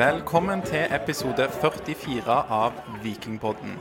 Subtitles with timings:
[0.00, 3.74] Velkommen til episode 44 av Vikingpodden.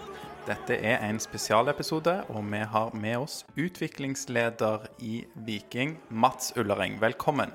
[0.50, 6.98] Dette er en spesialepisode, og vi har med oss utviklingsleder i Viking, Mats Ullering.
[7.00, 7.54] Velkommen.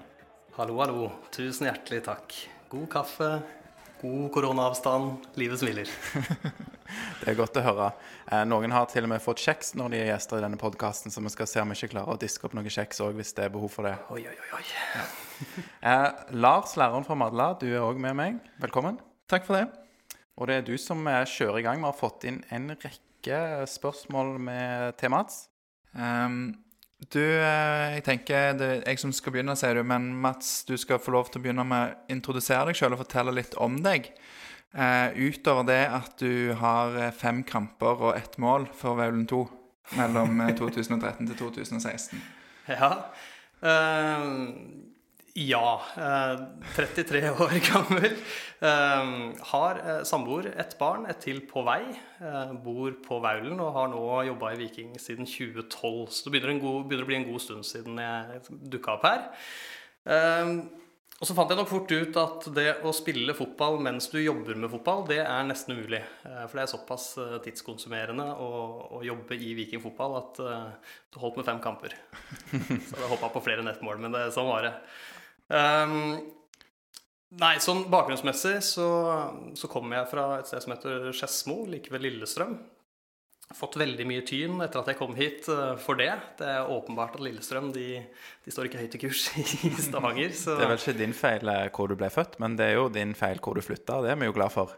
[0.56, 1.10] Hallo, hallo.
[1.34, 2.38] Tusen hjertelig takk.
[2.72, 3.28] God kaffe,
[4.04, 5.88] god koronaavstand, livet smiler.
[7.20, 7.86] Det er godt å høre.
[8.28, 11.12] Eh, noen har til og med fått kjeks når de er gjester i denne podkasten,
[11.12, 13.32] så vi skal se om vi ikke klarer å diske opp noe kjeks òg, hvis
[13.38, 13.94] det er behov for det.
[14.12, 14.50] Oi, oi, oi.
[14.60, 14.66] oi.
[15.84, 18.36] Eh, Lars, læreren fra Madla, du er òg med meg.
[18.62, 19.00] Velkommen.
[19.28, 19.64] Takk for det.
[20.38, 21.80] Og det er du som eh, kjører i gang.
[21.82, 23.40] Vi har fått inn en rekke
[23.72, 25.42] spørsmål med, til Mats.
[27.10, 29.82] Du, eh, jeg tenker det er jeg som skal begynne, sier du.
[29.86, 33.02] Men Mats, du skal få lov til å begynne med å introdusere deg sjøl og
[33.02, 34.12] fortelle litt om deg.
[34.74, 39.42] Eh, utover det at du har eh, fem kamper og ett mål for Vaulen 2
[40.00, 42.24] mellom eh, 2013 til 2016.
[42.72, 42.90] Ja.
[43.62, 44.24] Eh,
[45.34, 45.82] ja.
[45.96, 46.42] eh,
[46.76, 48.12] 33 år gammel.
[48.60, 49.10] Eh,
[49.50, 51.82] har eh, samboer, ett barn, ett til på vei.
[52.20, 56.06] Eh, bor på Vaulen og har nå jobba i Viking siden 2012.
[56.10, 58.40] Så det begynner, en god, begynner å bli en god stund siden jeg
[58.76, 59.28] dukka opp her.
[60.06, 60.56] Eh,
[61.22, 64.58] og så fant jeg nok fort ut at det å spille fotball mens du jobber
[64.58, 66.00] med fotball, det er nesten umulig.
[66.26, 68.48] Eh, For det er såpass eh, tidskonsumerende å,
[68.98, 71.94] å jobbe i Viking fotball at eh, det holdt med fem kamper.
[72.50, 74.74] Så jeg hoppa på flere nettmål, men det, sånn var det.
[75.52, 76.20] Ehm,
[77.40, 78.86] nei, sånn bakgrunnsmessig så,
[79.58, 82.56] så kommer jeg fra et sted som heter Skedsmo, like ved Lillestrøm.
[83.54, 86.14] Fått veldig mye tyn etter at jeg kom hit eh, for det.
[86.38, 88.00] Det er åpenbart at Lillestrøm de,
[88.44, 90.32] de står ikke høyt i kurs i Stavanger.
[90.32, 92.78] Så Det er vel ikke din feil eh, hvor du ble født, men det er
[92.80, 94.00] jo din feil hvor du flytta.
[94.06, 94.72] Det er vi jo glad for.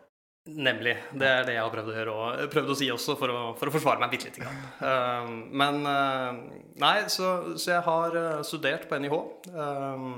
[0.46, 0.92] Nemlig.
[1.18, 3.70] Det er det jeg har prøvd å og prøvd å si også, for å, for
[3.70, 4.60] å forsvare meg bitte lite grann.
[4.90, 6.42] Eh, men eh,
[6.82, 9.16] Nei, så, så jeg har eh, studert på NIH.
[9.54, 10.08] eh,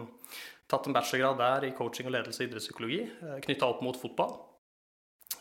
[0.68, 4.36] tatt en bachelorgrad der i coaching og ledelse i idrettspsykologi, uh, knytta opp mot fotball.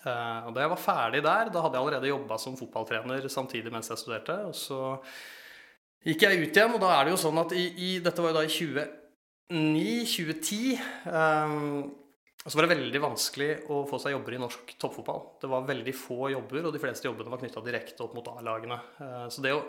[0.08, 3.72] Eh, og da jeg var ferdig der, da hadde jeg allerede jobba som fotballtrener samtidig
[3.74, 4.36] mens jeg studerte.
[4.50, 4.80] Og så
[6.08, 8.30] gikk jeg ut igjen, og da er det jo sånn at i, i Dette var
[8.34, 8.56] jo da i
[9.52, 10.82] 2009-2010.
[12.48, 15.22] så var det veldig vanskelig å få seg jobber i norsk toppfotball.
[15.42, 18.80] Det var veldig få jobber, og de fleste jobbene var knytta direkte opp mot A-lagene.
[19.04, 19.66] Eh, så det å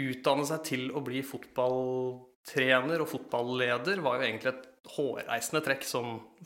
[0.00, 5.84] utdanne seg til å bli fotballtrener og fotballeder var jo egentlig et hårreisende trekk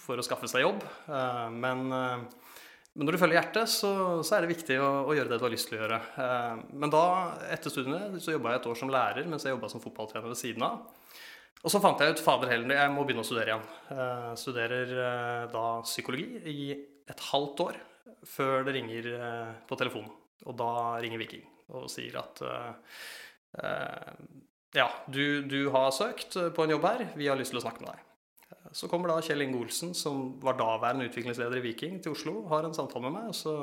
[0.02, 0.82] for å skaffe seg jobb.
[1.08, 2.50] Eh, Men, eh,
[2.94, 5.46] men når du følger hjertet, så, så er det viktig å, å gjøre det du
[5.46, 6.00] har lyst til å gjøre.
[6.24, 7.04] Eh, Men da,
[7.54, 10.38] etter studiene, så jobba jeg et år som lærer mens jeg jobba som fotballtrener ved
[10.40, 10.84] siden av.
[11.64, 13.68] Og så fant jeg ut fader heller, jeg må begynne å studere igjen.
[13.88, 14.90] Jeg studerer
[15.48, 16.74] da psykologi i
[17.08, 17.78] et halvt år
[18.28, 19.08] før det ringer
[19.64, 20.12] på telefonen.
[20.44, 22.44] Og da ringer Viking og sier at
[24.76, 27.80] ja, du, du har søkt på en jobb her, vi har lyst til å snakke
[27.80, 28.04] med deg.
[28.74, 32.66] Så kommer da Kjell Inge Olsen, som var daværende utviklingsleder i Viking, til Oslo, har
[32.66, 33.54] en samtale med meg, og så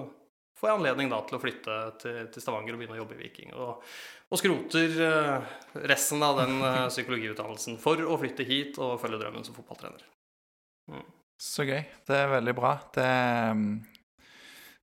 [0.59, 3.22] får jeg anledning da til å flytte til, til Stavanger og begynne å jobbe i
[3.25, 3.51] Viking.
[3.57, 3.81] Og,
[4.31, 5.53] og skroter uh,
[5.89, 10.05] resten av den uh, psykologiutdannelsen for å flytte hit og følge drømmen som fotballtrener.
[11.41, 11.81] Så gøy.
[12.05, 12.75] Det er veldig bra.
[12.93, 13.66] Det, ehm,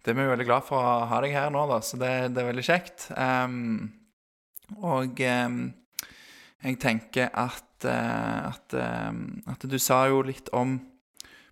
[0.03, 2.43] det er vi veldig glad for å ha deg her nå, da, så det, det
[2.43, 3.09] er veldig kjekt.
[3.15, 3.87] Um,
[4.83, 5.61] og um,
[6.65, 10.79] jeg tenker at, at, ehm, at du sa jo litt om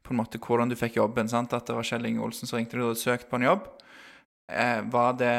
[0.06, 1.28] på en måte hvordan du fikk jobben.
[1.28, 1.52] sant?
[1.52, 3.68] At det var Kjell Inge Olsen som ringte deg og hadde søkt på en jobb.
[4.48, 5.36] Eh, var det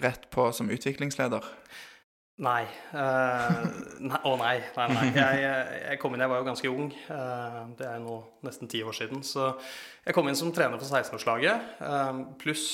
[0.00, 1.44] rett på som utviklingsleder?
[2.36, 2.66] Nei.
[2.92, 3.62] Uh,
[4.04, 4.56] nei Å nei.
[4.76, 5.06] nei, nei.
[5.16, 5.44] Jeg,
[5.86, 6.90] jeg kom inn, jeg var jo ganske ung.
[7.08, 9.24] Uh, det er nå nesten ti år siden.
[9.24, 9.54] Så
[10.04, 11.70] jeg kom inn som trener for 16-årslaget.
[11.80, 12.66] Uh, pluss,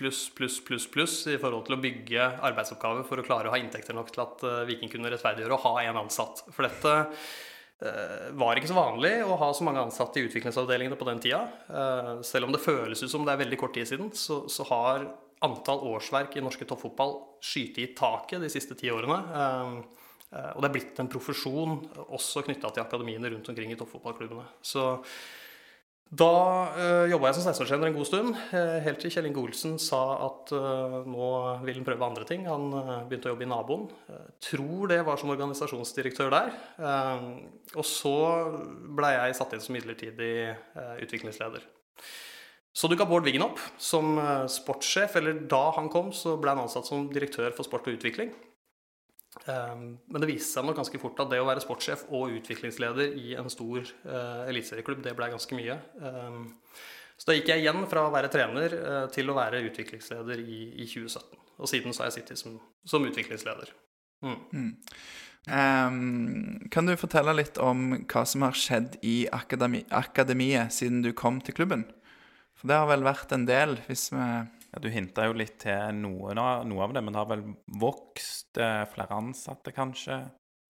[0.00, 3.60] pluss, pluss, pluss, pluss i forhold til å bygge arbeidsoppgaver for å klare å ha
[3.60, 6.40] inntekter nok til at eh, Viking kunne rettferdiggjøre å ha én ansatt.
[6.54, 6.94] For dette
[7.84, 11.42] eh, var ikke så vanlig å ha så mange ansatte i utviklingsavdelingene på den tida.
[11.68, 14.64] Eh, selv om det føles ut som det er veldig kort tid siden, så, så
[14.72, 15.04] har
[15.44, 19.16] antall årsverk i norske toppfotball skyte i taket de siste ti årene.
[20.30, 21.78] Og det er blitt en profesjon
[22.12, 24.44] også knytta til akademiene rundt omkring i toppfotballklubbene.
[24.60, 24.84] Så
[26.10, 26.26] da
[26.74, 30.00] øh, jobba jeg som 16-årstrener en god stund, eh, helt til Kjell Inge Olsen sa
[30.26, 31.28] at øh, nå
[31.62, 32.48] vil han prøve andre ting.
[32.50, 33.84] Han øh, begynte å jobbe i naboen.
[34.10, 36.50] Eh, tror det var som organisasjonsdirektør der.
[36.82, 37.22] Eh,
[37.76, 38.16] og så
[38.98, 41.62] blei jeg satt inn som midlertidig eh, utviklingsleder.
[42.74, 45.14] Så dukka Bård Wiggen opp som eh, sportssjef.
[45.22, 48.34] Eller da han kom, så ble han ansatt som direktør for sport og utvikling.
[49.46, 53.14] Um, men det viste seg nok ganske fort at det å være sportssjef og utviklingsleder
[53.20, 55.76] i en stor uh, eliteserieklubb, det ble ganske mye.
[56.02, 56.48] Um,
[57.20, 60.60] så da gikk jeg igjen fra å være trener eh, til å være utviklingsleder i,
[60.80, 61.40] i 2017.
[61.60, 62.54] Og siden så har jeg sittet som,
[62.88, 63.74] som utviklingsleder.
[64.24, 64.70] Mm.
[65.52, 71.12] Ehm, kan du fortelle litt om hva som har skjedd i akademi, akademiet siden du
[71.16, 71.84] kom til klubben?
[72.56, 74.24] For det har vel vært en del, hvis vi
[74.70, 77.42] Ja, du hinta jo litt til noe noe av det, men det har vel
[77.80, 78.58] vokst?
[78.58, 80.20] eh, Flere ansatte, kanskje?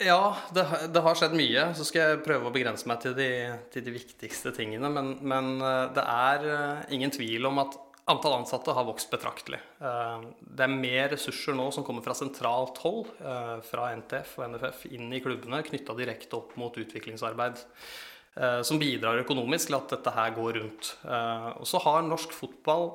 [0.00, 0.64] Ja, det,
[0.94, 1.66] det har skjedd mye.
[1.76, 3.28] Så skal jeg prøve å begrense meg til de,
[3.72, 4.88] til de viktigste tingene.
[4.88, 7.76] Men, men eh, det er eh, ingen tvil om at
[8.10, 9.60] antall ansatte har vokst betraktelig.
[9.78, 13.04] Det er mer ressurser nå som kommer fra sentralt hold,
[13.68, 17.60] fra NTF og NFF, inn i klubbene, knytta direkte opp mot utviklingsarbeid.
[18.66, 20.90] Som bidrar økonomisk til at dette her går rundt.
[21.60, 22.88] Og så har norsk fotball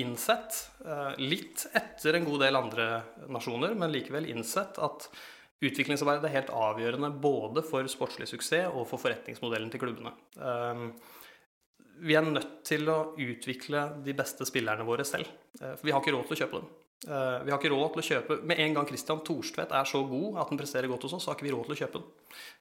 [0.00, 2.86] innsett, eh, litt etter en god del andre
[3.28, 5.08] nasjoner, men likevel innsett at
[5.62, 10.14] utviklingsarbeidet er helt avgjørende både for sportslig suksess og for forretningsmodellen til klubbene.
[10.36, 10.92] Um,
[12.02, 15.28] Vi er nødt til å utvikle de beste spillerne våre selv.
[15.60, 16.68] eh, For vi har ikke råd til å kjøpe dem.
[17.06, 20.02] Eh, Vi har ikke råd til å kjøpe Med en gang Christian Thorstvedt er så
[20.08, 21.92] god at han presterer godt hos oss, så har ikke vi råd til å kjøpe
[21.92, 22.04] den.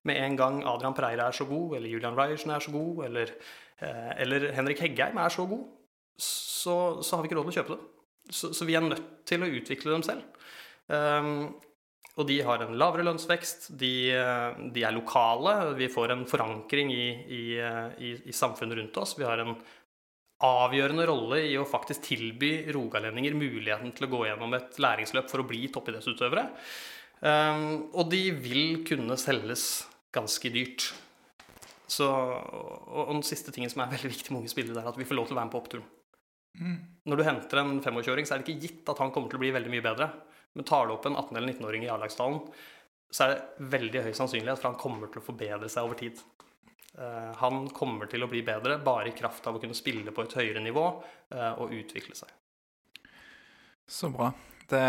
[0.03, 3.31] Med en gang Adrian Preira er så god, eller Julian Ryerson er så god, eller,
[3.81, 5.65] eller Henrik Heggheim er så god,
[6.17, 7.89] så, så har vi ikke råd til å kjøpe dem.
[8.31, 10.47] Så, så vi er nødt til å utvikle dem selv.
[10.91, 11.51] Um,
[12.19, 14.11] og de har en lavere lønnsvekst, de,
[14.75, 19.15] de er lokale, vi får en forankring i, i, i, i samfunnet rundt oss.
[19.17, 19.55] Vi har en
[20.41, 25.43] avgjørende rolle i å faktisk tilby rogalendinger muligheten til å gå gjennom et læringsløp for
[25.43, 26.47] å bli toppidrettsutøvere.
[27.21, 30.89] Um, og de vil kunne selges ganske dyrt.
[31.91, 34.91] Så, og, og den siste tingen som er veldig viktig med unge spillere, det er
[34.91, 35.89] at vi får lov til å være med på oppturen.
[36.59, 39.43] Når du henter en 25-åring, så er det ikke gitt at han kommer til å
[39.43, 40.09] bli veldig mye bedre.
[40.53, 42.41] Men tar du opp en 18- eller 19-åring i A-lagsdalen,
[43.11, 46.19] så er det veldig høy sannsynlighet for han kommer til å forbedre seg over tid.
[46.97, 50.25] Uh, Han kommer til å bli bedre bare i kraft av å kunne spille på
[50.25, 52.31] et høyere nivå uh, og utvikle seg.
[53.87, 54.31] Så bra.
[54.71, 54.83] Det,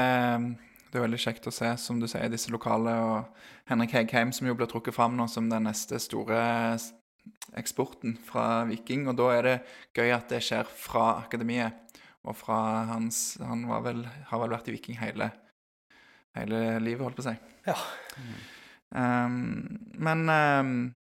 [0.90, 4.46] det er veldig kjekt å se, som du sier, disse lokale og Henrik Hegheim, som
[4.46, 6.42] jo blir trukket fram nå som den neste store
[7.58, 9.06] eksporten fra Viking.
[9.10, 9.56] Og da er det
[9.96, 11.78] gøy at det skjer fra akademiet.
[12.22, 15.32] Og fra hans Han var vel, har vel vært i Viking hele,
[16.38, 17.36] hele livet, holdt på å si.
[17.66, 17.78] Ja.
[18.92, 20.74] Um, men um,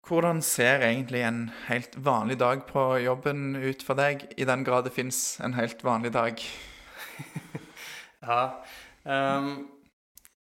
[0.09, 4.85] hvordan ser egentlig en helt vanlig dag på jobben ut for deg, i den grad
[4.89, 6.41] det fins en helt vanlig dag?
[8.25, 8.65] Ja.
[9.05, 9.67] ehm,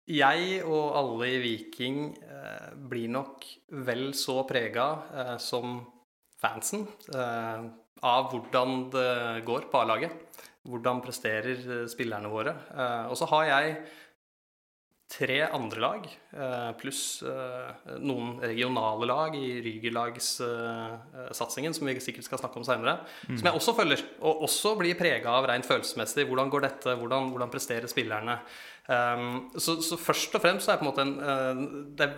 [0.07, 3.47] jeg og alle i Viking eh, blir nok
[3.87, 5.81] vel så prega eh, som
[6.39, 7.67] fansen eh,
[8.07, 10.15] av hvordan det går på A-laget.
[10.67, 12.55] Hvordan presterer eh, spillerne våre.
[12.71, 13.77] Eh, og så har jeg
[15.07, 17.71] tre andre lag, eh, pluss eh,
[18.03, 22.99] noen regionale lag i Rygerlagssatsingen, som vi sikkert skal snakke om seinere,
[23.29, 24.03] som jeg også følger.
[24.27, 26.27] Og også blir prega av rent følelsesmessig.
[26.27, 26.91] Hvordan går dette?
[26.99, 28.35] Hvordan, hvordan presterer spillerne?
[28.87, 31.55] Um, så, så først og fremst så er det på en måte en eh,
[31.99, 32.09] det,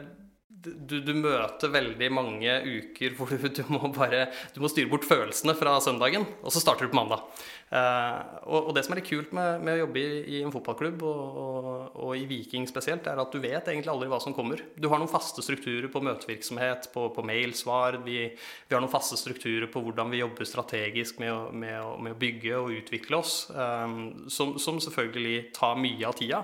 [0.64, 5.06] du, du møter veldig mange uker hvor du, du må bare Du må styre bort
[5.08, 7.24] følelsene fra søndagen, og så starter du på mandag.
[7.68, 10.52] Eh, og, og det som er litt kult med, med å jobbe i, i en
[10.54, 11.68] fotballklubb, og, og,
[12.06, 14.62] og i Viking spesielt, er at du vet egentlig aldri hva som kommer.
[14.76, 18.00] Du har noen faste strukturer på møtevirksomhet, på, på mailsvar.
[18.06, 21.94] Vi, vi har noen faste strukturer på hvordan vi jobber strategisk med å, med å,
[22.02, 23.86] med å bygge og utvikle oss, eh,
[24.32, 26.42] som, som selvfølgelig tar mye av tida.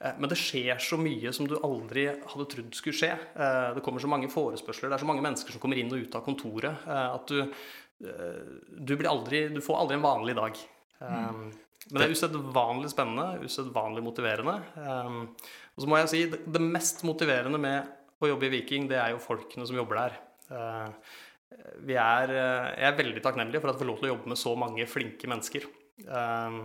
[0.00, 3.12] Eh, Men det skjer så mye som du aldri hadde trodd skulle skje.
[3.36, 6.00] Eh, Det kommer så mange forespørsler, det er så mange mennesker som kommer inn og
[6.00, 7.52] ut av kontoret, eh, at du,
[8.00, 10.56] du, blir aldri, du får aldri en vanlig dag.
[11.00, 11.50] Mm.
[11.90, 14.54] Men det er usedvanlig spennende, usedvanlig motiverende.
[15.76, 17.88] Og så må jeg si, det- det mest motiverende med
[18.20, 20.92] å jobbe i Viking, det er jo folkene som jobber der.
[21.84, 22.32] Vi er,
[22.76, 24.86] jeg er veldig takknemlig for at jeg får lov til å jobbe med så mange
[24.86, 25.64] flinke mennesker.
[26.06, 26.58] Eh,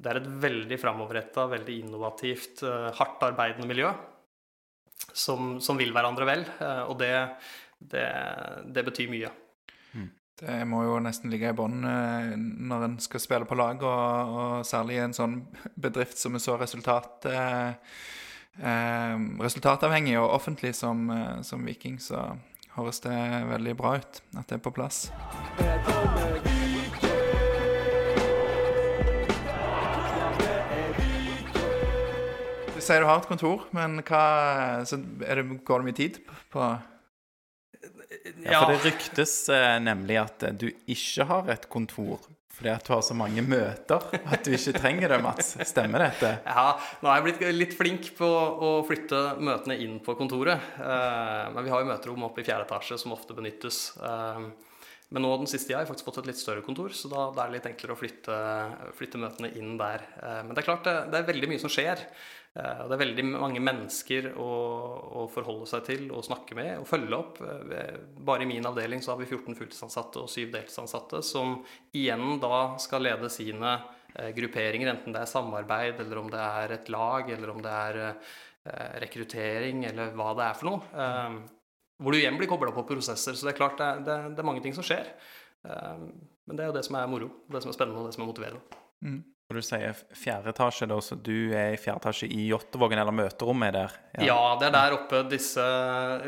[0.00, 3.90] det er et veldig framoverretta, veldig innovativt, eh, hardt arbeidende miljø
[5.12, 6.46] som, som vil hverandre vel.
[6.60, 7.12] eh, Og det,
[7.78, 8.06] det,
[8.72, 9.32] det betyr mye.
[10.40, 14.36] Det må jo nesten ligge i bånn eh, når en skal spille på lag, og,
[14.40, 15.36] og særlig i en sånn
[15.76, 18.00] bedrift som er så resultat, eh,
[19.40, 21.06] resultatavhengig og offentlig som,
[21.46, 22.24] som Viking, så
[22.78, 23.14] høres det
[23.52, 25.08] veldig bra ut at det er på plass.
[32.80, 34.24] Du sier du har et kontor, men hva
[34.88, 34.96] så
[35.28, 36.20] er det, Går det mye tid
[36.52, 36.66] på
[38.48, 42.20] Ja, for det ryktes eh, nemlig at eh, du ikke har et kontor
[42.60, 44.02] fordi at du har så mange møter
[44.34, 45.54] at du ikke trenger det, Mats.
[45.70, 46.32] Stemmer dette?
[46.44, 50.60] Ja, nå har jeg blitt litt flink på å flytte møtene inn på kontoret.
[50.76, 53.78] Eh, Men vi har jo møterom oppe i fjerde etasje som ofte benyttes.
[53.96, 54.42] Eh,
[55.10, 57.22] Men nå den siste tida har jeg faktisk fått et litt større kontor, så da,
[57.32, 58.36] er det litt enklere å flytte,
[58.98, 60.04] flytte møtene inn der.
[60.20, 62.04] Eh, Men det er klart, det, det er veldig mye som skjer.
[62.58, 64.50] Eh, Det er veldig mange mennesker å,
[65.22, 67.38] å forholde seg til og snakke med og følge opp.
[67.46, 67.94] Eh,
[68.26, 71.60] Bare i min avdeling så har vi 14 fulltidsansatte og 7 deltidsansatte som
[71.94, 73.76] igjen da skal lede sine
[74.16, 77.74] eh, grupperinger, enten det er samarbeid, eller om det er et lag, eller om det
[77.86, 78.02] er
[79.00, 81.38] rekruttering, eller hva det er for noe.
[81.96, 83.32] Hvor du igjen blir kobla på prosesser.
[83.32, 85.08] Så det er klart det er, det, det er mange ting som skjer.
[85.64, 88.26] Men det er jo det som er moro, det som er spennende, og det som
[88.26, 88.60] er motiverende.
[89.50, 93.16] Og du sier fjerde etasje, da, så du er i fjerde etasje i Jåttåvågen, eller
[93.18, 93.96] møterommet er der?
[94.28, 94.36] Ja.
[94.60, 95.64] det er der oppe disse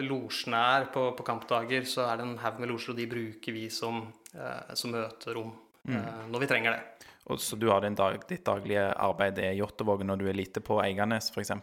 [0.02, 0.88] losjene er.
[0.90, 4.02] På, på kampdager så er det en haug med losjer, og de bruker vi som,
[4.34, 5.54] eh, som møterom
[5.86, 7.08] eh, når vi trenger det.
[7.30, 10.64] Og så du har din dag, ditt daglige arbeid i Jåttåvågen, og du er lite
[10.64, 11.54] på Eiganes, f.eks.?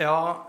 [0.00, 0.48] Ja,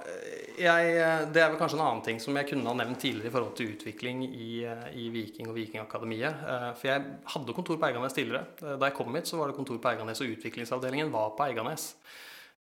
[0.61, 0.91] jeg,
[1.35, 3.55] det er vel kanskje en annen ting som jeg kunne ha nevnt tidligere i forhold
[3.57, 4.49] til utvikling i,
[4.95, 6.43] i Viking og Vikingakademiet.
[6.47, 8.45] Eh, For jeg hadde kontor på Eiganes tidligere.
[8.61, 11.43] Eh, Da jeg kom hit, så var det kontor på Eiganes, og utviklingsavdelingen var på
[11.49, 11.89] Eiganes.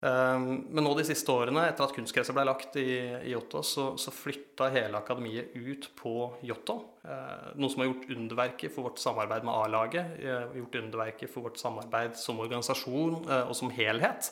[0.01, 2.87] Eh, Men nå de siste årene, etter at kunstgresset ble lagt i,
[3.27, 6.15] i Jåttå, så, så flytta hele akademiet ut på
[6.49, 6.79] Jåttå.
[7.05, 10.17] Eh, Noe som har gjort underverker for vårt samarbeid med A-laget.
[10.23, 14.31] eh, Gjort underverker for vårt samarbeid som organisasjon eh, og som helhet.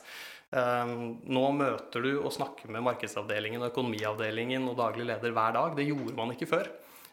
[0.56, 0.92] Eh,
[1.27, 5.74] Nå møter du og snakker med markedsavdelingen og økonomiavdelingen og daglig leder hver dag.
[5.75, 6.70] Det gjorde man ikke før.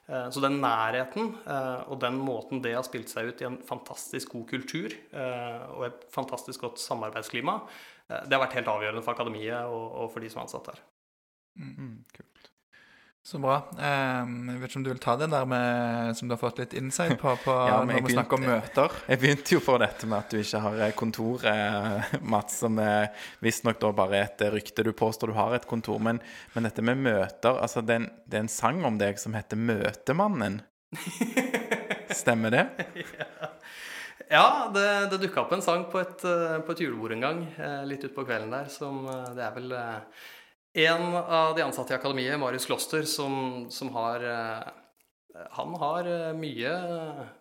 [0.07, 3.59] Eh, Så den nærheten eh, og den måten det har spilt seg ut i en
[3.64, 7.59] fantastisk god kultur eh, og et fantastisk godt samarbeidsklima,
[8.11, 10.85] eh, det har vært helt avgjørende for akademiet og, for de som er ansatt her.
[11.59, 12.34] Mm, kult.
[13.25, 13.54] Så bra.
[13.73, 16.59] Um, jeg vet ikke om du vil ta det der med, som du har fått
[16.61, 18.99] litt insight på, på Ja, når vi vi snakker om møter.
[19.09, 22.76] Jeg begynte jo for dette med at du ikke har eh, kontor, eh, Mats, som
[22.85, 24.85] eh, visstnok da bare er et rykte.
[24.85, 26.21] Du påstår du har et kontor, men,
[26.52, 29.40] men dette med møter altså det er, en, det er en sang om deg som
[29.40, 30.61] heter Møtemannen.
[32.21, 32.66] Stemmer det?
[34.28, 37.45] Ja, det, det dukka opp en sang på et, eh, på et julebord en gang,
[37.57, 40.25] eh, litt utpå kvelden der, som eh, Det er vel eh,
[40.75, 44.73] en av de ansatte i akademiet, Marius Kloster, som, som har eh,
[45.54, 46.75] Han har eh, mye,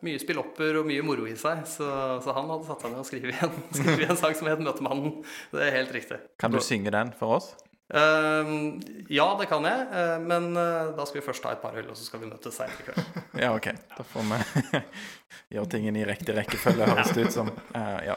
[0.05, 1.89] mye spillopper og mye moro i seg, så,
[2.21, 5.19] så han hadde satt seg ned og skrevet en, skrevet en sang som het 'Møtemannen'.
[5.53, 6.21] Det er helt riktig.
[6.41, 7.53] Kan du synge den for oss?
[7.93, 8.79] Uh,
[9.11, 11.91] ja, det kan jeg, uh, men uh, da skal vi først ta et par øl,
[11.91, 13.21] og så skal vi møtes seinere i kveld.
[13.43, 13.67] Ja, OK.
[13.97, 14.81] Da får vi
[15.57, 17.51] gjøre tingene i riktig rekkefølge, høres det ut som.
[17.73, 18.15] Ja.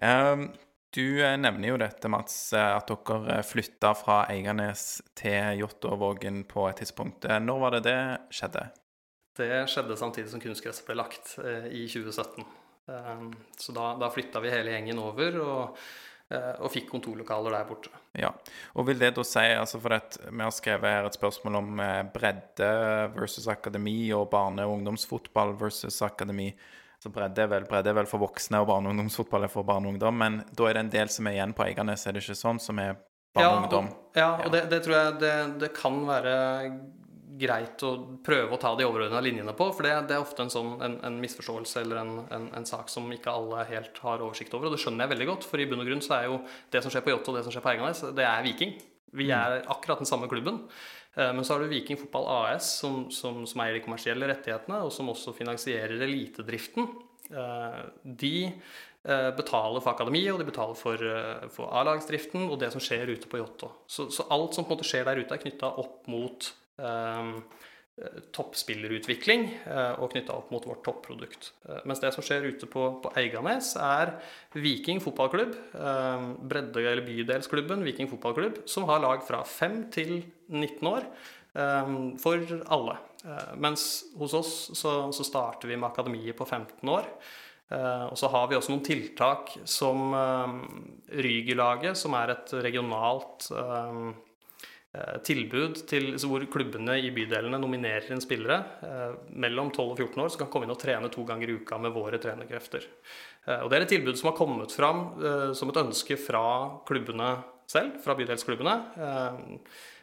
[0.00, 0.46] Ehm,
[0.94, 6.66] du eh, nevner jo dette, Mats, eh, at dere flytta fra Eiganes til Jåttåvågen på
[6.70, 7.24] et tidspunkt.
[7.30, 8.00] Eh, Når var det det
[8.34, 8.66] skjedde?
[9.40, 12.44] Det skjedde samtidig som kunstgresset ble lagt eh, i 2017.
[12.90, 13.26] Eh,
[13.58, 15.78] så da, da flytta vi hele gjengen over og,
[16.34, 17.94] eh, og fikk kontorlokaler der borte.
[18.18, 18.32] Ja,
[18.74, 21.80] og vil det da si, altså for at vi har skrevet her et spørsmål om
[21.86, 22.72] eh, bredde
[23.14, 26.50] versus akademi og barne- og ungdomsfotball versus akademi.
[27.00, 29.64] Så bredde er, vel, bredde er vel for voksne, og barne- og ungdomsfotball er for
[29.64, 30.18] barne og ungdom.
[30.20, 32.60] Men da er det en del som er igjen på Eiganes, er det ikke sånn,
[32.60, 32.98] som er
[33.36, 33.88] barne og ungdom?
[33.88, 36.34] og, ja, og det, det tror jeg det, det kan være
[37.40, 37.92] greit å
[38.24, 40.98] prøve å ta de overordna linjene på, for det, det er ofte en sånn en,
[41.06, 44.76] en misforståelse eller en, en, en sak som ikke alle helt har oversikt over, og
[44.76, 46.40] det skjønner jeg veldig godt, for i bunn og grunn så er jo
[46.74, 48.76] det som skjer på Jåttå og det som skjer på Eiganes, det er Viking.
[49.16, 50.60] Vi er akkurat den samme klubben.
[51.16, 54.82] Eh, Men så har du Viking Fotball AS, som, som, som eier de kommersielle rettighetene,
[54.86, 56.86] og som også finansierer elitedriften.
[57.30, 61.02] Eh, De eh, betaler for akademiet, og de betaler for,
[61.54, 63.72] for A-lagsdriften og det som skjer ute på Jåttå.
[63.90, 67.34] Så, så alt som på en måte skjer der ute, er knytta opp mot eh,
[68.32, 69.42] toppspillerutvikling
[70.00, 71.50] og knytta opp mot vårt topprodukt.
[71.84, 74.14] Mens det som skjer ute på, på Eiganes, er
[74.56, 75.52] Viking fotballklubb,
[76.48, 80.14] bredde- eller bydelsklubben Viking fotballklubb, som har lag fra 5 til
[80.50, 81.06] 19 år
[81.54, 82.98] eh, for alle.
[83.24, 83.86] Eh, Mens
[84.18, 87.08] hos oss så, så starter vi med akademiet på 15 år.
[87.70, 90.10] Eh, og så har vi også noen tiltak som
[91.10, 94.00] Rygilaget, som er et regionalt eh,
[94.96, 98.58] eh, tilbud til, hvor klubbene i bydelene nominerer en spillere
[99.30, 101.78] mellom 12 og 14 år som kan komme inn og trene to ganger i uka
[101.78, 102.90] med våre trenerkrefter.
[103.62, 104.98] Og Det er et tilbud som har kommet fram
[105.56, 106.42] som et ønske fra
[106.86, 107.30] klubbene
[107.70, 108.74] selv, fra bydelsklubbene,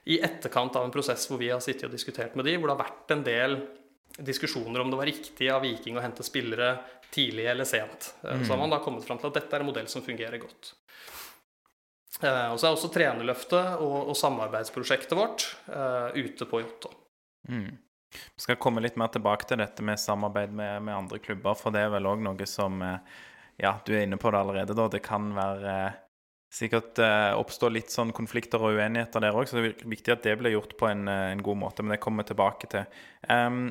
[0.07, 2.77] i etterkant av en prosess hvor vi har sittet og diskutert med de, hvor det
[2.77, 3.57] har vært en del
[4.17, 6.77] diskusjoner om det var riktig av Viking å hente spillere
[7.13, 8.13] tidlig eller sent.
[8.23, 8.45] Mm.
[8.45, 10.71] Så har man da kommet fram til at dette er en modell som fungerer godt.
[12.21, 16.93] Eh, og så er også trenerløftet og, og samarbeidsprosjektet vårt eh, ute på Jåttå.
[17.51, 17.75] Mm.
[18.35, 21.75] Vi skal komme litt mer tilbake til dette med samarbeid med, med andre klubber, for
[21.75, 22.99] det er vel òg noe som eh,
[23.57, 24.87] Ja, du er inne på det allerede, da.
[24.87, 26.03] Det kan være eh,
[26.57, 30.23] sikkert eh, oppstå litt sånn konflikter og uenigheter der òg, så det er viktig at
[30.25, 31.85] det blir gjort på en, eh, en god måte.
[31.85, 32.87] Men det kommer vi tilbake til.
[33.29, 33.67] Um,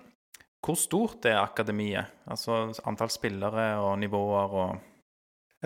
[0.67, 2.15] hvor stort er akademiet?
[2.27, 4.93] Altså antall spillere og nivåer og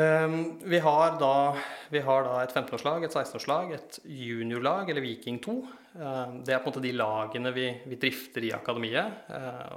[0.00, 1.56] Um, vi, har da,
[1.90, 5.56] vi har da et 15-årslag, et 16-årslag, et juniorlag, eller Viking 2.
[5.90, 9.72] Um, det er på en måte de lagene vi, vi drifter i akademiet, uh,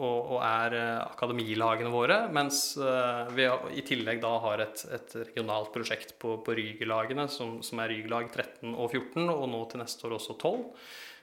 [0.00, 2.22] og, og, er uh, akademilagene våre.
[2.32, 2.62] Mens
[3.36, 3.44] vi
[3.76, 8.32] i tillegg da har et, et regionalt prosjekt på, på Rygelagene, som, som er Rygelag
[8.32, 10.64] 13 og 14, og nå til neste år også 12.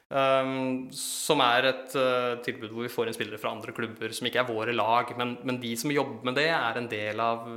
[0.06, 1.96] Um, som er et
[2.46, 5.10] tilbud hvor vi får inn spillere fra andre klubber som ikke er våre lag.
[5.18, 7.48] Men, men de som jobber med det, er en del av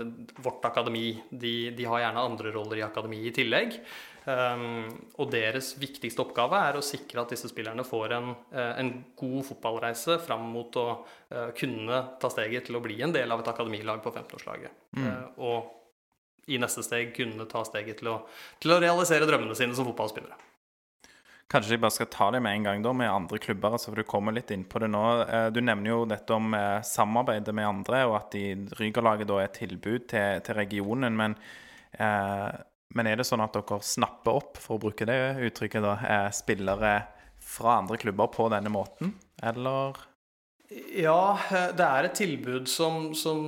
[0.41, 1.11] vårt akademi.
[1.29, 3.83] De, de har gjerne andre roller i akademiet i tillegg.
[4.29, 8.91] Um, og deres viktigste oppgave er å sikre at disse spillerne får en, uh, en
[9.17, 13.41] god fotballreise fram mot å uh, kunne ta steget til å bli en del av
[13.41, 14.85] et akademilag på 15-årslaget.
[14.99, 15.09] Mm.
[15.45, 15.75] og
[16.49, 18.19] i neste steg kunne ta steget til å,
[18.61, 20.37] til å realisere drømmene sine som fotballspillere.
[21.49, 23.73] Kanskje de bare skal ta det med en gang da, med andre klubber.
[23.77, 25.05] altså for Du kommer litt inn på det nå.
[25.25, 28.37] Eh, du nevner jo dette om eh, samarbeidet med andre, og at
[28.81, 31.17] Rygerlaget da er et tilbud til, til regionen.
[31.17, 31.37] Men,
[31.97, 32.51] eh,
[32.95, 35.19] men, er det sånn at dere snapper opp, for å bruke det
[35.49, 36.93] uttrykket, da, eh, spillere
[37.39, 39.99] fra andre klubber på denne måten, eller?
[40.69, 43.39] Ja, eh, det er et tilbud som, som,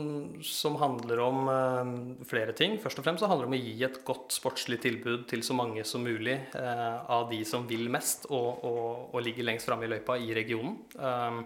[0.40, 1.90] som handler om eh,
[2.28, 2.78] flere ting.
[2.80, 5.56] Først og fremst så handler det om å gi et godt sportslig tilbud til så
[5.56, 9.84] mange som mulig eh, av de som vil mest og, og, og ligger lengst framme
[9.84, 10.78] i løypa i regionen.
[10.96, 11.44] Uh,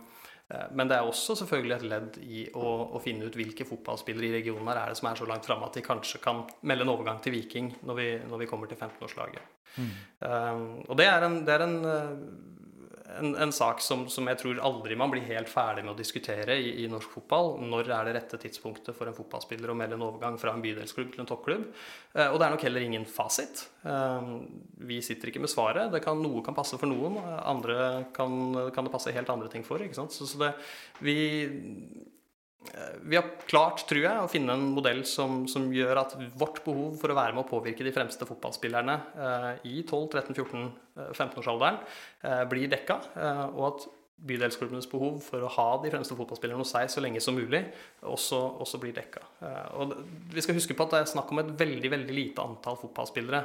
[0.77, 4.35] men det er også selvfølgelig et ledd i å, å, finne ut hvilke fotballspillere i
[4.37, 6.93] regionen her er det som er så langt framme at de kanskje kan melde en
[6.93, 9.55] overgang til Viking når vi, når vi kommer til 15-årslaget.
[9.81, 9.89] Mm.
[10.21, 11.79] Um, og det er en, det er en
[13.19, 16.57] en, en sak som, som, jeg tror aldri man blir helt ferdig med å diskutere
[16.61, 17.55] i, i, norsk fotball.
[17.65, 21.13] Når er det rette tidspunktet for en fotballspiller å melde en overgang fra en bydelsklubb
[21.15, 21.67] til en toppklubb?
[22.15, 23.67] Eh, og det er nok heller ingen fasit.
[23.83, 24.33] Eh,
[24.91, 25.95] vi sitter ikke med svaret.
[26.05, 28.35] Kan, noe kan passe for noen, andre kan,
[28.75, 29.83] kan, det passe helt andre ting for.
[29.95, 30.55] Så, så det,
[31.05, 31.19] vi
[33.05, 36.97] vi har klart, tror jeg, å finne en modell som, som, gjør at vårt behov
[37.01, 38.95] for å være med å påvirke de fremste fotballspillerne
[39.27, 41.79] eh, i 12-13-14-15-årsalderen
[42.25, 43.87] eh, blir dekka, eh, og at
[44.25, 47.61] bydelsklubbenes behov for å ha de fremste fotballspillerne hos seg så lenge som mulig,
[48.07, 49.25] også, også blir dekka.
[49.45, 49.97] Eh, og
[50.33, 53.45] vi skal huske på at det er snakk om et veldig veldig lite antall fotballspillere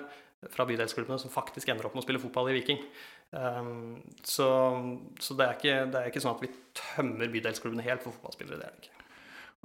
[0.53, 2.79] fra bydelsklubbene som faktisk ender opp med å spille fotball i Viking.
[4.23, 4.47] Så,
[5.19, 8.61] så det, er ikke, det, er ikke, sånn at vi tømmer bydelsklubbene helt for fotballspillere.
[8.61, 8.98] det er det ikke.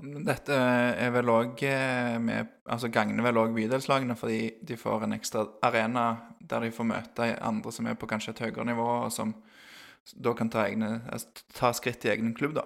[0.02, 0.54] Dette
[0.98, 5.44] er vel òg eh, med Altså gagner vel òg bydelslagene, fordi de får en ekstra
[5.62, 6.04] arena
[6.40, 9.34] der de får møte andre som er på kanskje et høyere nivå, og som
[10.20, 12.64] da kan ta, egne, altså, ta skritt i egen klubb, da.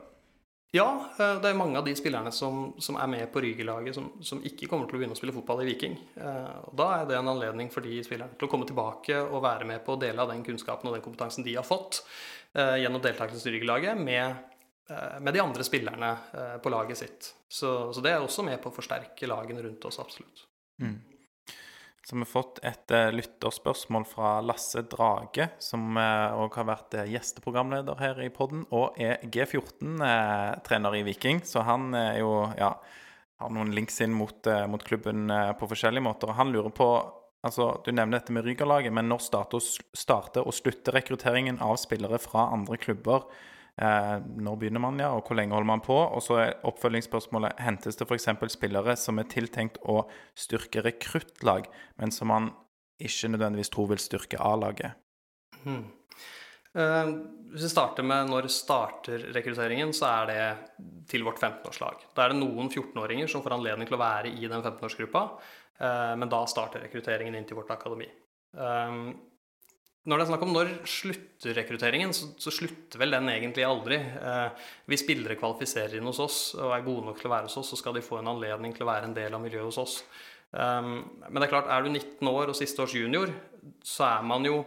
[0.75, 0.87] Ja,
[1.19, 4.43] eh, det er mange av de spillerne som, som er med på Ryger-laget, som, som,
[4.45, 5.99] ikke kommer til å begynne å spille fotball i Viking.
[6.17, 9.43] Eh, og Da er det en anledning for de spillerne til å komme tilbake og
[9.45, 12.05] være med på å dele av den kunnskapen og den kompetansen de har fått
[12.57, 14.39] gjennom deltakelse i Ryger-laget, med
[15.21, 17.35] med de andre spillerne eh, på laget sitt.
[17.49, 20.47] Så, så, det er også med på å forsterke lagene rundt oss, absolutt.
[20.83, 20.97] Mm.
[22.09, 28.01] Så vi har fått et uh, lytterspørsmål fra Lasse Drage, som òg har vært gjesteprogramleder
[28.01, 31.43] her i podden, og er G14-trener i Viking.
[31.45, 32.71] Så han er jo ja,
[33.43, 35.29] har noen links inn mot, mot klubben
[35.61, 36.33] på forskjellige måter.
[36.33, 36.89] Og han lurer på
[37.45, 42.49] altså Du nevner dette med Rygerlaget, men når starter og slutter rekrutteringen av spillere fra
[42.57, 43.29] andre klubber?
[43.79, 45.95] Eh, når begynner man, ja, og hvor lenge holder man på?
[45.95, 48.27] Og så er oppfølgingsspørsmålet hentes det f.eks.
[48.55, 50.01] spillere som er tiltenkt å
[50.39, 51.69] styrke rekruttlag,
[52.03, 52.51] men som man
[52.99, 54.99] ikke nødvendigvis tror vil styrke A-laget?
[55.63, 55.87] Hmm.
[56.75, 57.13] Eh,
[57.53, 60.43] hvis vi starter med når starter rekrutteringen, så er det
[61.11, 62.03] til vårt 15-årslag.
[62.17, 65.25] Da er det noen 14-åringer som får anledning til å være i den 15-årsgruppa,
[65.79, 68.11] eh, men da starter rekrutteringen inn til vårt akademi.
[68.59, 69.13] Um,
[70.09, 73.99] når det er snakk om når slutter rekrutteringen, så, så, slutter vel den egentlig aldri.
[74.01, 77.59] Eh, hvis spillere kvalifiserer inn hos oss og er gode nok til å være hos
[77.61, 79.81] oss, så skal de få en anledning til å være en del av miljøet hos
[79.85, 79.99] oss.
[80.49, 83.29] Um, men det er klart, er du 19 år og siste års junior,
[83.85, 84.63] så er man jo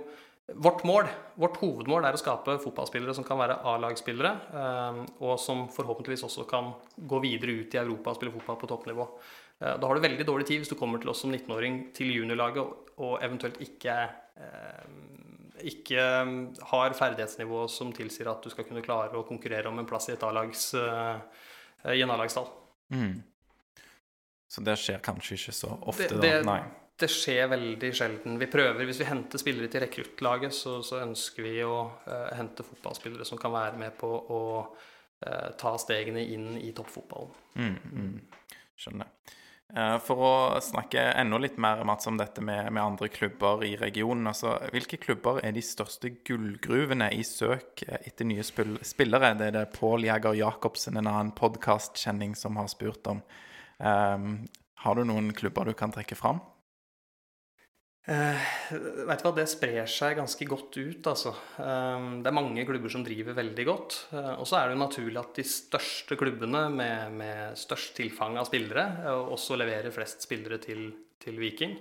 [0.51, 1.05] Vårt mål,
[1.39, 6.43] vårt hovedmål er å skape fotballspillere som kan være A-lagspillere, um, og som forhåpentligvis også
[6.49, 9.05] kan gå videre ut i Europa og spille fotball på toppnivå.
[9.61, 12.11] Uh, da har du veldig dårlig tid hvis du kommer til oss som 19-åring til
[12.17, 13.95] juniorlaget og, og eventuelt ikke
[14.43, 15.30] uh,
[15.69, 16.35] ikke um,
[16.71, 20.17] har ferdighetsnivå som tilsier at du skal kunne klare å konkurrere om en plass i,
[20.27, 21.19] A-lags, uh,
[21.91, 22.49] i en A-lagstall.
[22.93, 23.19] Mm.
[24.51, 26.55] Så det skjer kanskje ikke så ofte, det, det, da?
[26.57, 26.61] Nei.
[27.01, 28.37] Det skjer veldig sjelden.
[28.37, 32.65] Vi prøver, Hvis vi henter spillere til rekruttlaget, så, så, ønsker vi å uh, hente
[32.67, 37.31] fotballspillere som kan være med på å uh, ta stegene inn i toppfotballen.
[37.55, 38.59] Mm, mm.
[38.77, 39.39] Skjønner.
[39.71, 43.75] Eh, for å snakke enda litt mer Mats, om dette med, med, andre klubber i
[43.79, 44.27] regionen.
[44.27, 49.33] Altså, hvilke klubber er de største gullgruvene i søk etter nye spillere?
[49.39, 53.23] Det er det Pål Jæger Jacobsen, en annen podkastkjenning, som har spurt om.
[53.79, 54.33] Um,
[54.81, 56.41] Har du noen klubber du kan trekke fram?
[58.09, 58.45] Eh,
[59.05, 61.03] vet du hva, Det sprer seg ganske godt ut.
[61.11, 61.35] altså.
[61.61, 63.97] Eh, det er mange klubber som driver veldig godt.
[64.13, 68.37] Eh, og så er det jo naturlig at de største klubbene med, med størst tilfang
[68.41, 68.87] av spillere
[69.29, 70.87] også leverer flest spillere til,
[71.21, 71.77] til Viking.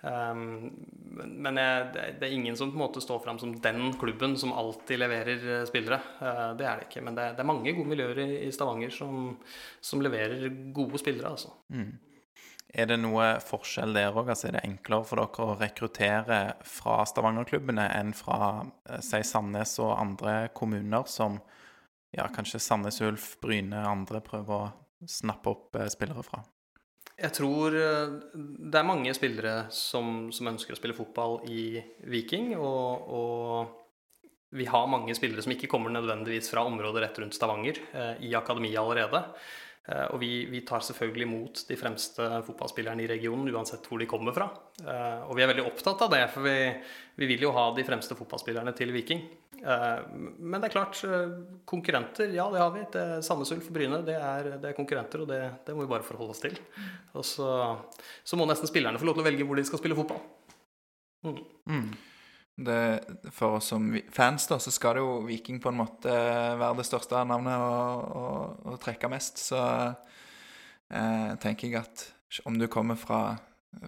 [0.00, 4.52] Men jeg, det, er- ingen som på en måte står fram som den klubben som
[4.54, 5.98] alltid leverer spillere.
[6.56, 7.02] Det er det ikke.
[7.02, 9.32] Men det, det er mange gode miljøer i, i Stavanger som,
[9.82, 11.50] som leverer gode spillere, altså.
[11.74, 11.90] Mm.
[12.68, 14.28] Er det noe forskjell der òg?
[14.28, 19.78] Altså, er det enklere for dere å rekruttere fra Stavanger-klubbene enn fra eh, si Sandnes
[19.80, 21.38] og andre kommuner som
[22.12, 26.42] ja, kanskje Sandnes Ulf, Bryne, andre prøver å snappe opp eh, spillere fra?
[27.18, 31.80] Jeg tror eh, det er mange spillere som, som ønsker å spille fotball i
[32.12, 37.36] Viking, og, og vi har mange spillere som ikke kommer nødvendigvis fra området rett rundt
[37.36, 37.80] Stavanger,
[38.24, 39.24] i akademiet allerede.
[39.88, 44.08] Eh, og vi, vi tar selvfølgelig imot de fremste fotballspillerne i regionen, uansett hvor de
[44.10, 44.50] kommer fra.
[44.82, 46.56] Eh, og vi er veldig opptatt av det, for vi,
[47.22, 49.22] vi vil jo ha de fremste fotballspillerne til Viking.
[49.58, 51.00] Eh, men det er klart,
[51.68, 52.84] konkurrenter, ja det har vi.
[52.92, 55.92] Det Sandnes Ulf og Bryne, det er, det er konkurrenter, og det, det må vi
[55.94, 56.58] bare forholde oss til.
[57.16, 57.48] Og så,
[58.28, 60.20] så må nesten spillerne få lov til å velge hvor de skal spille fotball.
[61.24, 61.40] Mm.
[61.72, 61.88] Mm.
[62.58, 66.80] Det, for oss som fans, da, så skal det jo Viking på en måte være
[66.80, 69.38] det største navnet og, trekke mest.
[69.38, 69.60] Så
[70.90, 72.08] eh, tenker jeg at
[72.48, 73.38] om du kommer fra,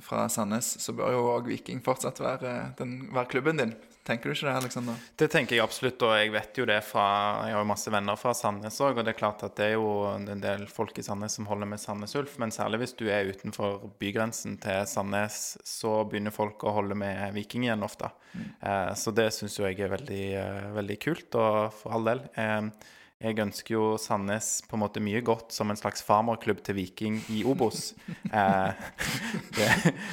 [0.05, 3.75] fra Sandnes, så bør jo òg Viking fortsatt være, den, være klubben din.
[4.07, 5.01] Tenker du ikke det, Alexander?
[5.21, 7.05] Det tenker jeg absolutt, og jeg vet jo det fra
[7.45, 9.75] Jeg har jo masse venner fra Sandnes òg, og det er klart at det er
[9.77, 13.05] jo en del folk i Sandnes som holder med Sandnes Ulf, men særlig hvis du
[13.13, 18.09] er utenfor bygrensen til Sandnes, så begynner folk å holde med Viking igjen ofte.
[18.37, 22.25] Eh, så det syns jo jeg er veldig, eh, veldig kult, og for all del.
[22.41, 22.89] Eh,
[23.21, 27.21] jeg ønsker jo Sandnes på en måte mye godt som en slags farmerklubb til Viking
[27.37, 27.93] i Obos.
[28.31, 28.83] Eh,
[29.57, 29.67] det,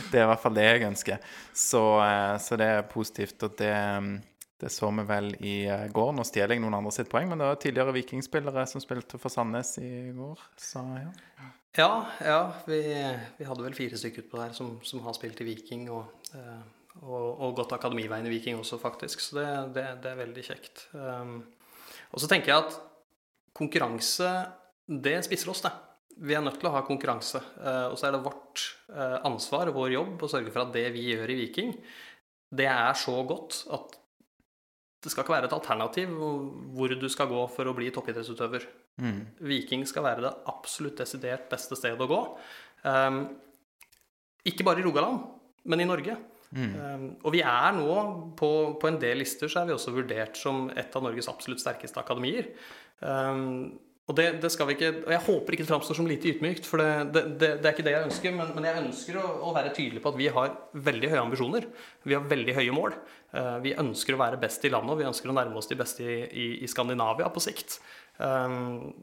[0.10, 1.20] det er i hvert fall det jeg ønsker.
[1.54, 3.44] Så, eh, så det er positivt.
[3.46, 3.74] Og det,
[4.58, 6.16] det så vi vel i eh, går.
[6.18, 9.34] Nå stjeler jeg noen andre sitt poeng, men det var tidligere vikingspillere som spilte for
[9.34, 10.42] Sandnes i går.
[10.58, 11.12] Så ja.
[11.78, 11.92] Ja,
[12.26, 12.82] ja vi,
[13.38, 16.98] vi hadde vel fire stykker utpå der som, som har spilt i Viking, og, eh,
[17.04, 19.22] og, og gått akademiveien i Viking også, faktisk.
[19.22, 20.88] Så det, det, det er veldig kjekt.
[20.98, 21.44] Um,
[22.10, 22.80] og så tenker jeg at
[23.58, 24.32] konkurranse,
[24.88, 25.74] det spisser oss, det.
[26.28, 27.42] Vi er nødt til å ha konkurranse.
[27.62, 30.88] eh, og så er det vårt ansvar ansvar, vår jobb, å sørge for at det
[30.96, 31.74] vi gjør i Viking,
[32.58, 33.98] det er så godt at
[35.04, 38.66] det skal ikke være et alternativ hvor du skal gå for å bli toppidrettsutøver.
[39.04, 39.20] Mm.
[39.46, 42.22] Viking skal være det absolutt desidert beste stedet å gå.
[42.82, 43.20] Um,
[44.48, 45.22] ikke bare i Rogaland,
[45.70, 46.18] men i Norge.
[46.50, 46.74] Mm.
[46.74, 47.94] Um, og vi er nå,
[48.40, 48.50] på,
[48.82, 52.02] på en del lister, så er vi også vurdert som et av Norges absolutt sterkeste
[52.02, 52.50] akademier.
[53.02, 53.76] Um,
[54.08, 56.68] og det, det skal vi ikke, og jeg håper ikke det framstår som lite ydmykt,
[56.70, 58.36] for det, det, det, er ikke det jeg ønsker.
[58.38, 60.54] Men, men jeg ønsker å, å være tydelig på at vi har
[60.88, 61.68] veldig høye ambisjoner.
[62.08, 62.96] Vi har veldig høye mål.
[63.36, 65.80] Uh, vi ønsker å være best i landet, og vi ønsker å nærme oss de
[65.80, 67.82] beste i, i, i Skandinavia på sikt.
[68.18, 68.94] Um,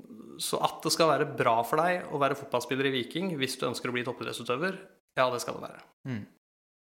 [0.43, 3.69] så at det skal være bra for deg å være fotballspiller i Viking hvis du
[3.69, 4.81] ønsker å bli toppidrettsutøver,
[5.15, 5.85] ja, det skal det være.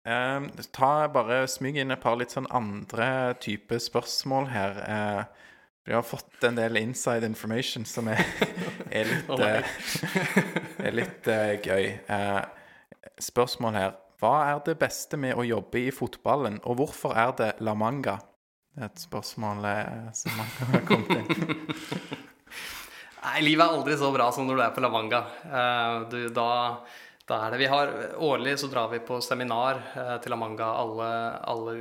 [0.07, 4.79] Eh, ta bare Smyg inn et par litt sånn andre type spørsmål her.
[4.81, 5.49] Eh,
[5.83, 8.21] vi har fått en del inside information som er,
[8.91, 9.77] er litt, eh,
[10.85, 11.87] er litt uh, gøy.
[12.05, 12.41] Uh,
[13.21, 13.95] spørsmål her.
[14.21, 18.19] Hva er det beste med å jobbe i fotballen, og hvorfor er det La Manga?
[18.71, 22.19] Det er et spørsmål uh, som mange har kommet inn.
[23.21, 25.23] Nei, livet er aldri så bra som når du er på La Manga.
[26.09, 26.45] Du, da,
[27.29, 29.77] da er det Vi har Årlig så drar vi på seminar
[30.23, 31.09] til La Manga, alle,
[31.45, 31.75] alle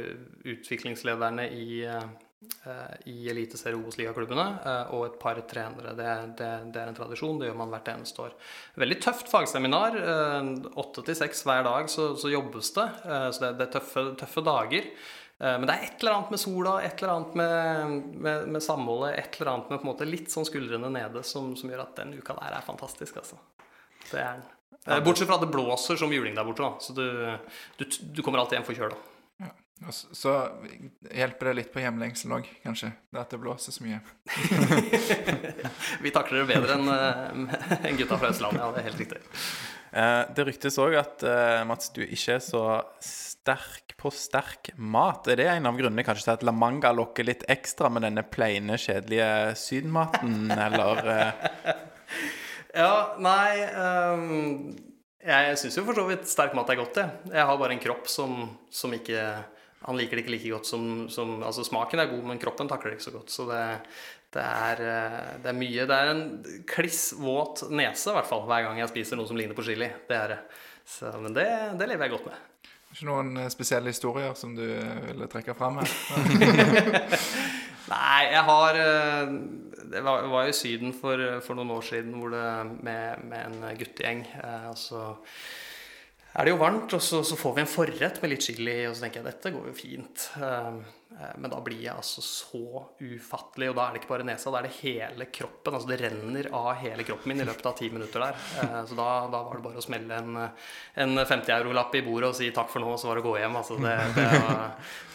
[0.45, 2.29] utviklingslederne i, eh,
[3.05, 5.93] i Eliteserie Obos-ligaklubbene eh, og et par trenere.
[5.99, 7.39] Det, det, det er en tradisjon.
[7.41, 8.37] Det gjør man hvert eneste år.
[8.81, 9.97] Veldig tøft fagseminar.
[10.01, 10.51] eh,
[10.81, 12.87] Åtte til seks hver dag så, så jobbes det.
[13.05, 14.89] eh, Så det, det er tøffe, tøffe dager.
[15.41, 17.99] Eh, Men det er et eller annet med sola, et eller annet med,
[18.29, 21.53] med, med samholdet, et eller annet med på en måte litt sånn skuldrene nede som,
[21.61, 23.37] som gjør at den uka der er fantastisk, altså.
[24.11, 24.49] Det er den.
[24.89, 26.73] Eh, Bortsett fra at det blåser som juling der borte, da.
[26.81, 27.05] Så du,
[27.77, 27.85] du,
[28.17, 28.97] du kommer alltid hjem forkjøla.
[29.89, 30.33] Så,
[31.09, 32.91] hjelper det litt på hjemlengsel òg, kanskje.
[33.09, 34.01] Det at det blåser så mye.
[36.05, 39.23] Vi takler det bedre enn en gutta fra Østlandet, ja, det er helt riktig.
[39.91, 42.65] Eh, det ryktes òg at eh, Mats, du ikke er så
[43.03, 45.27] sterk på sterk mat.
[45.33, 48.25] Er det en av grunnene kanskje til at La Manga lokker litt ekstra med denne
[48.29, 51.49] plaine, kjedelige sydmaten, eller eh,
[52.71, 54.69] Ja, nei um,
[55.25, 57.33] Jeg syns jo for så vidt sterk mat er godt, jeg.
[57.33, 59.25] Jeg har bare en kropp som, som ikke
[59.87, 62.93] Han liker det ikke like godt som, som Altså, smaken er god, men kroppen takler
[62.93, 63.33] det ikke så godt.
[63.33, 63.61] Så det,
[64.37, 66.25] det, er, eh, det er mye Det er en
[66.69, 69.89] kliss våt nese, i hvert fall, hver gang jeg spiser noe som ligner på chili.
[70.09, 70.41] Det er det.
[70.85, 71.47] Så, men det,
[71.81, 72.45] det lever jeg godt med.
[72.91, 75.97] Ikke noen eh, spesielle historier som du eh, ville trekke fram her?
[77.91, 78.77] Nei, jeg har
[79.91, 82.45] Det var, var i Syden for, for noen år siden hvor det,
[82.85, 84.27] med, med en guttegjeng.
[84.45, 85.09] Eh, og så
[86.31, 88.95] er det jo varmt, og så, så får vi en forrett med litt chili, og
[88.95, 90.27] så tenker jeg dette går jo fint.
[90.39, 90.69] Eh,
[91.17, 94.53] eh, men da blir jeg altså så ufattelig, og da er det ikke bare nesa,
[94.55, 95.75] da er det hele kroppen.
[95.75, 98.39] Altså det renner av hele kroppen min i løpet av ti minutter der.
[98.63, 100.41] Eh, så da, da var det bare å smelle en,
[101.03, 103.37] en 50-eurolapp i bordet og si takk for nå, og så var det å gå
[103.43, 103.61] hjem.
[103.65, 104.65] Altså det, det var,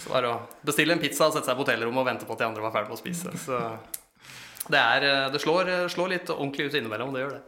[0.04, 2.44] så var det å bestille en pizza, sette seg på hotellrommet og vente på at
[2.44, 3.38] de andre var ferdige med å spise.
[3.40, 3.66] Så
[4.68, 7.46] det, er, det slår, slår litt ordentlig ut innimellom, det gjør det.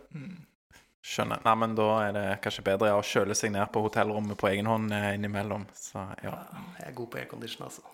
[1.08, 1.39] Skjønner.
[1.46, 4.67] Nei, men da er det kanskje bedre å kjøle seg ned på hotellrommet på egen
[4.67, 5.63] hånd eh, innimellom.
[5.78, 6.34] Så ja.
[6.82, 7.86] Jeg er god på aircondition, altså.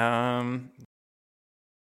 [0.00, 0.54] um,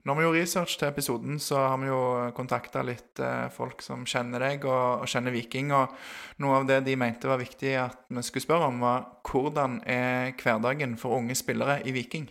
[0.05, 1.99] Når vi gjorde research til episoden, så har vi jo
[2.37, 5.71] kontakta litt eh, folk som kjenner deg og, og kjenner Viking.
[5.73, 9.79] Og noe av det de mente var viktig at vi skulle spørre om, var hvordan
[9.89, 12.29] er hverdagen for unge spillere i Viking?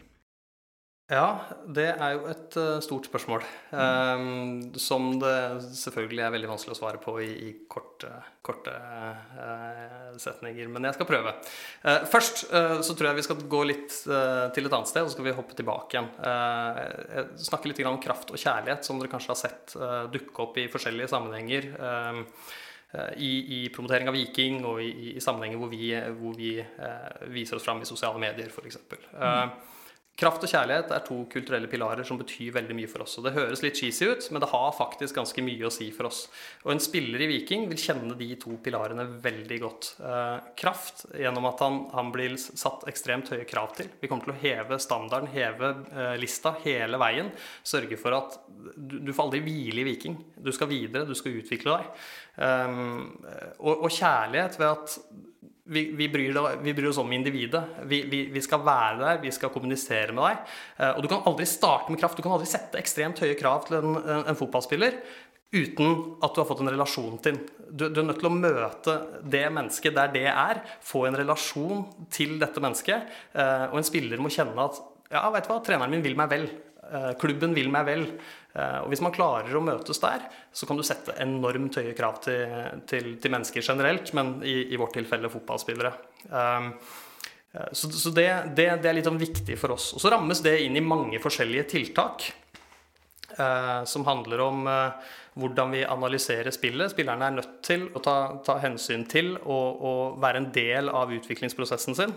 [1.12, 3.42] Ja, det er jo et uh, stort spørsmål.
[3.76, 5.34] Um, som det
[5.76, 8.08] selvfølgelig er veldig vanskelig å svare på i, i korte,
[8.40, 10.70] korte uh, setninger.
[10.72, 11.34] Men jeg skal prøve.
[11.84, 15.18] Uh, først så tror jeg vi skal gå litt til et annet sted, og så
[15.18, 16.08] skal vi hoppe tilbake igjen.
[16.24, 19.76] jeg snakker litt om kraft og kjærlighet, som dere kanskje har sett
[20.14, 21.68] dukke opp i forskjellige sammenhenger.
[21.84, 22.24] Um,
[23.18, 26.52] i, i, promotering av Viking og i, i sammenhenger hvor vi, hvor vi
[27.34, 28.78] viser oss fram i sosiale medier, f.eks.
[29.18, 29.56] Mm.
[30.14, 33.16] Kraft og kjærlighet er to kulturelle pilarer som betyr veldig mye for oss.
[33.18, 36.06] og Det høres litt cheesy ut, men det har faktisk ganske mye å si for
[36.06, 36.28] oss.
[36.62, 39.90] Og En spiller i Viking vil kjenne de to pilarene veldig godt.
[39.98, 43.90] Eh, kraft gjennom at han, han, blir satt ekstremt høye krav til.
[43.98, 47.34] Vi kommer til å heve standarden, heve eh, lista hele veien.
[47.66, 50.20] Sørge for at du, du, får aldri hvile i Viking.
[50.38, 52.08] Du skal videre, du skal utvikle deg.
[52.38, 52.82] Eh,
[53.58, 55.00] og, og kjærlighet ved at
[55.64, 57.62] vi, vi, bryr, vi, bryr, oss om individet.
[57.88, 60.56] Vi, vi, skal være der, vi skal kommunisere med deg.
[60.78, 62.18] Eh, og du kan aldri starte med kraft.
[62.18, 65.00] Du kan aldri sette ekstremt høye krav til en, en, en fotballspiller
[65.54, 67.44] uten at du har fått en relasjon til den.
[67.74, 68.92] Du, du, er nødt til å møte
[69.30, 70.60] det mennesket der det er.
[70.84, 73.08] Få en relasjon til dette mennesket.
[73.32, 74.82] Eh, og en spiller må kjenne at
[75.14, 76.46] ja, vet du hva, treneren min vil meg vel.
[76.92, 78.04] Eh, klubben vil meg vel.
[78.52, 82.20] Eh, og Hvis man klarer å møtes der, så kan du sette enormt høye krav
[82.26, 82.44] til,
[82.90, 85.92] til, til mennesker generelt, men i, i, vårt tilfelle fotballspillere.
[86.28, 86.70] Um,
[87.54, 89.92] eh, så, så det, det, det, er litt sånn viktig for oss.
[89.96, 92.30] Og Så rammes det inn i mange forskjellige tiltak.
[93.90, 96.92] Som handler om hvordan vi analyserer spillet.
[96.92, 98.12] Spillerne er nødt til å ta,
[98.46, 102.14] ta hensyn til og, være en del av utviklingsprosessen sin.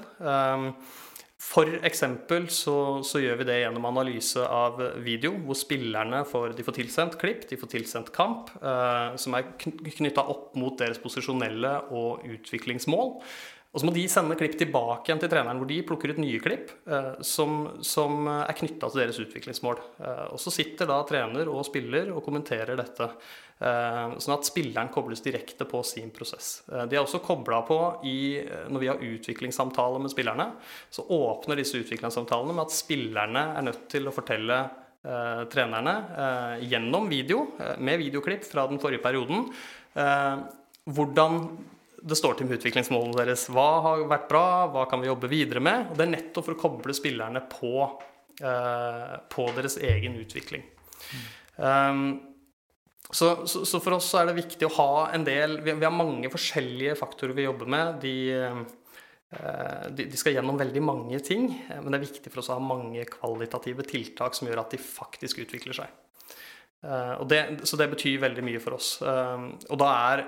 [1.37, 6.77] Eksempel så, så, gjør vi det gjennom analyse av video, hvor spillerne får, de får
[6.79, 12.25] tilsendt klipp, de får tilsendt kamp, eh, som er knytta opp mot deres posisjonelle og
[12.25, 13.13] utviklingsmål.
[13.77, 16.39] Og så må de sende klipp tilbake igjen til treneren, hvor de plukker ut nye
[16.41, 19.81] klipp eh, som, som, er knytta til deres utviklingsmål.
[20.01, 23.11] Eh, og så sitter da trener og spiller og kommenterer dette,
[23.57, 26.61] sånn at spilleren kobles direkte på sin prosess.
[26.71, 30.51] Eh, de er også kobla på i, eh, når vi har utviklingssamtaler med spillerne,
[30.93, 34.59] så åpner disse utviklingssamtalene med at spillerne er nødt til å fortelle
[35.07, 35.95] eh, trenerne
[36.67, 37.47] gjennom video,
[37.79, 39.45] med videoklipp fra den forrige perioden,
[40.87, 41.37] hvordan
[42.07, 43.45] det står til med utviklingsmålene deres.
[43.49, 45.89] Hva har vært bra, hva kan vi jobbe videre med?
[45.89, 47.87] Og Det er nettopp for å koble spillerne på,
[48.37, 50.65] på deres egen utvikling.
[51.07, 51.23] Mm.
[51.57, 52.03] Um,
[53.09, 55.95] så, så, så, for oss er det viktig å ha en del Vi, vi har
[55.95, 58.01] mange forskjellige faktorer vi jobber med.
[58.03, 58.15] De,
[59.31, 62.57] uh, de, de, skal gjennom veldig mange ting, men det er viktig for oss å
[62.57, 65.95] ha mange kvalitative tiltak som gjør at de faktisk utvikler seg.
[66.83, 68.97] Uh, det, så det betyr veldig mye for oss.
[69.03, 70.27] og da er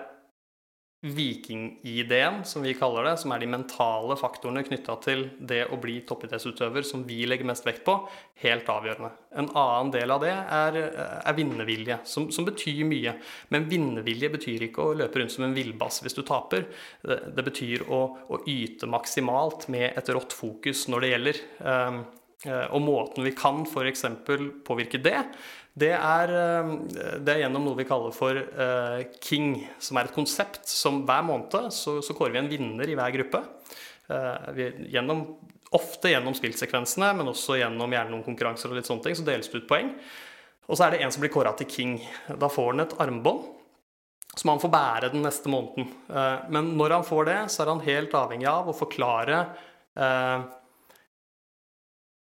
[1.01, 6.01] Viking-ID-en, som vi kaller det, som er de mentale faktorene knytta til det å bli
[6.03, 7.95] toppidrettsutøver, som vi legger mest vekt på,
[8.43, 9.13] helt avgjørende.
[9.39, 10.79] En annen del av det er,
[11.23, 13.15] er vinnervilje, som, som, betyr mye.
[13.55, 16.67] Men vinnervilje betyr ikke å løpe rundt som en villbass hvis du taper.
[16.99, 21.43] Det, det betyr å, å, yte maksimalt med et rått fokus når det gjelder.
[21.63, 22.01] Um,
[22.47, 24.05] og måten vi kan f.eks.
[24.67, 25.23] påvirke det,
[25.79, 26.71] det er, eh,
[27.19, 31.23] det er, gjennom noe vi kaller for uh, King, som er et konsept som hver
[31.25, 33.43] måned så, så kårer vi en vinner i hver gruppe.
[34.09, 35.25] Uh, vi, gjennom,
[35.75, 39.51] ofte gjennom spillsekvensene, men også gjennom gjerne noen konkurranser og litt sånne ting, så deles
[39.51, 39.93] det ut poeng.
[40.69, 41.95] Og så er det en som blir kåra til King.
[42.29, 43.55] Da får han et armbånd
[44.37, 45.89] som han får bære den neste måneden.
[46.09, 49.43] Uh, men når han får det, så er han helt avhengig av å forklare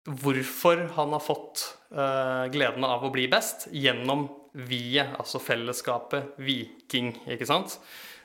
[0.05, 1.63] hvorfor han har fått
[1.95, 7.11] uh, gleden av å bli best gjennom vi-et, altså fellesskapet Viking.
[7.27, 7.79] ikke sant?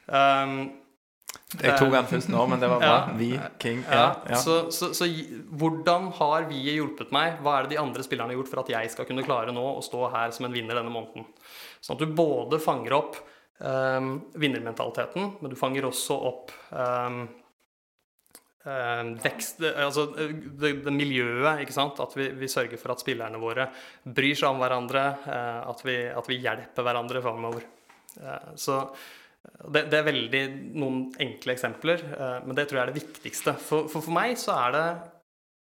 [0.06, 0.76] Um,
[1.56, 2.92] Jeg tok den først nå, men det var bra.
[3.08, 3.16] Ja.
[3.18, 3.82] Viking.
[3.88, 4.38] ja, Ja.
[4.38, 5.08] Så, så, så
[5.50, 7.40] hvordan har vi hjulpet meg?
[7.42, 9.64] Hva er det de andre spillerne har gjort for at jeg skal kunne klare nå
[9.72, 11.26] å stå her som en vinner denne måneden?
[11.80, 13.18] Sånn at du både fanger opp
[13.58, 17.24] um, vinnermentaliteten, men du fanger også opp um,
[18.60, 22.00] vekst Altså det, det miljøet, ikke sant?
[22.02, 23.70] At vi, vi sørger for at spillerne våre
[24.04, 27.64] bryr seg om hverandre, eh, at, vi, at vi hjelper hverandre framover.
[28.20, 28.82] Eh, så
[29.64, 30.42] det, det er veldig
[30.76, 33.56] noen enkle eksempler, eh, men det tror jeg er det viktigste.
[33.64, 34.86] For, for for meg så er det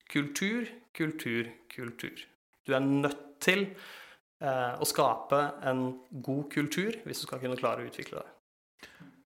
[0.09, 2.25] kultur, kultur, kultur.
[2.65, 5.85] Du er nødt til eh, å skape en
[6.25, 8.35] god kultur hvis du skal kunne klare å utvikle det.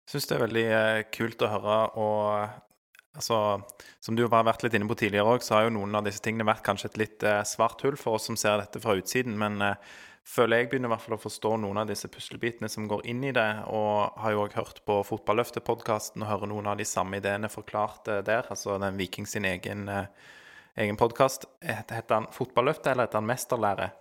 [0.09, 1.77] Jeg syns det er veldig eh, kult å høre.
[2.01, 2.68] Og
[3.15, 3.61] altså,
[3.99, 6.21] som du har vært litt inne på tidligere òg, så har jo noen av disse
[6.23, 9.37] tingene vært kanskje et litt eh, svart hull for oss som ser dette fra utsiden.
[9.39, 9.77] Men eh,
[10.29, 13.23] føler jeg begynner i hvert fall å forstå noen av disse puslebitene som går inn
[13.25, 13.47] i det.
[13.73, 18.11] Og har jo òg hørt på Fotballøftet-podkasten og hører noen av de samme ideene forklart
[18.11, 18.49] eh, der.
[18.51, 20.11] Altså den Viking sin egen, eh,
[20.79, 21.49] egen podkast.
[21.63, 23.91] Heter han Fotballøftet, eller heter han Mesterlære?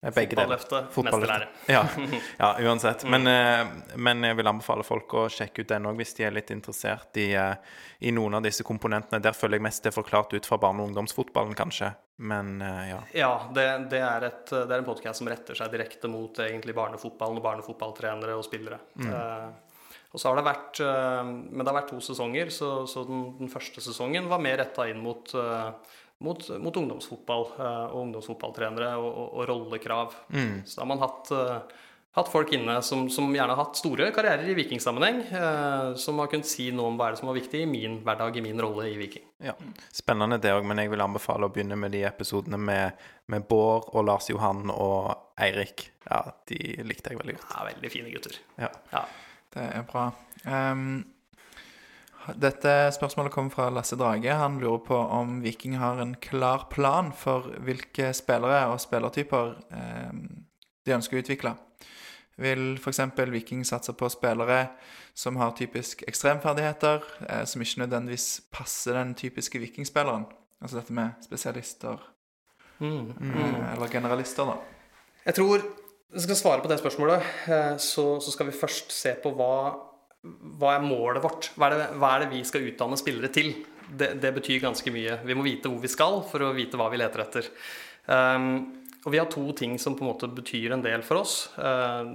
[0.00, 0.36] Begge.
[0.36, 1.46] Fotballøftet, mesterlære.
[1.72, 1.82] Ja,
[2.42, 3.04] ja uansett.
[3.08, 6.34] Men, eh, men jeg vil anbefale folk å sjekke ut den òg, hvis de er
[6.36, 7.56] litt interessert i, eh,
[8.04, 9.22] i noen av disse komponentene.
[9.24, 11.94] Der føler jeg mest det er forklart ut fra barne- og ungdomsfotballen, kanskje.
[12.28, 13.00] Men eh, ja.
[13.16, 16.76] Ja, det, det, er et, det er en podkast som retter seg direkte mot egentlig
[16.76, 18.82] barnefotballen og barnefotballtrenere og spillere.
[19.00, 19.48] Eh,
[20.12, 20.78] og så har det vært
[21.26, 24.86] Men det har vært to sesonger, så, så den, den første sesongen var mer retta
[24.88, 30.14] inn mot, eh, mot, mot ungdomsfotball eh, og ungdomsfotballtrenere og, og, og rollekrav.
[30.64, 31.82] Så da har man hatt, eh,
[32.16, 36.30] hatt folk inne som, som gjerne har hatt store karrierer i vikingsammenheng, eh, som har
[36.32, 38.62] kunnet si noe om hva er det som var viktig i min hverdag, i min
[38.64, 39.26] rolle i Viking.
[39.44, 39.52] ja.
[39.92, 43.90] Spennende det òg, men jeg vil anbefale å begynne med de episodene med, med Bård
[43.92, 45.90] og Lars Johan og Eirik.
[46.08, 47.52] Ja, de likte jeg veldig godt.
[47.52, 48.40] Ja, veldig fine gutter.
[48.62, 48.72] Ja.
[48.92, 49.04] Ja.
[49.56, 50.06] Det er bra.
[50.46, 50.98] Ehm,
[52.34, 54.32] dette spørsmålet kommer fra Lasse Drage.
[54.34, 60.18] Han lurer på om Viking har en klar plan for hvilke spillere og spillertyper eh,
[60.86, 61.54] de ønsker å utvikle.
[62.42, 63.00] Vil f.eks.
[63.32, 64.66] Viking satse på spillere
[65.16, 70.26] som har typisk ekstremferdigheter, eh, som ikke nødvendigvis passer den typiske vikingspilleren?
[70.60, 72.00] Altså dette med spesialister
[72.78, 73.14] Mm.
[73.20, 74.56] Mm, eller generalister, da.
[75.26, 75.60] Jeg tror
[76.06, 79.32] Hvis jeg skal svare på det spørsmålet, eh, så, så skal vi først se på
[79.34, 79.74] hva,
[80.60, 81.50] hva er målet vårt.
[81.56, 83.52] Hva er, det, hva er det vi skal utdanne spillere til?
[83.86, 85.20] Det, det betyr ganske mye.
[85.26, 87.50] Vi må vite hvor vi skal for å vite hva vi leter etter.
[88.06, 88.48] Um,
[89.06, 91.36] og vi har to ting som på en måte betyr en del for oss.
[91.58, 92.06] Uh,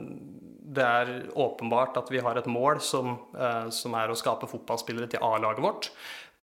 [0.71, 5.12] det er åpenbart at vi har et mål som, uh, som er å skape fotballspillere
[5.12, 5.91] til A-laget vårt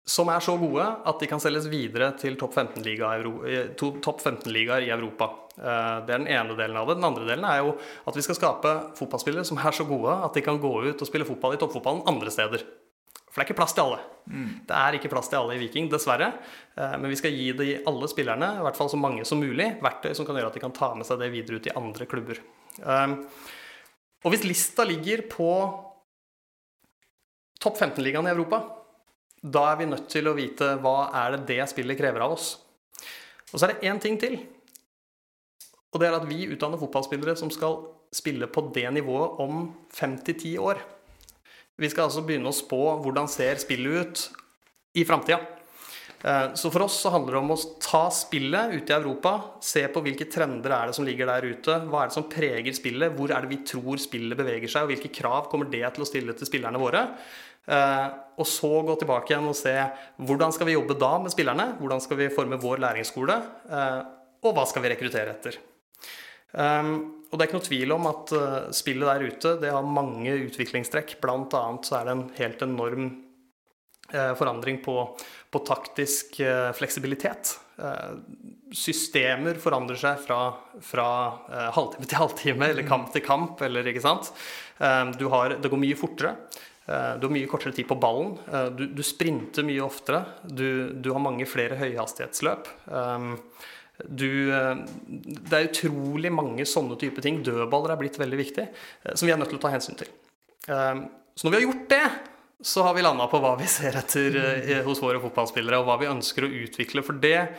[0.05, 3.25] som er så gode at de kan selges videre til topp 15-ligaer
[3.77, 5.31] top 15 i Europa.
[5.57, 6.97] Eh, Det er den ene delen av det.
[6.99, 7.71] Den andre delen er jo
[8.05, 11.07] at vi skal skape fotballspillere som er så gode at de kan gå ut og
[11.07, 12.61] spille fotball i toppfotballen andre steder.
[13.31, 13.99] For det er ikke plass til alle.
[14.69, 16.29] Det er ikke plass til alle i Viking, dessverre.
[16.77, 19.81] Eh, Men vi skal gi de alle spillerne, i hvert fall så mange som mulig,
[19.81, 22.05] verktøy som kan gjøre at de kan ta med seg det videre ut i andre
[22.05, 22.37] klubber.
[22.79, 23.17] Eh,
[24.23, 25.49] Og hvis lista ligger på
[27.59, 28.61] topp 15-ligaen i Europa,
[29.45, 32.55] da er vi nødt til å vite hva er det det spillet krever av oss.
[33.51, 34.39] Og så er det én ting til.
[35.93, 37.77] Og det er at vi utdanner fotballspillere som skal
[38.15, 40.81] spille på det nivået om fem til ti år.
[41.77, 44.25] Vi skal altså begynne å spå hvordan ser spillet ut
[44.95, 45.41] i framtida.
[46.23, 49.85] Eh, Så for oss så handler det om å ta spillet ute i Europa, se
[49.91, 53.13] på hvilke trender er det som ligger der ute, hva er det som preger spillet,
[53.13, 56.07] hvor er det vi tror spillet beveger seg, og hvilke krav kommer det til å
[56.09, 57.03] stille til spillerne våre.
[57.67, 59.71] Eh, Og så gå tilbake igjen og se
[60.27, 63.37] hvordan skal vi jobbe da med spillerne, hvordan skal vi forme vår læringsskole,
[63.71, 64.01] eh,
[64.43, 65.55] og hva skal vi rekruttere etter.
[66.51, 68.33] Um, og det er ikke noe tvil om at
[68.75, 71.15] spillet der ute det har mange utviklingstrekk.
[71.23, 73.07] Blant annet så er det en helt enorm
[74.11, 74.93] forandring på,
[75.51, 76.37] på taktisk
[76.77, 77.55] fleksibilitet.
[78.71, 80.39] Systemer forandrer seg fra,
[80.79, 81.07] fra
[81.75, 84.29] halvtime til halvtime, eller kamp til kamp, eller ikke sant.
[85.17, 86.35] Du har, det går mye fortere.
[86.85, 88.35] Uh, Du har mye kortere tid på ballen.
[88.49, 90.25] Uh, Du, du sprinter mye oftere.
[90.43, 92.69] Du, du har mange flere høyhastighetsløp.
[92.87, 93.33] Um,
[94.03, 94.75] du, eh,
[95.07, 97.37] det er utrolig mange sånne type ting.
[97.45, 100.09] Dødballer er blitt veldig viktig, eh, som vi er nødt til å ta hensyn til.
[100.67, 101.05] Eh,
[101.35, 102.11] Så når vi har gjort det,
[102.63, 105.97] så har vi landa på hva vi ser etter eh, hos våre fotballspillere, og hva
[105.99, 107.03] vi ønsker å utvikle.
[107.03, 107.55] For det,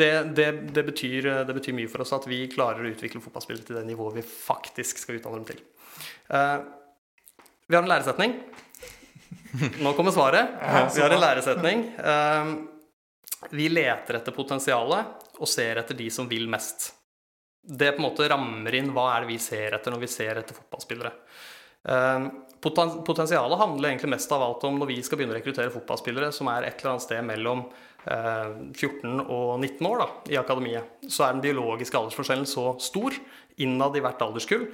[0.00, 3.76] det, det, det, betyr, betyr mye for oss at vi klarer å utvikle fotballspillere til
[3.76, 5.60] det nivået vi faktisk skal utdanne dem til.
[7.70, 8.34] Eh, Vi har en læresetning.
[9.80, 10.48] Nå kommer svaret.
[10.94, 11.84] Vi har en læresetning.
[11.98, 12.54] Eh,
[13.50, 16.92] vi leter etter potensialet og ser etter de som vil mest.
[17.62, 20.36] Det på en måte rammer inn hva er det vi ser etter når vi ser
[20.36, 21.12] etter fotballspillere.
[21.88, 22.26] Eh,
[22.60, 26.50] potensialet handler egentlig mest av alt om når vi skal begynne å rekruttere fotballspillere som
[26.52, 27.64] er et eller annet sted mellom
[28.04, 33.16] 14 og 19 år da, i akademiet, så er den biologiske aldersforskjellen så stor
[33.60, 34.68] innad i hvert alderskull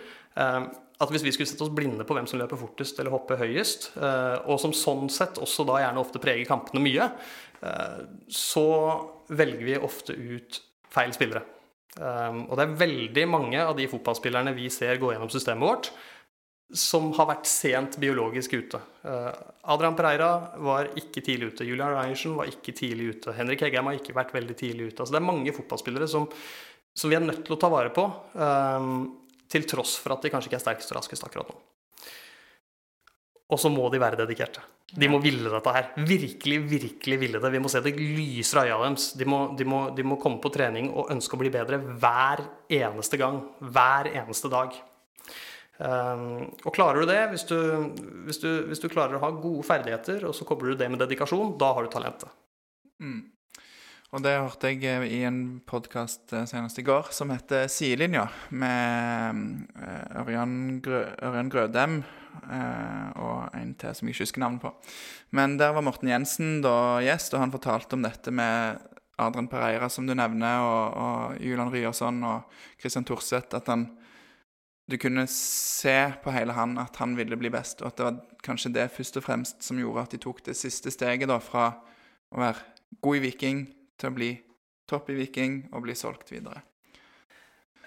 [0.97, 3.91] at hvis vi skulle sette oss blinde på hvem som løper fortest eller hopper høyest,
[3.99, 7.11] og som sånn sett også da gjerne ofte preger kampene mye,
[8.33, 8.67] så
[9.29, 10.61] velger vi ofte ut
[10.93, 11.45] feil spillere.
[11.97, 15.91] Og det er veldig mange av de fotballspillerne vi ser gå gjennom systemet vårt,
[16.75, 18.81] som har vært sent biologisk ute.
[19.71, 20.31] Adrian Pereira
[20.67, 21.67] var ikke tidlig ute.
[21.69, 23.35] Julian Reiersen var ikke tidlig ute.
[23.37, 24.99] Henrik Heggheim har ikke vært veldig tidlig ute.
[24.99, 26.27] Altså, det er mange fotballspillere som,
[26.91, 28.09] som, vi er nødt til å ta vare på,
[29.51, 31.59] til tross for at de kanskje ikke er sterkest og raskest akkurat nå.
[33.55, 34.63] Og så må de være dedikerte.
[34.95, 35.93] De må ville dette her.
[36.07, 37.51] Virkelig, virkelig ville det.
[37.55, 39.13] Vi må se det lyser av øya deres.
[39.19, 42.43] De må, de, må, de må komme på trening og ønske å bli bedre hver
[42.75, 43.41] eneste gang.
[43.63, 44.75] Hver eneste dag.
[45.77, 47.57] Um, og klarer du det, hvis du,
[48.25, 51.03] hvis, du, hvis du, klarer å ha gode ferdigheter, og så kobler du det med
[51.03, 52.33] dedikasjon, da har du talentet.
[53.03, 53.21] Mm.
[54.15, 58.29] Og det hørte jeg eh, i en podkast eh, senest i går som heter Sidelinja,
[58.55, 59.41] med
[59.83, 60.53] eh, Ørjan,
[60.85, 61.03] Grø
[61.51, 62.05] Grødem
[62.37, 64.71] og en til som jeg ikke husker navnet på.
[65.35, 68.77] Men der var Morten Jensen da gjest, og han fortalte om dette med
[69.19, 73.57] Adrian Pereira, som du nevner, og, og Julian Ryerson og Christian Thorseth.
[73.57, 73.89] At han
[74.87, 78.21] du kunne se på hele han at han ville bli best, og at det var
[78.47, 81.73] kanskje det først og fremst som gjorde at de tok det siste steget da, fra
[82.31, 83.65] å være god i Viking
[83.97, 84.31] til å bli
[84.87, 86.63] topp i Viking og bli solgt videre.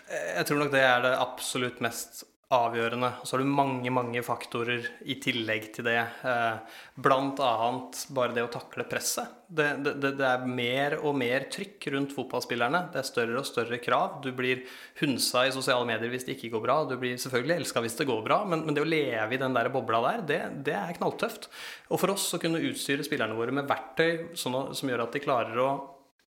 [0.09, 3.11] Jeg tror nok det er det absolutt mest avgjørende.
[3.23, 5.99] Så har du mange, mange faktorer i tillegg til det.
[6.25, 9.35] Eh, blant annet bare det å takle presset.
[9.45, 12.87] Det, det, det, er mer og mer trykk rundt fotballspillerne.
[12.93, 14.17] Det er større og større krav.
[14.25, 14.63] Du blir
[15.03, 16.79] hunsa i sosiale medier hvis det ikke går bra.
[16.89, 19.53] Du blir selvfølgelig elska hvis det går bra, men, men, det å leve i den
[19.53, 20.41] der bobla der, det,
[20.71, 21.51] det, er knalltøft.
[21.93, 25.21] Og for oss å kunne utstyre spillerne våre med verktøy sånn, som gjør at de
[25.21, 25.71] klarer å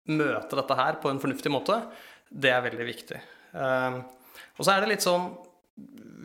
[0.10, 1.78] møte dette her på en fornuftig måte,
[2.32, 3.22] det er veldig viktig.
[3.54, 4.02] Eh,
[4.58, 5.30] og så er det litt sånn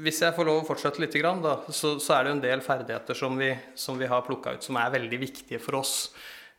[0.05, 3.37] hvis jeg får lov å fortsette litt, da, så, er det en del ferdigheter som
[3.41, 3.49] vi,
[3.79, 5.95] som vi har plukka ut, som er veldig viktige for oss.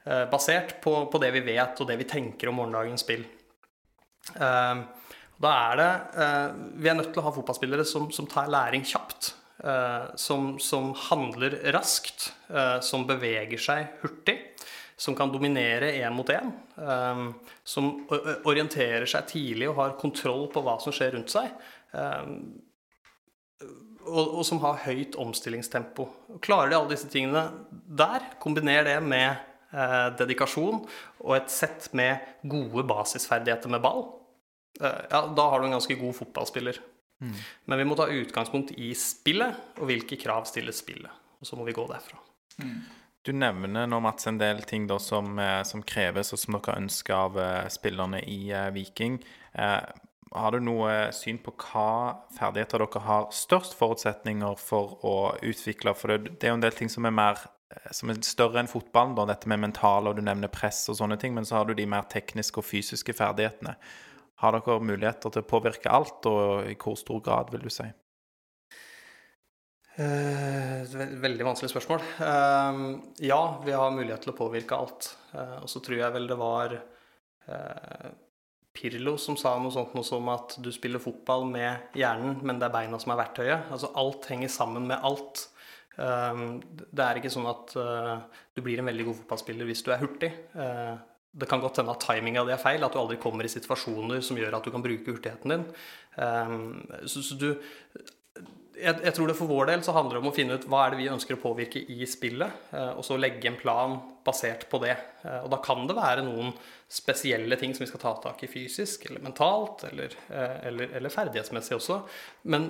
[0.07, 3.25] Eh, basert på, på, det vi vet, og det vi tenker om morgendagens spill.
[4.33, 4.79] Eh,
[5.37, 6.47] da er det eh,
[6.81, 9.35] Vi er nødt til å ha fotballspillere som, som tar læring kjapt.
[9.61, 12.31] Eh, som, som, handler raskt.
[12.87, 14.37] Som beveger seg hurtig.
[14.97, 16.51] Som kan dominere én mot én.
[16.77, 17.25] Eh,
[17.63, 17.91] som
[18.49, 21.51] orienterer seg tidlig og har kontroll på hva som skjer rundt seg
[24.07, 26.07] og, og, som har høyt omstillingstempo.
[26.43, 29.29] Klarer de alle disse tingene der, kombiner det med
[29.71, 30.83] eh, dedikasjon
[31.23, 34.05] og et sett med gode basisferdigheter med ball,
[34.81, 36.79] eh, ja, da har du en ganske god fotballspiller.
[37.23, 37.33] Mm.
[37.65, 41.25] Men vi må ta utgangspunkt i spillet, og hvilke krav stiller spillet.
[41.41, 42.19] Og så må vi gå derfra.
[42.61, 42.77] Mm.
[43.27, 46.77] Du nevner nå, Mats, en del ting da, som, eh, som, kreves, og som dere
[46.79, 49.17] ønsker av uh, spillerne i uh, Viking.
[50.31, 51.89] Har du noe syn på hva
[52.37, 55.93] ferdigheter dere har størst forutsetninger for å utvikle?
[55.97, 58.61] For det, det er jo en del ting som er, mer, eh, som er større
[58.61, 59.15] enn fotballen.
[59.17, 61.35] Da, dette med mentale, og du nevner press og sånne ting.
[61.35, 63.77] Men så har du de mer tekniske og fysiske ferdighetene.
[64.43, 67.87] Har dere muligheter til å påvirke alt, og i hvor stor grad, vil du si?
[69.97, 70.85] Uh,
[71.17, 72.03] veldig vanskelig spørsmål.
[72.21, 75.09] Uh, ja, vi har mulighet til å påvirke alt.
[75.31, 76.77] Uh, og så tror jeg vel det var
[78.75, 82.67] Pirlo som sa noe sånt noe som at du spiller fotball med hjernen, men det
[82.67, 83.69] er beina som er verktøyet.
[83.71, 85.45] Altså alt henger sammen med alt.
[85.95, 90.03] Um, det er ikke sånn at du blir en veldig god fotballspiller hvis du er
[90.03, 90.33] hurtig.
[91.31, 94.19] Det kan godt hende at timinga di er feil, at du aldri kommer i situasjoner
[94.19, 95.65] som gjør at du kan bruke hurtigheten din.
[97.07, 97.53] Så, så du,
[98.77, 100.85] jeg, jeg, tror det for vår del så handler det om å finne ut hva
[100.85, 103.97] er det vi ønsker å påvirke i spillet, uh, og så legge en plan
[104.27, 104.97] basert på det.
[105.23, 106.49] og da kan det være noen
[106.91, 111.13] spesielle ting som vi skal ta tak i fysisk eller mentalt, eller, eh, eller, eller
[111.13, 112.01] ferdighetsmessig også.
[112.51, 112.69] Men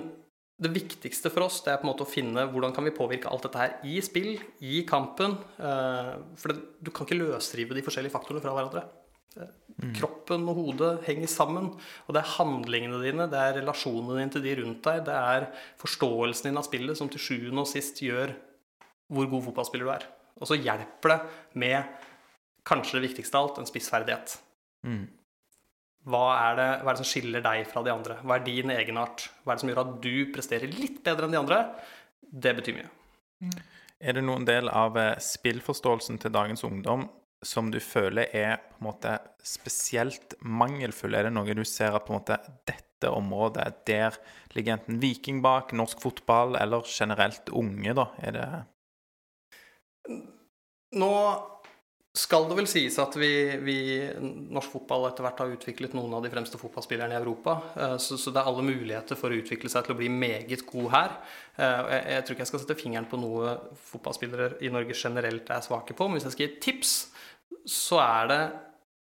[0.58, 3.30] det viktigste for oss det er på en måte å finne hvordan kan vi påvirke
[3.30, 4.32] alt dette her i spill,
[4.66, 5.36] i kampen.
[5.58, 8.82] Eh, for det, du kan ikke løsrive de forskjellige faktorene fra hverandre.
[9.36, 9.92] Mm.
[9.94, 11.70] Kroppen og hodet henger sammen.
[12.06, 15.48] Og det er handlingene dine, det er relasjonene dine til de rundt deg, det er
[15.80, 18.34] forståelsen din av spillet som til sjuende og sist gjør
[19.14, 20.08] hvor god fotballspiller du er.
[20.38, 21.20] Og så hjelper det
[21.62, 22.02] med
[22.68, 24.34] kanskje det viktigste av alt, en spissferdighet.
[24.86, 25.06] Mm.
[26.08, 28.18] Hva, er det, hva, er det, som skiller deg fra de andre?
[28.24, 29.28] Hva er din egenart?
[29.42, 31.62] Hva er det som gjør at du presterer litt bedre enn de andre?
[32.28, 32.90] Det betyr mye.
[33.44, 33.56] Mm.
[33.98, 37.08] Er det noen del av eh, spillforståelsen til dagens ungdom
[37.44, 39.14] som du føler er på en måte
[39.44, 41.14] spesielt mangelfull?
[41.14, 44.16] Er det noe du ser at på en måte dette området, der
[44.56, 48.08] ligger enten Viking bak, norsk fotball eller generelt unge, da?
[48.22, 48.48] Er det
[50.98, 51.12] Nå
[52.18, 53.30] skal det vel sies at vi,
[53.62, 53.78] vi,
[54.50, 57.58] norsk fotball etter hvert har utviklet noen av de fremste fotballspillerne i Europa.
[57.76, 60.64] Eh, så, så, det er alle muligheter for å utvikle seg til å bli meget
[60.66, 61.14] god her.
[61.54, 63.54] Eh, jeg, jeg, tror ikke jeg skal sette fingeren på noe
[63.92, 66.08] fotballspillere i Norge generelt er svake på.
[66.08, 66.96] Men hvis jeg skal gi et tips,
[67.68, 68.40] så er det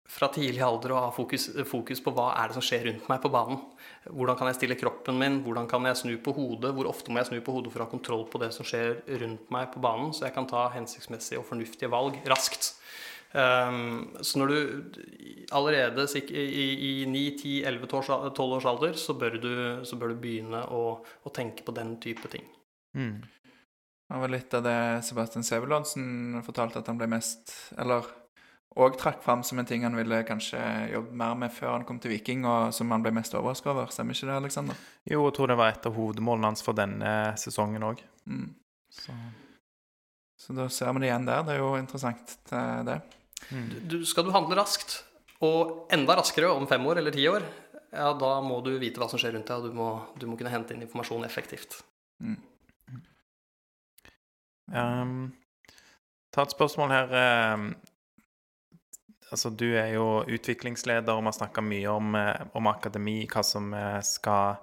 [0.07, 3.21] fra tidlig alder å ha fokus, fokus, på hva er det som skjer rundt meg
[3.23, 3.59] på banen.
[4.07, 7.21] Hvordan kan jeg stille kroppen min, hvordan kan jeg snu på hodet, hvor ofte må
[7.21, 9.83] jeg snu på hodet for å ha kontroll på det som skjer rundt meg på
[9.83, 12.77] banen, så jeg kan ta hensiktsmessige og fornuftige valg raskt.
[13.37, 15.01] Um, så når du
[15.53, 19.51] allerede i, i 9-10-11-12 års alder, så bør du,
[19.85, 22.47] så bør du begynne å, å, tenke på den type ting.
[22.97, 23.19] Mm.
[24.07, 28.07] Det var litt av det Sebastian Sevelonsen fortalte at han ble mest Eller
[28.77, 30.61] og trakk fram som en ting han ville kanskje
[30.93, 33.89] jobbe mer med før han kom til Viking, og som han ble mest overraska over.
[33.93, 34.81] Stemmer ikke det, Aleksander?
[35.09, 38.03] Jo, jeg tror det var et av hovedmålene hans for denne sesongen òg.
[38.29, 38.51] Mm.
[38.93, 39.17] Så.
[40.37, 40.53] Så.
[40.59, 41.47] da ser vi det igjen der.
[41.47, 42.99] Det er jo interessant, det.
[43.49, 43.71] Mm.
[43.89, 44.99] Du, skal du handle raskt,
[45.47, 47.49] og enda raskere om fem år eller ti år,
[47.97, 49.89] ja, da må du vite hva som skjer rundt deg, og du må,
[50.21, 51.81] du må kunne hente inn informasjon effektivt.
[52.21, 52.37] Mm.
[54.77, 55.19] Um,
[56.35, 57.17] ta et spørsmål her.
[59.31, 63.43] Altså, du er jo utviklingsleder, og vi har snakka mye om, eh, om, akademi, hva
[63.43, 64.61] som eh, skal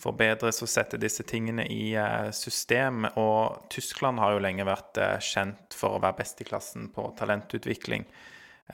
[0.00, 3.04] forbedres og sette disse tingene i eh, system.
[3.20, 8.06] Og Tyskland har jo lenge vært kjent for å være best i klassen på talentutvikling.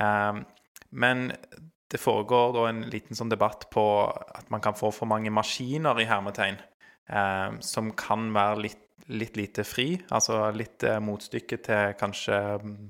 [0.01, 0.45] Ehm,
[0.90, 1.32] men
[1.93, 5.99] det foregår da en liten sånn debatt på at man kan få for mange maskiner
[6.01, 6.61] i hermetegn,
[7.11, 9.96] ehm, som kan være litt litt lite fri.
[10.14, 12.36] Altså litt eh, motstykke til kanskje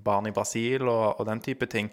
[0.05, 1.89] barn i Brasil og, og den type ting.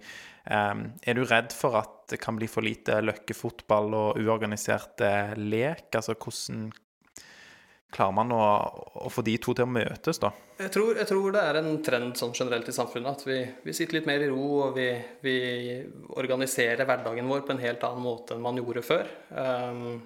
[0.49, 5.35] Um, er du redd for at det kan bli for lite løkkefotball og uorganisert eh,
[5.37, 5.91] lek?
[5.93, 6.69] Altså hvordan
[7.93, 8.43] klarer man å,
[9.05, 10.31] å, få de to til å møtes, da?
[10.59, 13.73] Jeg tror, jeg tror det er en trend sånn generelt i samfunnet at vi, vi,
[13.73, 14.89] sitter litt mer i ro, og vi,
[15.25, 15.35] vi,
[16.21, 19.09] organiserer hverdagen vår på en helt annen måte enn man gjorde før.
[19.33, 20.01] Um,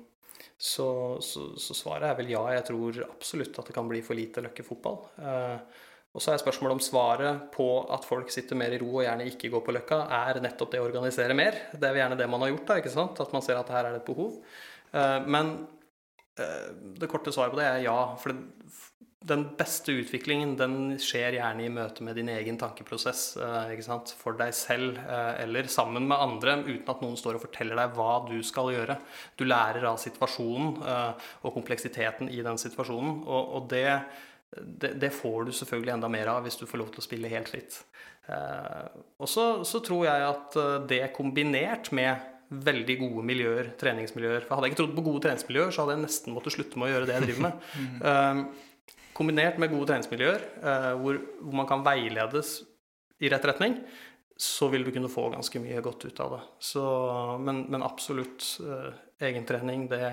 [0.64, 2.44] så, så, så, svaret er vel ja.
[2.56, 5.02] Jeg tror absolutt at det kan bli for lite løkkefotball.
[5.20, 5.82] Uh,
[6.14, 9.26] og så er spørsmålet om svaret på at folk sitter mer i ro og gjerne
[9.32, 11.58] ikke går på Løkka, er nettopp det å organisere mer.
[11.74, 13.22] Det er gjerne det man har gjort, da, ikke sant?
[13.24, 14.36] at man ser at her er det et behov.
[14.94, 15.50] Eh, men
[16.38, 16.70] eh,
[17.02, 17.98] det korte svaret på det er ja.
[18.22, 18.38] For
[19.24, 23.24] den beste utviklingen den skjer gjerne i møte med din egen tankeprosess.
[23.38, 24.14] Eh, ikke sant?
[24.20, 28.12] For deg selv eller sammen med andre, uten at noen står og forteller deg hva
[28.28, 29.00] du skal gjøre.
[29.40, 33.24] Du lærer av situasjonen og kompleksiteten i den situasjonen.
[33.28, 33.88] og, det
[34.62, 37.32] det, det, får du selvfølgelig enda mer av hvis du får lov til å spille
[37.32, 37.80] helt fritt.
[38.28, 44.44] Eh, og så, så, tror jeg at eh, det kombinert med veldig gode miljøer, treningsmiljøer
[44.46, 46.90] For hadde jeg ikke trodd på gode treningsmiljøer, så hadde jeg nesten måttet slutte med
[46.90, 48.54] å gjøre det jeg driver med.
[49.18, 52.58] kombinert med gode treningsmiljøer eh, hvor, hvor, man kan veiledes
[53.24, 53.78] i rett retning,
[54.40, 56.42] så vil du kunne få ganske mye godt ut av det.
[56.66, 56.84] Så,
[57.40, 58.90] men, men absolutt eh,
[59.30, 60.04] egentrening, det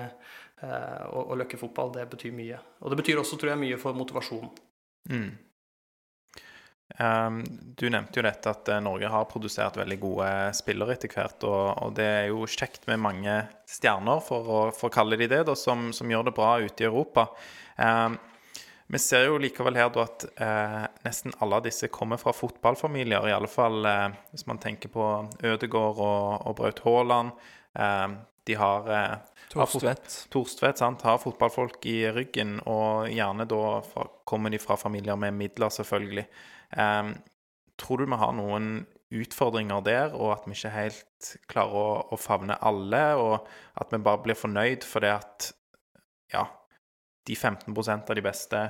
[0.61, 2.59] Eh, og, og løkkefotball, det betyr mye.
[2.85, 4.51] Og det betyr også, tror jeg, mye for motivasjon.
[5.09, 5.31] Mm.
[6.91, 7.37] Um,
[7.79, 11.47] du nevnte jo dette at eh, Norge har produsert veldig gode spillere etter hvert.
[11.49, 13.39] Og, og det er jo kjekt med mange
[13.69, 16.85] stjerner, for å, for å kalle de det, da, som, som, gjør det bra ute
[16.85, 17.31] i Europa.
[17.79, 18.19] Um,
[18.91, 23.29] vi ser jo likevel her at eh, nesten alle av disse kommer fra fotballfamilier.
[23.29, 25.07] I alle fall eh, hvis man tenker på
[25.47, 27.31] Ødegård og, og Braut Haaland.
[27.79, 28.07] Eh,
[28.49, 29.15] de har eh,
[29.51, 30.27] Torstvedt.
[30.31, 31.03] Torstvedt, sant.
[31.07, 36.23] Har fotballfolk i ryggen, og gjerne da fra, kommer de fra familier med midler, selvfølgelig.
[36.71, 37.11] Um,
[37.79, 38.69] tror du vi har noen
[39.11, 43.49] utfordringer der, og at vi ikke helt klarer å, å favne alle, og
[43.81, 45.51] at vi bare blir fornøyd fordi at
[46.31, 46.45] ja,
[47.27, 48.61] de 15% av de beste,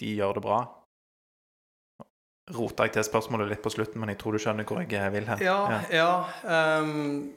[0.00, 0.58] de gjør det bra?
[2.54, 5.30] Rota jeg til spørsmålet litt på slutten, men jeg tror du skjønner hvor jeg vil
[5.30, 5.44] hen.
[5.44, 5.80] Ja, ja.
[5.94, 7.32] ja um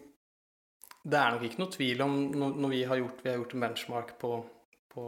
[1.08, 3.64] det er nok ikke noe tvil om når vi har gjort, vi har gjort en
[3.64, 4.32] benchmark på,
[4.92, 5.04] på,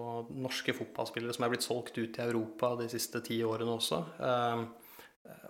[0.46, 4.00] norske fotballspillere som er blitt solgt ut i Europa de siste ti årene også.
[4.22, 4.64] Um,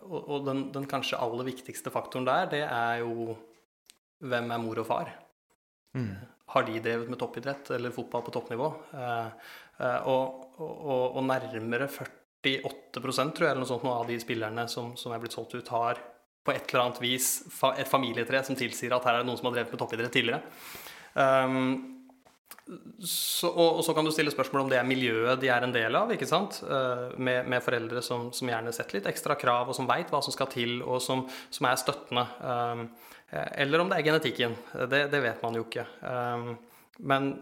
[0.07, 3.37] og, og den, den, kanskje aller viktigste faktoren der, det er jo
[4.25, 5.13] hvem er mor og far?
[5.95, 6.15] Mm.
[6.49, 8.71] Har de drevet med toppidrett eller fotball på toppnivå?
[8.95, 9.29] Uh,
[9.77, 14.93] uh, og, og, og, nærmere 48% tror jeg, eller noe sånt, av de spillerne som,
[14.99, 16.01] som er blitt solgt ut, har
[16.45, 17.29] på et eller annet vis
[17.75, 20.41] et familietre som tilsier at her er det noen som har drevet med toppidrett tidligere.
[21.13, 21.99] Um,
[23.01, 25.73] så, og, og, så kan du stille spørsmål om det er miljøet de er en
[25.73, 26.11] del av.
[26.13, 26.61] ikke sant?
[26.63, 30.21] Uh, med, med, foreldre som, som, gjerne setter litt ekstra krav, og som veit hva
[30.25, 32.25] som skal til, og som, som er støttende.
[32.43, 32.85] Um,
[33.29, 34.55] eller om det er genetikken.
[34.89, 35.85] Det, det vet man jo ikke.
[36.01, 36.53] Um,
[37.09, 37.33] men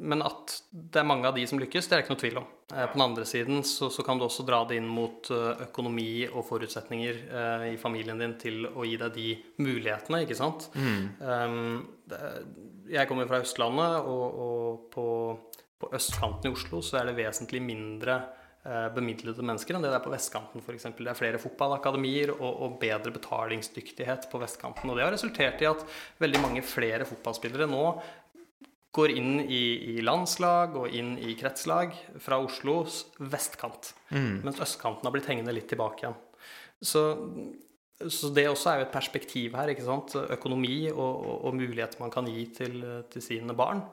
[0.00, 2.40] men at det er mange av de som lykkes, det er det ikke noe tvil
[2.40, 2.48] om.
[2.72, 5.64] Eh, på den andre siden så, så, kan du også dra det inn mot eh,
[5.66, 9.28] økonomi og forutsetninger eh, i familien din til å gi deg de
[9.60, 10.70] mulighetene, ikke sant.
[10.74, 11.06] Mm.
[11.20, 11.70] Um,
[12.90, 15.06] jeg kommer fra Østlandet, og, og på,
[15.80, 18.16] på, østkanten i Oslo så er det vesentlig mindre
[18.64, 20.88] eh, bemidlede mennesker enn det det er på vestkanten f.eks.
[20.96, 24.90] Det er flere fotballakademier og, og, bedre betalingsdyktighet på vestkanten.
[24.90, 25.84] Og det har resultert i at
[26.22, 27.84] veldig mange flere fotballspillere nå
[28.92, 29.62] går inn i,
[29.94, 33.92] i, landslag og inn i kretslag fra Oslos vestkant.
[34.10, 34.42] Mm.
[34.46, 36.18] Mens østkanten har blitt hengende litt tilbake igjen.
[36.80, 37.04] Så,
[38.08, 39.70] så, det også er jo et perspektiv her.
[39.70, 40.16] ikke sant?
[40.34, 42.80] Økonomi og, og, og muligheter man kan gi til,
[43.12, 43.84] til sine barn.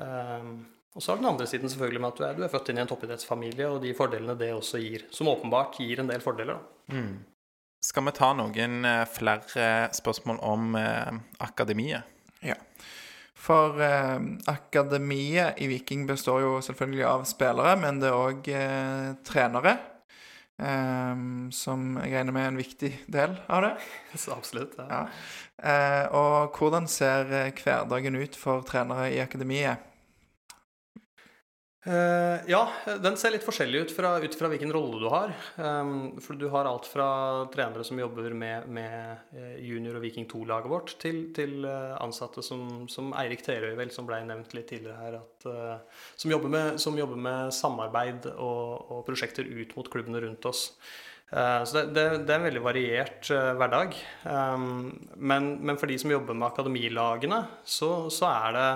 [0.00, 0.54] Um,
[0.96, 2.80] og så har den andre siden selvfølgelig med at du er, du er født inn
[2.80, 5.04] i en toppidrettsfamilie, og de fordelene det også gir.
[5.14, 6.58] Som åpenbart gir en del fordeler.
[6.58, 6.96] da.
[6.96, 7.20] Mm.
[7.80, 12.18] Skal vi ta noen eh, flere spørsmål om eh, akademiet?
[12.44, 12.56] Ja.
[13.40, 14.18] For eh,
[14.52, 19.78] akademiet i Viking består jo selvfølgelig av spillere, men det er òg eh, trenere.
[20.60, 21.22] Eh,
[21.56, 23.72] som jeg regner med er en viktig del av det.
[24.22, 24.88] Så absolutt, ja.
[24.92, 25.04] ja.
[25.60, 29.89] Eh, og hvordan ser eh, hverdagen ut for trenere i akademiet?
[31.80, 32.66] Uh, ja,
[33.00, 35.30] den ser litt forskjellig ut fra, ut fra hvilken rolle du har.
[35.56, 37.06] Um, for du har alt fra
[37.54, 42.44] trenere som jobber med, med eh, junior- og Viking 2-laget vårt, til, til uh, ansatte
[42.44, 46.52] som, som Eirik Terøy, vel, som ble nevnt litt tidligere her, at, uh, som, jobber
[46.52, 50.66] med, som, jobber med, samarbeid og, og, prosjekter ut mot klubbene rundt oss.
[51.30, 53.96] så det, det, det, er en veldig variert hverdag.
[54.26, 58.68] Um, men, men, for de som jobber med akademilagene, så, så er det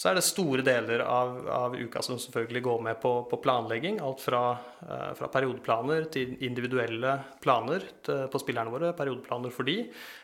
[0.00, 3.98] så er det store deler av, av uka som selvfølgelig går med på, på planlegging.
[4.00, 4.40] Alt fra,
[4.80, 8.94] eh, fra, periodeplaner til individuelle planer til, på spillerne våre.
[8.96, 9.82] Periodeplaner for de.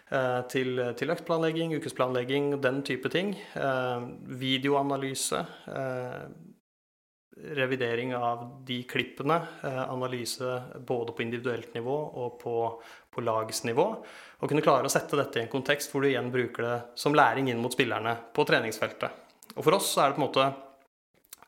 [0.09, 3.35] Eh, til, til øktplanlegging, ukesplanlegging, den type ting.
[3.53, 4.07] Eh,
[4.41, 5.43] videoanalyse.
[5.68, 6.24] Eh,
[7.61, 9.43] revidering av de klippene.
[9.61, 10.57] Eh, analyse
[10.89, 12.57] både på individuelt nivå og på,
[13.12, 13.87] på lagsnivå.
[14.41, 17.12] Og kunne klare å sette dette i en kontekst hvor du igjen bruker det som
[17.12, 19.26] læring inn mot spillerne på treningsfeltet.
[19.57, 20.46] Og for oss er det på en måte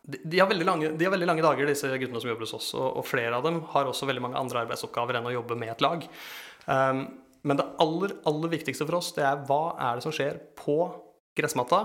[0.08, 2.68] de har, lange, de har veldig lange dager, disse guttene som jobber hos oss.
[2.78, 5.74] Og, og, flere av dem har også veldig mange andre arbeidsoppgaver enn å jobbe med
[5.74, 6.06] et lag.
[6.64, 7.02] Um,
[7.44, 10.78] men det aller, aller viktigste for oss det er hva er det som skjer på
[11.36, 11.82] gressmatta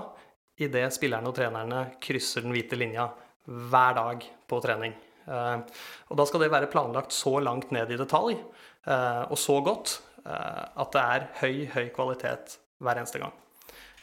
[0.63, 3.09] idet spillerne og trenerne krysser den hvite linja
[3.43, 4.95] hver dag på trening.
[5.28, 5.59] Uh,
[6.07, 9.97] og da skal det være planlagt så langt ned i detalj uh, og så godt
[10.24, 13.36] uh, at det er høy, høy kvalitet hver eneste gang.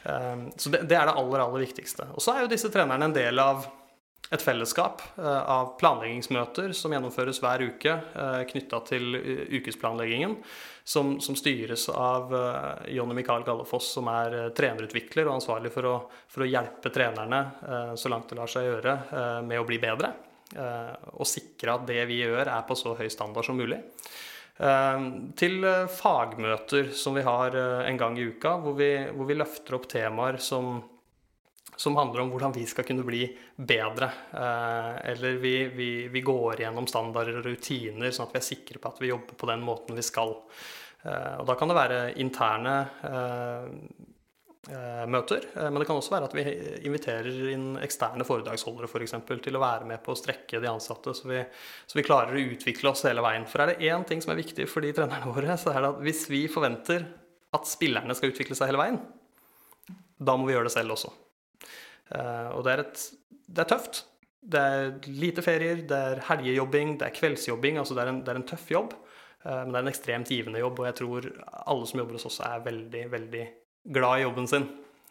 [0.03, 2.09] Ehm, så det, er det aller, aller viktigste.
[2.15, 3.67] Og så er jo disse trenerne en del av
[4.31, 10.37] et fellesskap eh, av planleggingsmøter som gjennomføres hver uke eh, knytta til eh, ukesplanleggingen,
[10.87, 12.31] som, som styres av
[12.89, 15.93] Jonny Mikael Gallefoss, som er trenerutvikler og ansvarlig for å,
[16.31, 17.41] for å hjelpe trenerne
[17.99, 18.95] så langt det lar seg gjøre,
[19.45, 20.09] med å bli bedre.
[21.13, 23.77] Og sikre at det vi gjør, er på så høy standard som mulig.
[24.61, 29.29] Ehm, til eh, fagmøter som vi har eh, en gang i uka, hvor vi, hvor
[29.29, 30.75] vi løfter opp temaer som,
[31.73, 33.23] som, handler om hvordan vi skal kunne bli
[33.57, 34.11] bedre.
[34.37, 38.83] Eh, eller vi, vi, vi, går gjennom standarder og rutiner, sånn at vi er sikre
[38.83, 40.37] på at vi jobber på den måten vi skal.
[41.01, 42.73] Og da kan det være interne
[44.69, 45.47] møter.
[45.55, 46.43] Eh, men det kan også være at vi
[46.85, 51.15] inviterer inn eksterne foredragsholdere for eksempel, til å være med på å strekke de ansatte,
[51.17, 51.39] så vi,
[51.89, 53.47] så vi, klarer å utvikle oss hele veien.
[53.49, 55.91] For er det én ting som er viktig for de trenerne våre, så er det
[55.95, 57.07] at hvis vi forventer
[57.57, 59.01] at spillerne skal utvikle seg hele veien,
[60.21, 61.09] da må vi gjøre det selv også.
[62.13, 63.05] Eh, og det er, et,
[63.49, 64.03] det er tøft.
[64.41, 67.81] Det er lite ferier, det er helgejobbing, det er kveldsjobbing.
[67.81, 68.93] altså det er en, det er en tøff jobb.
[69.41, 71.27] Men det er en ekstremt givende jobb, og jeg tror
[71.65, 73.45] alle som jobber hos oss, er veldig, veldig
[73.83, 74.67] glad i jobben sin.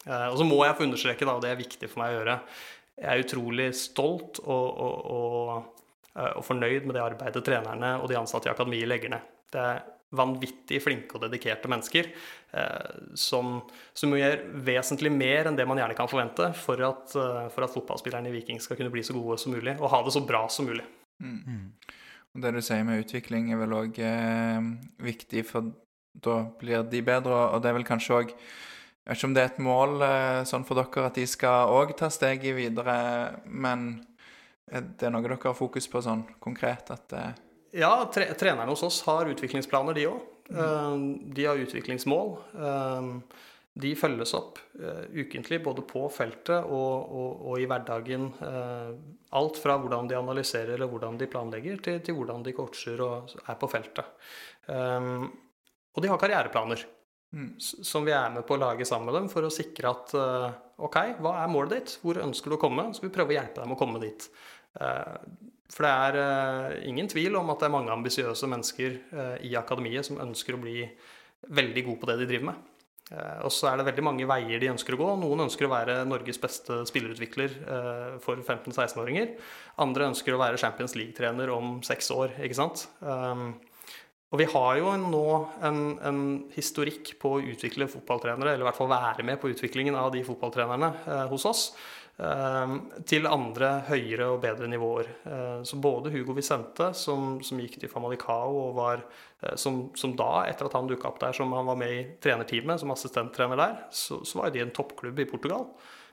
[0.06, 2.18] Eh, og så må jeg få understreke, da, og det er viktig for meg å
[2.20, 2.36] gjøre,
[3.00, 8.10] jeg er utrolig stolt og, og, og, eh, og, fornøyd med det arbeidet trenerne og
[8.10, 9.32] de ansatte i akademiet legger ned.
[9.50, 9.80] Det er
[10.16, 13.60] vanvittig flinke og dedikerte mennesker eh, som,
[13.94, 17.74] som, gjør vesentlig mer enn det man gjerne kan forvente for at, eh, for at
[17.74, 20.42] fotballspillerne i Viking skal kunne bli så gode som mulig og ha det så bra
[20.52, 20.86] som mulig.
[21.22, 21.70] Mm.
[22.34, 24.66] Og Det du sier med utvikling, er vel òg eh,
[25.02, 25.70] viktig, for
[26.12, 27.38] da blir de bedre.
[27.54, 28.34] Og det er vel kanskje òg
[29.00, 31.72] Jeg vet ikke om det er et mål eh, sånn for dere at de skal
[31.72, 32.94] òg ta steget videre,
[33.48, 34.04] men
[34.70, 36.92] det er noe dere har fokus på sånn konkret?
[36.92, 37.22] at det...
[37.22, 40.20] Eh, ja, tre trenerne hos oss har utviklingsplaner, de òg.
[40.50, 40.61] Mm.
[40.61, 42.36] Eh, de har utviklingsmål.
[43.80, 44.58] de følges opp
[45.14, 48.32] ukentlig både på feltet og, og, og i hverdagen.
[49.30, 53.30] Alt fra hvordan de analyserer eller hvordan de planlegger, til, til hvordan de coacher og
[53.46, 54.18] er på feltet.
[55.95, 56.84] Og de har karriereplaner
[57.34, 57.53] mm.
[57.59, 60.49] som vi er med på å lage sammen med dem for å sikre at uh,
[60.86, 61.95] OK, hva er målet ditt?
[62.05, 62.88] Hvor ønsker du å komme?
[62.95, 64.28] Så vi prøve å hjelpe dem å komme dit.
[64.70, 68.95] For det er ingen tvil om at det er mange ambisiøse mennesker
[69.43, 70.84] i akademiet som ønsker å bli
[71.51, 72.70] veldig gode på det de driver med.
[73.11, 75.09] Eh, og så er det veldig mange veier de ønsker å gå.
[75.22, 79.34] Noen ønsker å være Norges beste spillerutvikler eh, for 15-16-åringer.
[79.82, 82.36] Andre ønsker å være Champions League-trener om seks år.
[82.45, 82.86] ikke sant?
[84.31, 85.24] Og vi har jo nå
[85.66, 86.20] en, en,
[86.55, 90.22] historikk på å utvikle fotballtrenere, eller i hvert fall være med på utviklingen av de
[90.26, 91.62] fotballtrenerne eh, hos oss.
[92.22, 92.76] eh,
[93.11, 95.11] til andre høyere og bedre nivåer.
[95.26, 100.14] Eh, så både Hugo Vicente, som, som gikk til Famalicao og var eh, som, som,
[100.14, 103.59] da, etter at han dukka opp der, som han var med i trenerteamet som assistenttrener
[103.59, 105.66] der, så, så var de en toppklubb i Portugal.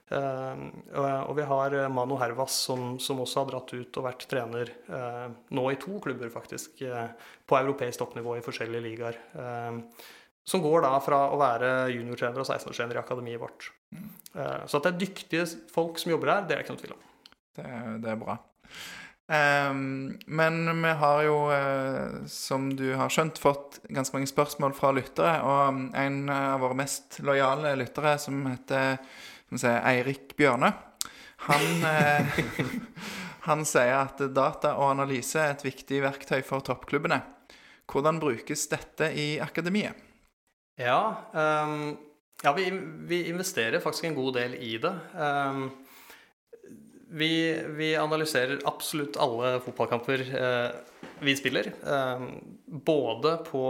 [0.07, 0.67] Uh,
[1.27, 5.25] og vi har Mano Hervas, som, som, også har dratt ut og vært trener uh,
[5.51, 6.83] nå i to klubber, faktisk,
[7.47, 9.19] på europeisk toppnivå i forskjellige ligaer.
[10.47, 13.67] som går da fra å være juniortrener og 16-årstrener i akademiet vårt.
[14.37, 16.83] Eh, så at det er dyktige folk som jobber her, det er det ikke noen
[16.83, 17.03] tvil om.
[17.57, 17.67] Det,
[18.03, 18.37] det er bra.
[19.27, 19.79] Um,
[20.39, 25.33] men vi har jo, uh, som du har skjønt, fått ganske mange spørsmål fra lyttere.
[25.43, 29.01] Og en av våre mest lojale lyttere, som heter
[29.49, 30.73] som sier, Eirik Bjørne,
[31.47, 32.39] han, uh,
[33.47, 37.21] han sier at data og analyse er et viktig verktøy for toppklubbene.
[37.87, 39.95] Hvordan brukes dette i akademiet?
[40.77, 41.95] Ja, um,
[42.43, 42.67] ja, vi,
[43.09, 44.93] vi, investerer faktisk en god del i det.
[45.15, 45.69] Um,
[47.07, 47.31] vi,
[47.79, 51.71] vi, analyserer absolutt alle fotballkamper uh, vi spiller.
[51.81, 52.27] Um,
[52.67, 53.63] både på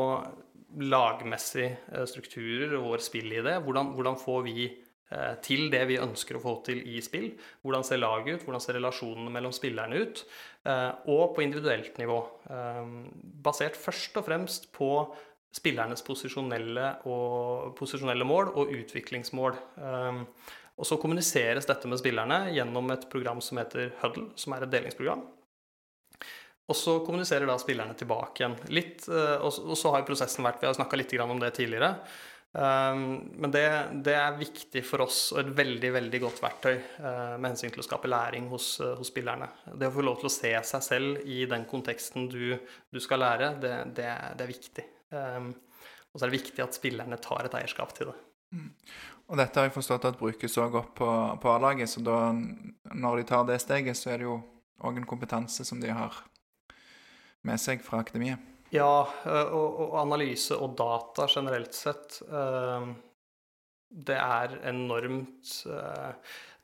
[0.81, 3.55] lagmessige uh, strukturer og vår spillidé.
[3.63, 4.67] Hvordan, hvordan får vi
[5.45, 7.29] til det vi ønsker å få til i spill?
[7.63, 8.45] Hvordan ser laget ut?
[8.47, 10.23] Hvordan ser relasjonene mellom spillerne ut?
[11.07, 12.17] og på individuelt nivå.
[12.51, 13.05] Um,
[13.39, 14.89] basert først og fremst på
[15.55, 19.55] spillernes posisjonelle, og, posisjonelle mål og utviklingsmål.
[20.77, 24.73] Og så kommuniseres dette med spillerne gjennom et program som heter Huddle, som er et
[24.75, 25.23] delingsprogram.
[26.67, 28.57] Og så kommuniserer da spillerne tilbake igjen.
[28.75, 31.95] Litt, og, så har prosessen vært Vi har snakka litt om det tidligere.
[32.57, 33.01] Um,
[33.37, 33.65] men det,
[34.05, 37.83] det, er viktig for oss og et veldig veldig godt verktøy uh, med hensyn til
[37.83, 39.49] å skape læring hos, uh, hos, spillerne.
[39.77, 42.55] Det å få lov til å se seg selv i den konteksten du,
[42.89, 44.07] du skal lære, det, det,
[44.39, 44.87] det er viktig.
[45.11, 45.51] Um,
[46.09, 48.17] og så er det viktig at spillerne tar et eierskap til det.
[48.55, 48.71] Mm.
[49.27, 52.31] Og dette har jeg forstått at brukes òg opp på, på A-laget, så da,
[52.95, 54.39] når de tar det steget, så er det jo
[54.87, 56.23] òg en kompetanse som de har
[57.45, 58.39] med seg fra akademiet.
[58.75, 62.19] Ja, og, og analyse og data generelt sett.
[62.27, 62.91] Uh,
[63.87, 66.11] det er enormt uh,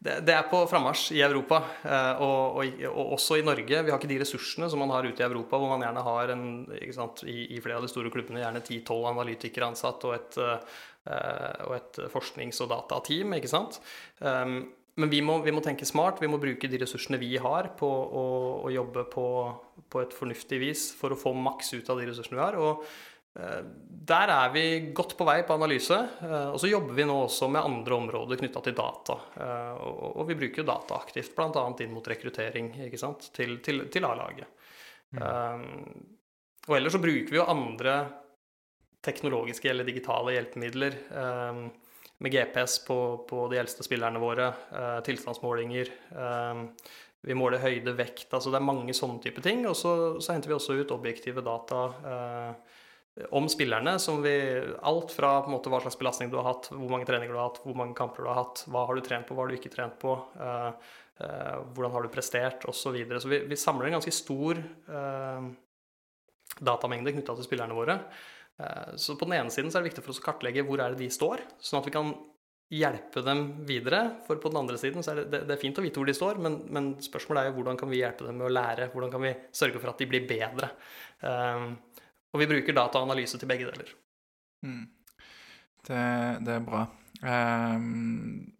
[0.03, 3.63] det, det, er på frammarsj i Europa, eh, og, og, og, også i Norge.
[3.85, 6.33] Vi har ikke de ressursene som man har ute i Europa, hvor man gjerne har
[6.33, 6.43] en,
[6.91, 11.75] sant, i, i, flere av de store klubbene gjerne 10-12 analytikere ansatt og et, og
[11.77, 13.37] et forsknings- og datateam.
[13.37, 13.79] ikke sant?
[14.19, 14.57] Um,
[14.99, 16.21] men vi må, vi må, tenke smart.
[16.21, 18.25] Vi må bruke de ressursene vi har, på å,
[18.67, 19.25] å jobbe på,
[19.89, 22.59] på, et fornuftig vis for å få maks ut av de ressursene vi har.
[22.61, 22.85] og
[23.39, 23.61] Eh,
[24.05, 24.63] der er vi
[24.93, 25.97] godt på vei på analyse.
[26.21, 29.17] Eh, og så jobber vi nå også med andre områder knytta til data.
[29.41, 31.65] Eh, og vi bruker jo data aktivt, bl.a.
[31.85, 34.59] inn mot rekruttering til, til, til A-laget.
[35.13, 35.65] Mm.
[36.65, 37.91] Og ellers så bruker vi jo andre
[39.05, 40.95] teknologiske eller digitale hjelpemidler.
[42.23, 42.97] Med GPS på,
[43.27, 44.53] på de eldste spillerne våre.
[45.03, 45.89] Tilstandsmålinger.
[47.23, 48.29] Vi måler høyde, vekt.
[48.31, 49.65] altså Det er mange sånne type ting.
[49.67, 49.91] Og så,
[50.23, 51.81] så henter vi også ut objektive data
[53.29, 53.99] om spillerne.
[53.99, 57.05] som vi, Alt fra på en måte, hva slags belastning du har hatt, hvor mange
[57.05, 59.37] treninger du har hatt, hvor mange kamper du har hatt, hva har du trent på,
[59.37, 60.71] hva har du ikke trent på, uh,
[61.21, 62.79] uh, hvordan har du prestert, osv.
[62.81, 63.21] Så, videre.
[63.21, 64.61] så vi, vi, samler en ganske stor
[66.63, 67.97] datamengde knytta til spillerne våre.
[68.95, 70.93] Så på den ene siden så er det viktig for oss å kartlegge hvor er
[70.93, 72.11] det de står, sånn at vi kan
[72.73, 74.03] hjelpe dem videre.
[74.27, 76.15] For på den andre siden så er det, det, er fint å vite hvor de
[76.17, 78.89] står, men, men, spørsmålet er jo hvordan kan vi hjelpe dem med å lære?
[78.93, 80.71] Hvordan kan vi sørge for at de blir bedre?
[81.23, 81.73] Uh,
[82.33, 83.93] og vi bruker data og analyse til begge deler.
[84.65, 84.85] Mm.
[85.83, 86.03] Det,
[86.45, 86.85] det, er bra.
[87.21, 88.53] Um,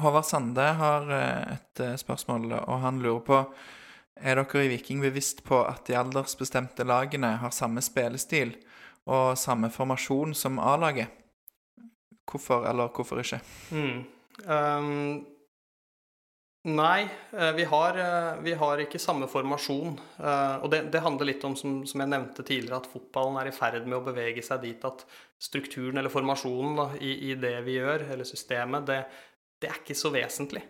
[0.00, 3.38] Håvard Sande har eh, et eh, spørsmål, og han lurer på
[4.20, 8.54] Er dere i Viking bevisst på at de aldersbestemte lagene har samme spillestil
[9.06, 11.08] og samme formasjon som A-laget?
[12.30, 13.40] Hvorfor eller hvorfor ikke?
[13.72, 14.04] Mm.
[14.46, 15.26] Um,
[16.68, 19.94] Nei, eh, vi har, eh, vi har ikke samme formasjon.
[20.20, 23.48] Uh, Og det, det handler litt om, som, som jeg nevnte tidligere, at fotballen er
[23.48, 25.06] i ferd med å bevege seg dit at
[25.40, 28.98] strukturen eller formasjonen da, i, i det vi gjør, eller systemet, det,
[29.56, 30.60] det er ikke så vesentlig.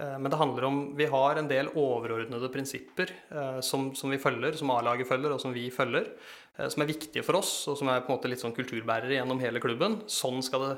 [0.00, 4.18] Eh, Men det handler om Vi har en del overordnede prinsipper eh, som, som vi
[4.18, 6.08] følger, som A-laget følger, og som vi følger,
[6.56, 9.18] eh, som er viktige for oss, og som er på en måte litt sånn kulturbærere
[9.18, 10.00] gjennom hele klubben.
[10.08, 10.74] Sånn skal det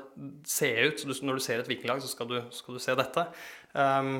[0.49, 1.05] se ut.
[1.07, 3.27] Du, når du ser et vikinglag, så skal du, skal du se dette.
[3.73, 4.17] Um,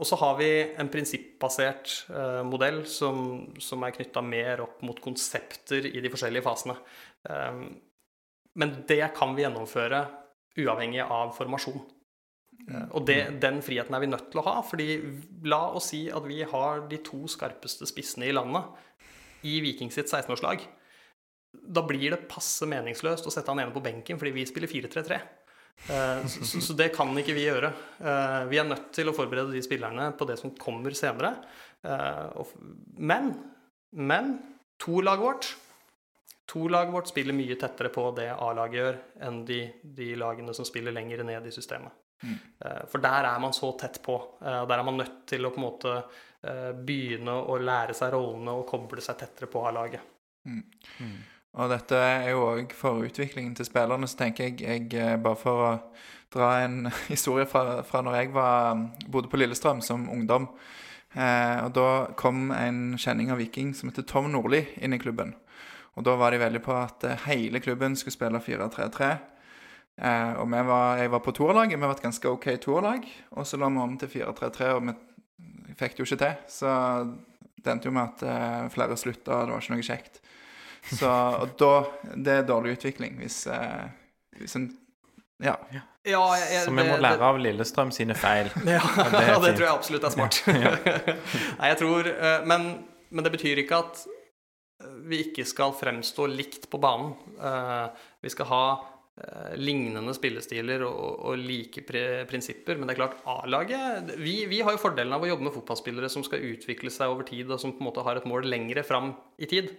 [0.00, 0.48] og så har vi
[0.80, 6.46] en prinsippbasert eh, modell som, som er knytta mer opp mot konsepter i de forskjellige
[6.46, 6.78] fasene.
[7.28, 7.66] Um,
[8.56, 10.00] men det kan vi gjennomføre
[10.56, 11.82] uavhengig av formasjon.
[12.94, 14.56] Og det, den friheten er vi nødt til å ha.
[14.62, 15.00] fordi
[15.48, 18.64] la oss si at vi har de to skarpeste spissene i landet
[19.48, 20.62] i Viking sitt 16-årslag.
[21.50, 25.18] Da blir det passe meningsløst å sette han ene på benken fordi vi spiller 4-3-3.
[25.88, 27.72] Eh, Så, det kan ikke vi gjøre.
[27.98, 31.34] Eh, Vi er nødt til å forberede de spillerne på det som kommer senere.
[31.82, 32.54] Eh,
[32.98, 33.32] Men,
[33.92, 34.38] men
[34.78, 35.50] to-laget vårt
[36.50, 40.90] To-laget vårt spiller mye tettere på det A-laget gjør, enn de, de lagene som spiller
[40.90, 41.92] lenger ned i systemet.
[42.24, 44.18] Eh, For der er man så tett på.
[44.42, 45.96] Eh, Der er man nødt til å på en måte
[46.42, 50.00] eh, begynne å lære seg rollene og koble seg tettere på A-laget.
[51.50, 55.64] Og dette er jo òg for utviklingen til spillerne, så tenker jeg, jeg bare for
[55.66, 55.70] å
[56.32, 60.46] dra en historie fra, fra når jeg var, bodde på Lillestrøm som ungdom.
[61.10, 61.88] Eh, og da
[62.20, 65.34] kom en kjenning av Viking som heter Tom Nordli inn i klubben.
[65.98, 69.08] Og da var de veldig på at hele klubben skulle spille 4-3-3.
[70.00, 73.04] Eh, og vi var, jeg var på toerlaget, vi var et ganske OK toerlag.
[73.36, 76.36] Og så la vi om til 4-3-3, og vi fikk det jo ikke til.
[76.48, 76.72] Så
[77.60, 80.20] det endte jo med at eh, flere slutta, og det var ikke noe kjekt.
[80.96, 81.72] Så og da
[82.16, 83.88] Det er dårlig utvikling hvis, eh,
[84.40, 84.70] hvis en
[85.40, 85.54] Ja.
[86.04, 88.48] Ja, jeg, jeg, Så vi må det- lære av Lillestrøm sine feil.
[88.64, 90.40] Ja, det det, tror jeg absolutt er smart.
[91.60, 92.66] Nei, jeg tror eh, men,
[93.10, 94.00] men det betyr ikke at
[95.08, 97.12] vi ikke skal fremstå likt på banen.
[97.36, 97.88] Eh,
[98.24, 98.86] Vi skal ha eh,
[99.60, 102.78] lignende spillestiler og, og like pri prinsipper.
[102.78, 106.08] Men det er klart, A-laget vi, vi har jo fordelen av å jobbe med fotballspillere
[106.12, 108.84] som skal utvikle seg over tid, og som på en måte har et mål lengre
[108.86, 109.74] fram i tid.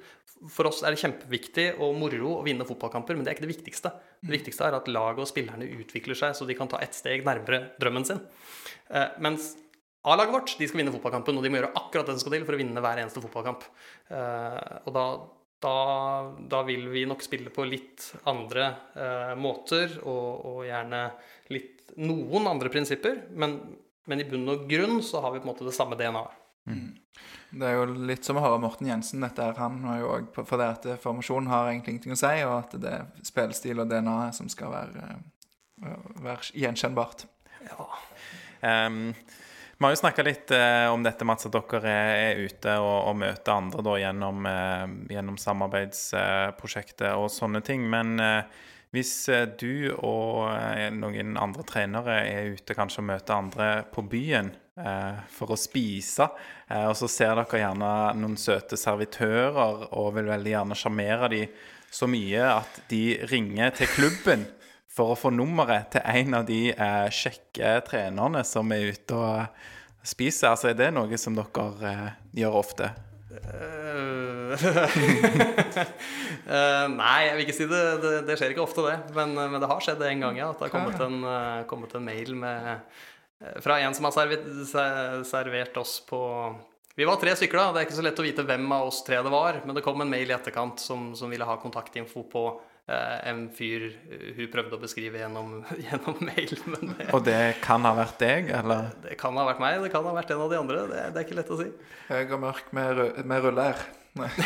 [0.51, 3.55] For oss er det kjempeviktig og moro å vinne fotballkamper, men det er ikke det
[3.55, 3.93] viktigste.
[4.21, 7.25] Det viktigste er at laget og spillerne utvikler seg, så de kan ta ett steg
[7.25, 8.21] nærmere drømmen sin.
[8.91, 9.55] Eh, mens
[10.01, 12.45] A-laget vårt de skal vinne fotballkampen, og de må gjøre akkurat det som skal til
[12.47, 13.67] for å vinne hver eneste fotballkamp.
[14.09, 15.03] Eh, og da,
[15.61, 15.75] da,
[16.49, 21.03] da vil vi nok spille på litt andre eh, måter, og, og gjerne
[21.53, 23.59] litt noen andre prinsipper, men,
[24.09, 26.37] men i bunn og grunn så har vi på en måte det samme DNA-et.
[27.51, 29.23] Det er jo litt som å høre Morten Jensen.
[29.25, 32.33] dette her, Han har jo også, For det at formasjonen har egentlig ingenting å si,
[32.47, 35.07] og at det er spillestil og DNA som skal være,
[35.83, 37.25] eh, være gjenkjennbart.
[38.61, 39.13] Ehm,
[39.81, 43.15] vi har jo snakka litt eh, om dette, Mats, at dere er, ute og, og
[43.17, 44.83] møter andre da, gjennom, eh,
[45.15, 47.87] gjennom samarbeidsprosjektet og sånne ting.
[47.89, 48.59] Men eh,
[48.93, 54.05] hvis eh, du og eh, noen andre trenere er ute kanskje og møter andre på
[54.05, 56.29] byen eh, for å spise,
[56.69, 61.61] eh, og så ser dere gjerne noen søte servitører og vil veldig gjerne sjarmere dem
[61.91, 64.45] så mye at de ringer til klubben
[64.91, 69.61] for å få nummeret til en av de eh, kjekke trenerne som er ute og
[70.03, 70.51] spiser.
[70.51, 72.09] Altså, er det noe som dere eh,
[72.41, 72.91] gjør ofte?
[73.31, 74.51] Uh,
[76.51, 77.83] eh, nei, jeg vil ikke si det.
[78.03, 78.97] Det, det skjer ikke ofte, det.
[79.15, 80.49] Men, men det har skjedd en gang, ja.
[80.51, 82.83] At det har kommet en, uh, kommet en mail med,
[83.39, 84.45] eh, fra en som har servert,
[85.29, 86.19] servert oss på
[86.97, 87.71] Vi var tre stykker, da.
[87.71, 89.61] Det er ikke så lett å vite hvem av oss tre det var.
[89.63, 92.70] Men det kom en mail i etterkant som, som ville ha kontaktinfo på eh,
[93.29, 96.53] en fyr eh, hun prøvde å beskrive gjennom, gjennom mail.
[96.73, 98.91] Men det, Og det kan ha vært deg, eller?
[99.05, 100.83] det kan ha vært meg, det kan ha vært en av de andre.
[100.91, 101.71] Det, det er ikke lett å si.
[102.11, 103.87] Høy og mørk med, med ruller.
[104.19, 104.27] Nei.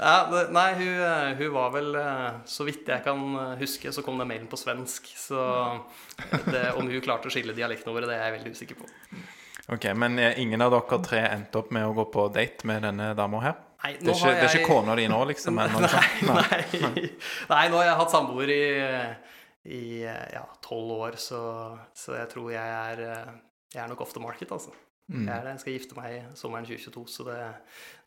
[0.00, 3.92] Ja, det, nei, hun, eh, hun var vel eh, Så vidt jeg kan eh, huske,
[3.92, 5.10] så kom den mailen på svensk.
[5.12, 5.36] Så
[6.48, 8.88] det, om hun klarte å skille dialektene våre, det er jeg veldig usikker på.
[9.70, 12.82] Ok, Men eh, ingen av dere tre endte opp med å gå på date med
[12.88, 13.60] denne dama her?
[13.80, 15.56] Nei, Det er ikke, det er ikke kona di nå, liksom?
[15.60, 15.68] Nei.
[16.28, 17.04] Nei, nei.
[17.48, 18.60] nei, nå har jeg hatt samboer i,
[19.72, 21.40] i ja, tolv år, så,
[21.96, 23.04] så jeg tror jeg er
[23.70, 24.74] Jeg er nok off the market, altså.
[25.10, 25.24] Mm.
[25.26, 25.56] Jeg, er det.
[25.56, 27.40] jeg skal gifte meg sommeren 2022, så det,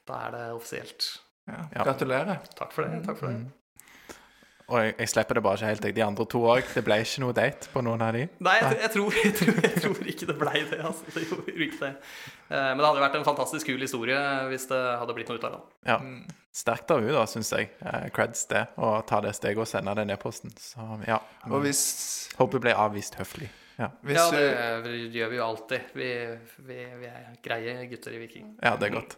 [0.07, 1.09] da er det offisielt.
[1.47, 1.84] Ja.
[1.84, 2.45] Gratulerer.
[2.55, 3.03] Takk for det.
[3.07, 3.62] takk for det.
[4.74, 5.95] Og jeg, jeg slipper det bare ikke helt, jeg.
[5.99, 6.69] De andre to òg.
[6.74, 8.24] Det ble ikke noe date på noen av de?
[8.47, 10.80] Nei, jeg, jeg, tror, jeg, tror, jeg tror ikke det blei det.
[10.89, 11.13] Altså.
[11.13, 11.91] Det gjorde ikke det.
[12.49, 14.17] Eh, Men det hadde vært en fantastisk kul historie
[14.49, 15.61] hvis det hadde blitt noe ut av det.
[15.91, 15.99] Ja.
[16.53, 17.69] Sterkt av henne, da, syns jeg.
[17.86, 18.63] Eh, creds det.
[18.82, 20.53] Å ta det steget og sende den e-posten.
[20.61, 21.21] Så ja.
[21.51, 21.84] Og hvis,
[22.39, 23.51] Håper hun ble avvist høflig.
[23.78, 25.80] Hvis Ja, du- det gjør vi jo alltid.
[25.97, 26.09] Vi,
[26.67, 28.51] vi, vi er greie gutter i Viking.
[28.61, 29.15] Ja, det er godt.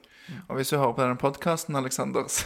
[0.49, 2.45] Og hvis du hører på denne podkasten, Aleksander, så,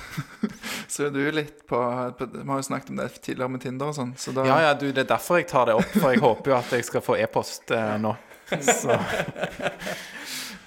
[0.91, 1.77] så er du litt på,
[2.19, 4.57] på Vi har jo snakket om det tidligere med Tinder og sånn, så da Ja,
[4.65, 6.83] ja, du, det er derfor jeg tar det opp, for jeg håper jo at jeg
[6.89, 8.15] skal få e-post eh, nå.
[8.57, 8.97] Så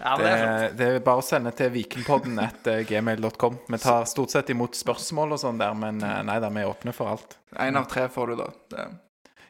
[0.02, 3.58] Ja, det, det er det er bare å sende til vikingpodden etter gmail.com.
[3.70, 6.70] Vi tar stort sett imot spørsmål og sånn der, men eh, nei da, vi er
[6.72, 7.36] åpne for alt.
[7.62, 8.48] Én av tre får du, da.
[8.72, 8.86] Det,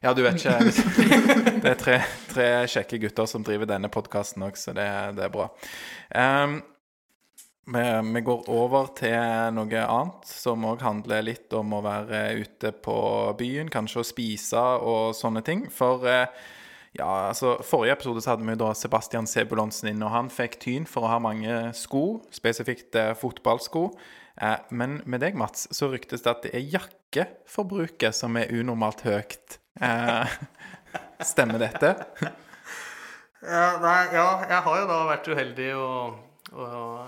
[0.03, 0.59] Ja, du vet ikke
[1.63, 1.97] Det er tre,
[2.33, 5.47] tre kjekke gutter som driver denne podkasten òg, så det, det er bra.
[6.11, 6.57] Um,
[7.71, 9.15] vi, vi går over til
[9.55, 12.97] noe annet, som òg handler litt om å være ute på
[13.39, 15.69] byen, kanskje å spise og sånne ting.
[15.71, 16.27] For uh,
[16.99, 20.89] ja, altså, forrige episode så hadde vi da Sebastian Sebulonsen inn, og han fikk tyn
[20.89, 23.87] for å ha mange sko, spesifikt eh, fotballsko.
[24.37, 29.07] Eh, men med deg, Mats, så ryktes det at det er jakkeforbruket som er unormalt
[29.09, 29.62] høyt.
[29.81, 30.27] Eh,
[31.33, 31.95] stemmer dette?
[33.43, 36.18] Ja, nei, ja, jeg har jo da vært uheldig og,
[36.55, 36.99] og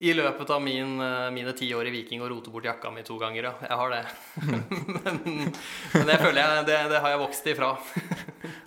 [0.00, 3.02] i løpet av min, eh, mine ti år i Viking å rote bort jakka mi
[3.04, 3.52] to ganger, ja.
[3.68, 4.04] Jeg har det.
[4.96, 5.18] men,
[5.92, 7.68] men det føler jeg det, det har jeg vokst ifra.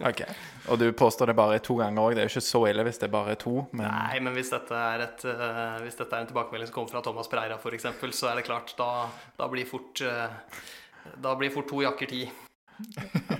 [0.05, 0.21] Ok.
[0.69, 2.13] Og du påstår det bare er to ganger òg.
[2.13, 4.53] Det er jo ikke så ille hvis det bare er to, men Nei, men hvis
[4.53, 7.89] dette er, et, eh, hvis dette er en tilbakemelding som kommer fra Thomas Preira f.eks.,
[8.13, 9.07] så er det klart, da,
[9.39, 10.05] da blir fort
[11.19, 12.27] Da blir fort to jakker ti.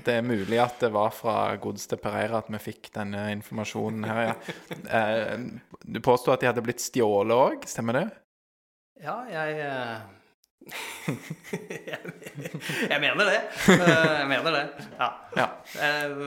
[0.06, 4.22] Det er mulig at det var fra godeste Pereira at vi fikk denne informasjonen her,
[4.32, 4.36] ja.
[5.00, 5.38] Eh,
[5.84, 8.06] du påsto at de hadde blitt stjålet òg, stemmer det?
[9.04, 9.98] Ja, jeg eh,
[11.92, 13.40] jeg, mener det.
[13.74, 14.64] Eh, Jeg mener det.
[15.00, 15.10] Ja.
[15.38, 15.50] Ja.
[15.76, 16.18] Eh,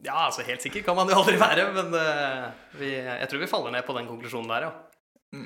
[0.00, 1.90] Ja, altså helt sikker kan man jo aldri være, men
[2.80, 5.40] vi, jeg tror vi faller ned på den konklusjonen der, ja.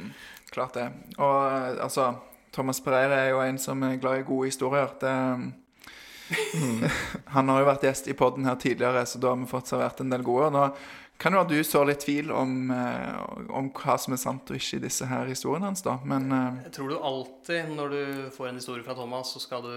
[0.55, 0.85] klart det.
[1.19, 2.13] Og altså
[2.55, 4.93] Thomas Pereira er jo en som er glad i gode historier.
[5.01, 5.15] Det,
[7.35, 10.01] han har jo vært gjest i podden her tidligere, så da har vi fått servert
[10.01, 10.51] en del gode.
[10.55, 10.69] Nå
[11.21, 14.59] kan jo ha du sår litt tvil om, eh, om hva som er sant og
[14.59, 15.99] ikke i disse her historiene hans, da.
[16.05, 19.63] Men eh, Jeg tror du alltid, når du får en historie fra Thomas, så skal
[19.65, 19.75] du,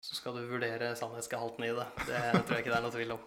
[0.00, 1.88] så skal du vurdere sannhetsgehalten i det.
[2.06, 3.26] Det tror jeg ikke det er noe tvil om.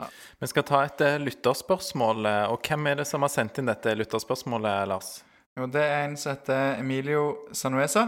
[0.40, 2.30] Vi skal ta et eh, lytterspørsmål.
[2.54, 5.18] Og hvem er det som har sendt inn dette lytterspørsmålet, Lars?
[5.58, 8.06] jo, det er en som heter Emilio Sanuesa.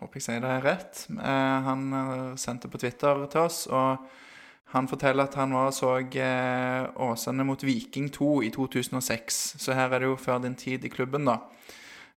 [0.00, 1.06] Håper jeg sier det rett.
[1.14, 4.04] Eh, han eh, sendte på Twitter til oss, og
[4.74, 9.42] han forteller at han var og så eh, Åsane mot Viking 2 i 2006.
[9.62, 11.40] Så her er det jo før din tid i klubben, da.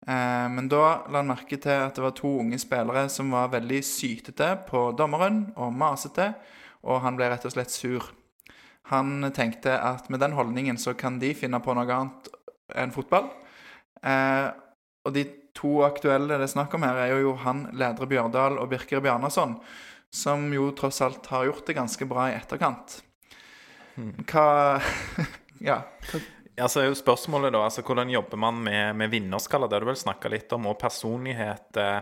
[0.04, 3.78] Men da la han merke til at det var to unge spillere som var veldig
[3.88, 6.26] sytete på dommeren og masete,
[6.84, 8.10] og han ble rett og slett sur.
[8.92, 12.28] Han tenkte at med den holdningen så kan de finne på noe annet
[12.76, 13.30] enn fotball.
[14.04, 14.48] Eh,
[15.04, 15.24] og de
[15.54, 19.56] to aktuelle det er snakk om her, er jo Johan Ledre Bjørdal og Birker Bjarnason,
[20.14, 23.00] som jo tross alt har gjort det ganske bra i etterkant.
[24.30, 24.46] Hva
[25.64, 25.82] Ja.
[26.10, 26.22] hva-
[26.56, 29.66] Ja, så er jo spørsmålet da, altså Hvordan jobber man med, med vinnerskaller?
[29.70, 31.76] Det har du vel snakka litt om, og personlighet.
[31.76, 32.00] eh,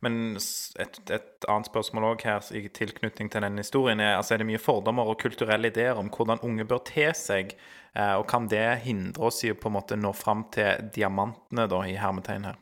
[0.00, 0.36] Men
[0.78, 4.46] et, et annet spørsmål også her i tilknytning til den historien er altså er det
[4.46, 7.56] mye fordommer og kulturelle ideer om hvordan unge bør te seg,
[7.96, 11.66] eh, og kan det hindre oss i å på en måte nå fram til diamantene,
[11.66, 12.56] da, i hermetegn her?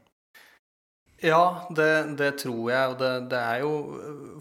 [1.27, 2.93] Ja, det, det tror jeg.
[2.93, 3.71] Og det, det er jo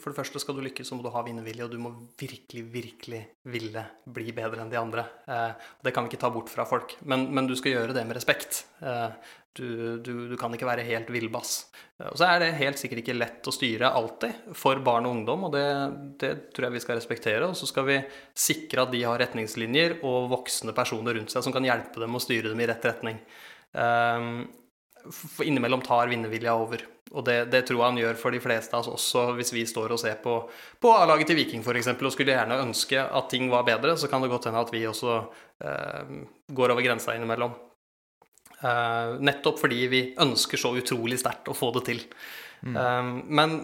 [0.01, 2.65] For det første, skal du lykkes, så må du ha vinnervilje, og du må virkelig,
[2.73, 3.85] virkelig ville
[4.17, 5.07] bli bedre enn de andre.
[5.25, 6.97] Eh, det kan vi ikke ta bort fra folk.
[7.09, 8.65] Men, men du skal gjøre det med respekt.
[8.85, 9.67] Eh, du,
[10.03, 11.55] du, du kan ikke være helt villbass.
[11.97, 15.17] Eh, og så er det helt sikkert ikke lett å styre alltid for barn og
[15.17, 15.65] ungdom, og det,
[16.21, 17.47] det tror jeg vi skal respektere.
[17.49, 17.97] Og så skal vi
[18.45, 22.21] sikre at de har retningslinjer og voksne personer rundt seg som kan hjelpe dem å
[22.21, 23.23] styre dem i rett retning.
[23.75, 24.64] For
[25.43, 26.83] innimellom tar vinnervilja over.
[27.15, 29.63] Og det, det tror jeg han gjør for de fleste av oss også, hvis vi
[29.69, 30.39] står og ser på,
[30.81, 31.93] på A-laget til Viking f.eks.
[31.93, 34.83] og skulle gjerne ønske at ting var bedre, så kan det godt hende at vi
[34.89, 35.19] også
[35.63, 36.17] eh,
[36.57, 37.53] går over grensa innimellom.
[38.65, 42.01] Eh, nettopp fordi vi ønsker så utrolig sterkt å få det til.
[42.65, 43.55] Eh, men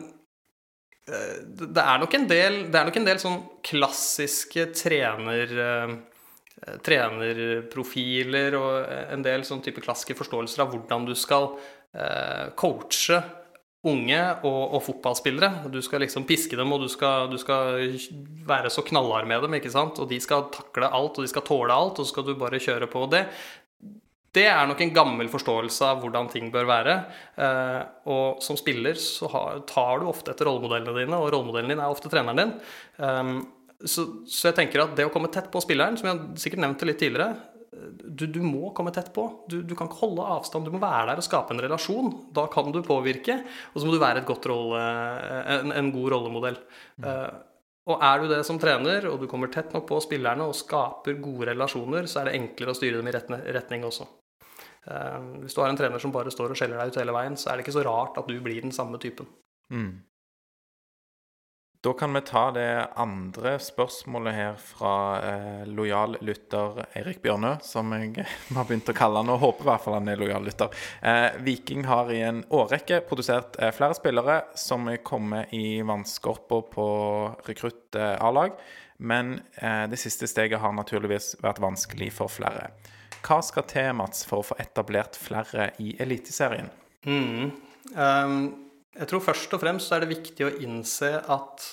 [1.09, 5.59] eh, det er nok en del, det er nok en del sånn klassiske trener...
[6.67, 11.53] eh, trenerprofiler og en del sånn type klassiske forståelser av hvordan du skal
[11.93, 13.21] eh, coache
[13.87, 15.71] unge og, og fotballspillere.
[15.73, 17.79] Du skal liksom piske dem, og du skal, du skal
[18.47, 19.97] være så knallhard med dem, ikke sant?
[20.01, 22.61] Og de skal takle alt, og de skal tåle alt, og så skal du bare
[22.61, 23.25] kjøre på det.
[24.31, 26.93] Det er nok en gammel forståelse av hvordan ting bør være.
[27.35, 27.79] Eh,
[28.13, 29.27] og som spiller så
[29.67, 32.53] tar du ofte etter rollemodellene dine, og rollemodellen din er ofte treneren din.
[33.85, 36.87] Så, så jeg tenker at det å komme tett på spilleren, som jeg sikkert nevnte
[36.89, 37.33] litt tidligere
[37.71, 39.23] du, du må komme tett på.
[39.49, 40.67] Du, du kan ikke holde avstand.
[40.67, 42.11] Du må være der og skape en relasjon.
[42.35, 43.37] Da kan du påvirke.
[43.71, 44.81] Og så må du være et godt rolle,
[45.55, 46.59] en, en god rollemodell.
[47.01, 47.31] Uh,
[47.89, 51.17] Og er du det som trener, og du kommer tett nok på spillerne og skaper
[51.23, 53.15] gode relasjoner, så er det enklere å styre dem i
[53.55, 54.05] retning også.
[54.85, 57.37] Eh, hvis du har en trener som bare står og skjeller deg ut hele veien,
[57.37, 59.29] så er det ikke så rart at du blir den samme typen.
[59.73, 59.91] Mm.
[61.83, 64.91] Da kan vi ta det andre spørsmålet her fra
[65.25, 69.69] eh, lojal lytter Eirik Bjørnø, som jeg har begynt å kalle han, og håper i
[69.71, 70.69] hvert fall han er lojal lytter.
[71.01, 76.61] Eh, Viking har i en årrekke produsert eh, flere spillere som er kommet i vannskorpa
[76.69, 76.87] på
[77.49, 78.53] rekrutt A-lag,
[79.01, 82.69] men eh, det siste steget har naturligvis vært vanskelig for flere.
[83.25, 86.69] Hva skal til, Mats, for å få etablert flere i Eliteserien?
[87.09, 87.55] Mm.
[87.97, 88.43] Um
[88.97, 91.69] jeg tror først og fremst er det viktig å innse at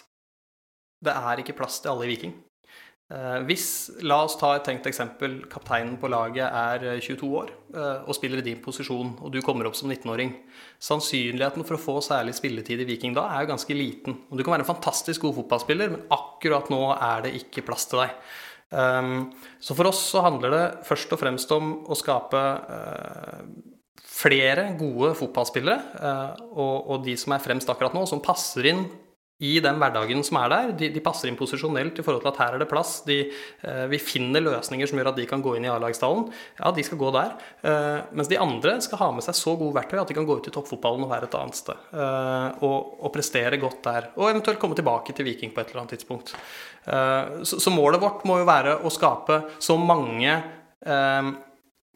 [1.05, 2.35] det er ikke plass til alle i Viking.
[3.09, 3.67] Eh, hvis,
[4.05, 8.43] la oss ta et tenkt eksempel, kapteinen på laget er 22 år eh, og spiller
[8.43, 10.35] i din posisjon, og du kommer opp som 19-åring.
[10.83, 14.19] Sannsynligheten for å få særlig spilletid i Viking da er jo ganske liten.
[14.29, 17.89] Og du kan være en fantastisk god fotballspiller, men akkurat nå er det ikke plass
[17.89, 18.15] til deg.
[18.69, 22.43] Så for oss så handler det først og fremst om å skape
[24.19, 28.89] flere gode fotballspillere, eh, og, og, de som er fremst akkurat nå, som passer inn
[29.39, 30.71] i den hverdagen som er der.
[30.75, 32.97] De, de passer inn posisjonelt i forhold til at her er det plass.
[33.07, 33.21] De,
[33.63, 36.27] eh, vi finner løsninger som gjør at de kan gå inn i A-lagstallen.
[36.59, 37.37] Ja, de skal gå der.
[37.63, 40.41] Eh, mens de andre skal ha med seg så gode verktøy at de kan gå
[40.41, 41.87] ut i toppfotballen og være et annet sted.
[41.95, 44.11] og, og, prestere godt der.
[44.19, 46.35] Og eventuelt komme tilbake til Viking på et eller annet tidspunkt.
[46.85, 50.35] så, så målet vårt må jo være å skape så mange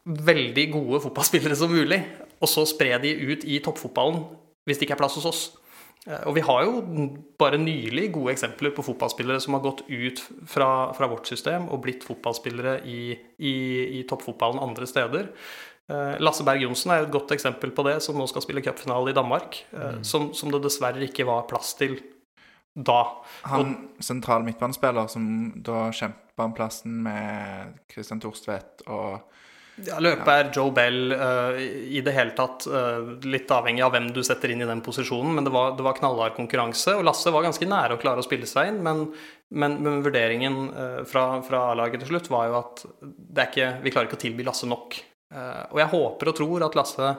[0.03, 1.99] veldig gode fotballspillere som mulig,
[2.41, 4.23] og så spre de ut i toppfotballen
[4.67, 5.43] hvis det ikke er plass hos oss.
[6.07, 7.03] Eh, og vi har jo
[7.39, 11.83] bare nylig gode eksempler på fotballspillere som har gått ut fra, fra vårt system og
[11.85, 13.55] blitt fotballspillere i, i,
[13.99, 15.29] i toppfotballen andre steder.
[15.91, 19.11] Eh, Lasse Berg Johnsen er et godt eksempel på det, som nå skal spille cupfinale
[19.11, 19.63] i Danmark.
[19.71, 20.03] Eh, mm.
[20.07, 21.99] Som, som, det dessverre ikke var plass til
[22.73, 23.01] da.
[23.51, 25.25] Han sentral midtbanespiller som
[25.63, 29.21] da kjempa om plassen med Christian Torstvedt og
[29.81, 32.67] ja, løpet er Joe Bell uh, i det hele tatt.
[32.69, 35.85] Uh, litt avhengig av hvem du setter inn i den posisjonen, men det var, det
[35.85, 36.93] var knallhard konkurranse.
[36.99, 39.07] Og Lasse var ganske nære å klare å spille seg inn, men,
[39.49, 42.83] men, men vurderingen uh, fra, fra A-laget til slutt var jo at
[43.47, 44.99] ikke, vi klarer ikke å tilby Lasse nok.
[45.33, 47.15] og jeg håper og tror at Lasse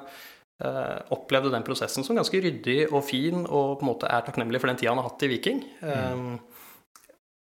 [1.11, 4.70] opplevde den prosessen som ganske ryddig og fin, og på en måte er takknemlig for
[4.70, 5.64] den tida han har hatt i Viking.
[5.82, 6.36] Mm.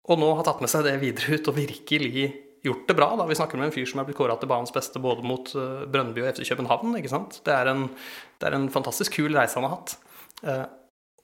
[0.09, 2.25] og nå har tatt med seg det videre ut og virkelig
[2.63, 3.09] gjort det bra.
[3.19, 3.27] da.
[3.27, 5.83] Vi snakker med en fyr som er blitt kåra til banens beste både mot uh,
[5.91, 6.95] Brøndby og FC København.
[6.99, 7.41] ikke sant?
[7.45, 7.89] Det er, en,
[8.39, 9.97] det er en fantastisk kul reise han har hatt.
[10.43, 10.65] Uh,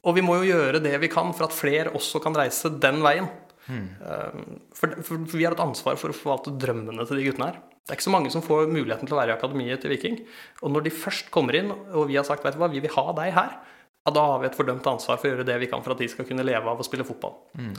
[0.09, 2.99] og vi må jo gjøre det vi kan for at flere også kan reise den
[3.05, 3.29] veien.
[3.69, 3.87] Mm.
[4.03, 7.63] Uh, for, for, vi har et ansvar for å forvalte drømmene til de guttene her.
[7.79, 10.19] Det er ikke så mange som får muligheten til å være i akademiet til Viking.
[10.61, 12.93] Og når de først kommer inn, og vi har sagt vet du hva, vi vil
[12.93, 13.55] ha deg her,
[14.05, 16.03] ja, da har vi et fordømt ansvar for å gjøre det vi kan for at
[16.03, 17.33] de skal kunne leve av å spille fotball.
[17.59, 17.73] Mm.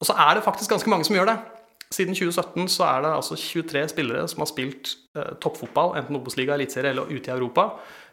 [0.00, 1.38] og så er det faktisk ganske mange som gjør det.
[1.94, 6.54] Siden 2017 så er det altså 23 spillere som har spilt eh, toppfotball, enten Obos-liga,
[6.54, 7.72] eliteserie eller ute i Europa,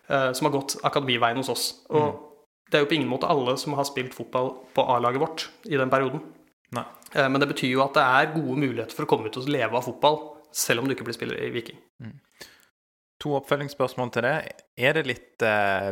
[0.09, 1.67] eh, som har gått akademiveien hos oss.
[1.91, 2.23] Og mm.
[2.71, 5.77] det er jo på ingen måte alle som har spilt fotball på A-laget vårt i
[5.77, 6.25] den perioden.
[7.15, 9.49] Eh, men det betyr jo at det er gode muligheter for å komme ut og
[9.51, 10.19] leve av fotball,
[10.51, 11.79] selv om du ikke blir spiller i Viking.
[12.03, 12.15] Mm.
[13.23, 14.35] To oppfølgingsspørsmål til det.
[14.77, 15.91] Er det litt eh,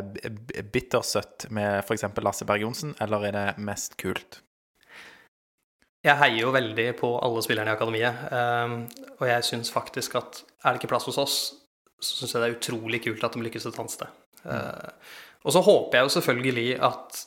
[0.72, 2.06] bittersøtt med f.eks.
[2.22, 4.42] Lasse Berg Johnsen, eller er det mest kult?
[6.06, 8.26] Jeg heier jo veldig på alle spillerne i akademiet.
[8.30, 8.76] Um,
[9.18, 11.36] og jeg syns faktisk at er det ikke plass hos oss,
[11.98, 14.18] så syns jeg det er utrolig kult at de lykkes et annet sted.
[14.46, 14.92] Mm.
[15.46, 17.22] Og så håper jeg jo selvfølgelig at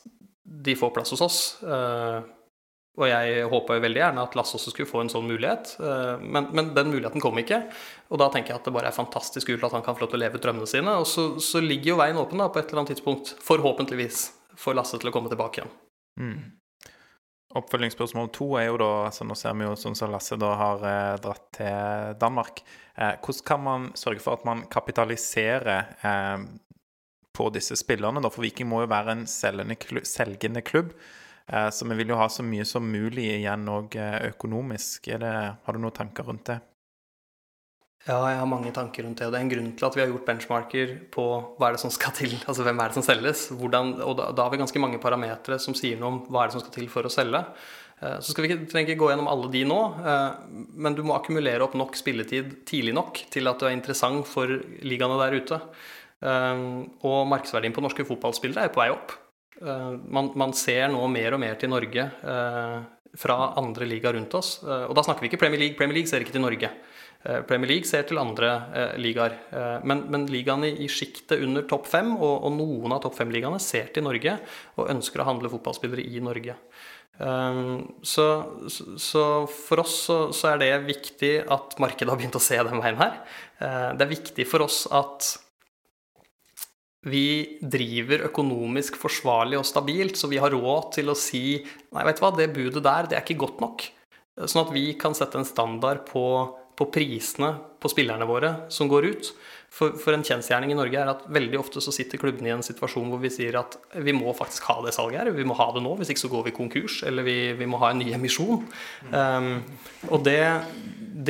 [0.70, 1.40] de får plass hos oss.
[1.64, 2.22] Uh,
[3.00, 6.20] og jeg håpa jo veldig gjerne at Lasse også skulle få en sånn mulighet, uh,
[6.20, 7.62] men, men, den muligheten kom ikke.
[8.12, 10.14] Og da tenker jeg at det bare er fantastisk kult at han kan få lov
[10.14, 10.96] til å leve ut drømmene sine.
[11.00, 14.24] Og så, så ligger jo veien åpen da på et eller annet tidspunkt, forhåpentligvis,
[14.60, 15.76] for Lasse til å komme tilbake igjen.
[16.20, 16.40] Mm.
[17.58, 20.84] Oppfølgingsspørsmål to er jo da altså Nå ser vi jo sånn som Lasse da har
[20.86, 22.62] eh, dratt til Danmark.
[22.94, 26.44] Eh, hvordan kan man sørge for at man kapitaliserer eh,
[27.34, 28.22] på disse spillerne?
[28.22, 28.30] da?
[28.30, 30.94] For Viking må jo være en klubb, selgende klubb.
[31.50, 35.10] Eh, så vi vil jo ha så mye som mulig igjen òg eh, økonomisk.
[35.10, 35.34] Det,
[35.66, 36.60] har du noen tanker rundt det?
[38.08, 39.28] Ja, jeg har mange tanker rundt det.
[39.28, 41.26] Og det er en grunn til at vi har gjort benchmarker på
[41.60, 43.50] hva er det som skal til, altså hvem er det som selges.
[43.52, 46.50] Hvordan, og da, da, har vi ganske mange parametere som sier noe om hva er
[46.50, 47.44] det som skal til for å selge.
[48.00, 50.28] Eh, så skal vi ikke, gå gjennom alle de nå, eh,
[50.80, 54.52] men du må akkumulere opp nok spilletid tidlig nok til at du er interessant for
[54.88, 55.60] ligaene der ute.
[56.24, 56.64] Eh,
[57.08, 59.18] og markedsverdien på norske fotballspillere er på vei opp.
[59.60, 62.06] Man, man ser nå mer og mer til Norge
[63.20, 64.54] fra andre ligaer rundt oss.
[64.64, 65.76] Og da snakker vi ikke Premier League.
[65.76, 66.70] Premier League ser ikke til Norge.
[67.26, 69.36] Eh, Premier League ser til andre eh, ligaer.
[69.52, 73.60] Eh, men, men ligaene i sjiktet under topp fem, og, og, noen av topp fem-ligaene,
[73.64, 74.38] ser til Norge
[74.80, 76.56] og ønsker å handle fotballspillere i Norge.
[77.20, 78.26] Um, så,
[78.72, 82.80] så, for oss så, så, er det viktig at markedet har begynt å se den
[82.80, 83.18] veien her.
[83.60, 85.34] Uh, det er viktig for oss at
[87.12, 92.20] vi driver økonomisk forsvarlig og stabilt, så vi har råd til å si nei, vet
[92.20, 93.86] du hva, det budet der, det er ikke godt nok.
[94.40, 96.24] Sånn at vi kan sette en standard på,
[96.80, 99.32] på prisene på spillerne våre som går ut.
[99.70, 102.64] For, for, en kjensgjerning i Norge er at veldig ofte så sitter klubbene i en
[102.66, 105.68] situasjon hvor vi sier at vi må faktisk ha det salget her, vi må ha
[105.76, 108.10] det nå, hvis ikke så går vi konkurs, eller vi, vi må ha en ny
[108.16, 108.64] emisjon.
[109.14, 109.52] Um,
[110.10, 110.40] og det,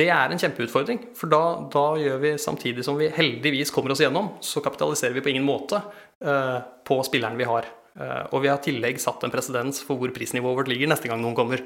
[0.00, 1.42] det, er en kjempeutfordring, for da,
[1.74, 5.46] da, gjør vi samtidig som vi heldigvis kommer oss gjennom, så kapitaliserer vi på ingen
[5.46, 7.68] måte uh, på spilleren vi har.
[8.00, 11.10] Uh, og vi har i tillegg satt en presedens for hvor prisnivået vårt ligger neste
[11.10, 11.60] gang noen kommer.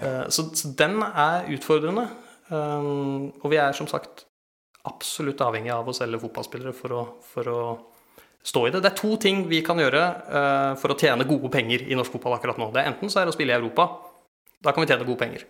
[0.00, 2.08] Uh, så, så, den er utfordrende.
[2.52, 4.26] Um, og vi er som sagt
[4.84, 7.60] absolutt avhengig av å selge fotballspillere for å, for å,
[8.44, 8.82] stå i det.
[8.84, 12.12] Det er to ting vi kan gjøre uh, for å tjene gode penger i norsk
[12.12, 12.68] fotball akkurat nå.
[12.74, 13.86] Det er Enten så er det å spille i Europa.
[14.60, 15.46] Da kan vi tjene gode penger.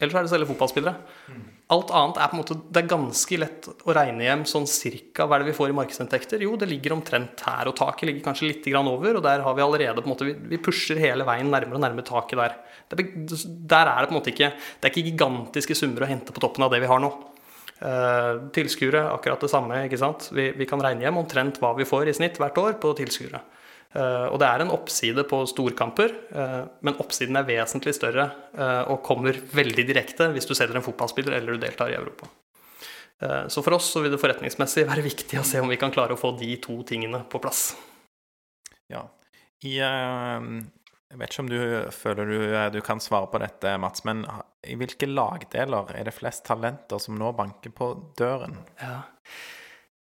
[0.00, 0.94] Eller så er det å selge fotballspillere.
[1.72, 5.24] Alt annet er på en måte, det er ganske lett å regne hjem sånn cirka
[5.24, 6.42] hva er det vi får i markedsinntekter.
[6.44, 9.18] Jo, det ligger omtrent her, og taket ligger kanskje litt over.
[9.18, 12.08] Og der har vi allerede på en måte, vi pusher hele veien nærmere og nærmere
[12.08, 12.58] taket der.
[12.92, 16.42] Der er det på en måte ikke Det er ikke gigantiske summer å hente på
[16.44, 17.12] toppen av det vi har nå.
[17.82, 19.84] Uh, tilskuere, akkurat det samme.
[19.86, 20.28] ikke sant?
[20.34, 23.40] Vi, vi, kan regne hjem omtrent hva vi får i snitt hvert år på tilskuere.
[23.92, 28.30] Uh, og det er en oppside på storkamper, uh, men oppsiden er vesentlig større
[28.92, 32.26] og kommer veldig direkte hvis du selger en fotballspiller eller du deltar i Europa.
[33.48, 36.16] så for oss så vil det forretningsmessig være viktig å se om vi kan klare
[36.16, 37.72] å få de to tingene på plass.
[38.92, 39.06] Ja.
[39.64, 41.60] I jeg vet ikke om du
[41.92, 42.38] føler du,
[42.72, 44.24] du, kan svare på dette, Mats, men
[44.64, 48.56] i hvilke lagdeler er det flest talenter som nå banker på døren?
[48.80, 49.02] Ja.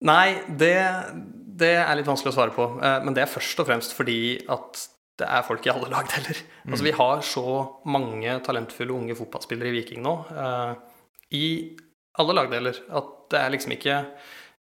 [0.08, 0.76] Nei, det,
[1.60, 2.70] det, er litt vanskelig å svare på.
[2.80, 4.86] Eh, men det er først og fremst fordi at
[5.20, 6.42] det er folk i alle lagdeler.
[6.64, 6.72] Mm.
[6.72, 7.46] Altså, vi har så
[7.92, 10.76] mange talentfulle unge fotballspillere i Viking nå, uh,
[11.36, 11.48] i
[12.20, 14.04] alle lagdeler, at det er liksom ikke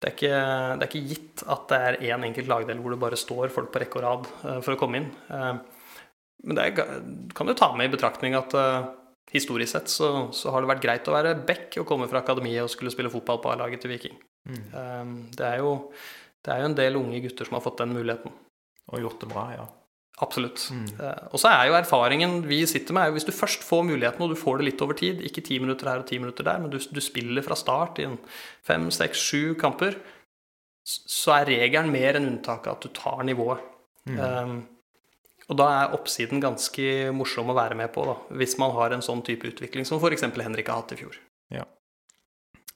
[0.04, 0.40] det er, ikke,
[0.76, 3.70] det er ikke gitt at det er én enkelt lagdel hvor det bare står folk
[3.72, 5.08] på rekke og rad uh, for å komme inn.
[6.44, 8.52] Men det kan du ta med i betraktning at
[9.32, 12.66] historisk sett så, så, har det vært greit å være back og komme fra akademiet
[12.66, 14.18] og skulle spille fotball på A-laget til Viking.
[14.44, 14.64] Mm.
[14.72, 15.70] Um, det, er jo,
[16.44, 18.34] det, er jo, en del unge gutter som har fått den muligheten.
[18.92, 19.68] Og gjort det bra, ja.
[20.22, 20.68] Absolutt.
[20.70, 20.84] Mm.
[21.00, 23.86] Uh, og så er jo erfaringen vi sitter med, er jo hvis du først får
[23.88, 26.46] muligheten, og du får det litt over tid, ikke ti minutter her og ti minutter
[26.46, 28.18] der, men du, du spiller fra start i en
[28.66, 29.98] fem, seks, sju kamper,
[30.84, 33.64] så er regelen mer enn unntaket at du tar nivået.
[34.04, 34.20] Mm.
[34.20, 34.56] Um,
[35.48, 39.04] og da er oppsiden ganske morsom å være med på, da, hvis man har en
[39.04, 40.24] sånn type utvikling som f.eks.
[40.24, 41.18] Henrik har hatt i fjor.
[41.52, 41.66] Ja.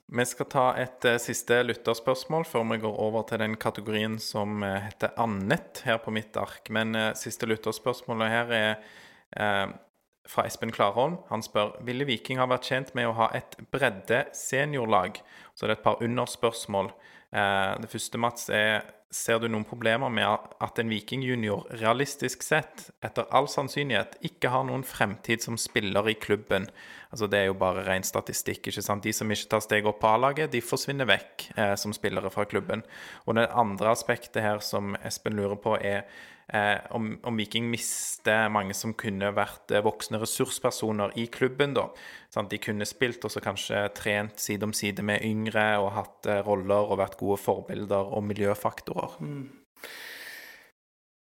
[0.09, 4.63] Vi skal ta et uh, siste lytterspørsmål før vi går over til den kategorien som
[4.65, 6.71] uh, heter annet her på mitt ark.
[6.73, 8.81] Men uh, siste lytterspørsmålet her er
[9.29, 11.19] fra Espen Klarholm.
[11.29, 15.21] Han spør ville Viking ha vært tjent med å ha et bredde seniorlag.
[15.53, 16.89] Så det er et par underspørsmål.
[17.29, 22.91] det første, Mats, er Ser du noen problemer med at en Viking junior realistisk sett,
[23.01, 26.67] etter all sannsynlighet, ikke har noen fremtid som spiller i klubben?
[27.09, 28.67] Altså Det er jo bare ren statistikk.
[28.69, 29.05] ikke sant?
[29.05, 32.45] De som ikke tar steg opp på A-laget, de forsvinner vekk eh, som spillere fra
[32.45, 32.83] klubben.
[33.27, 36.05] Og det andre aspektet her som Espen lurer på, er
[36.53, 41.75] eh, om, om, Viking mister mange som kunne vært eh, voksne ressurspersoner i klubben.
[41.79, 41.89] da.
[42.35, 42.51] Sant?
[42.53, 46.43] de kunne spilt og så kanskje trent side om side med yngre og hatt eh,
[46.45, 49.17] roller og vært gode forbilder og miljøfaktorer.
[49.25, 49.49] Mm.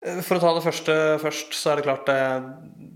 [0.04, 2.20] Eh, for å ta det første først, så er det klart det,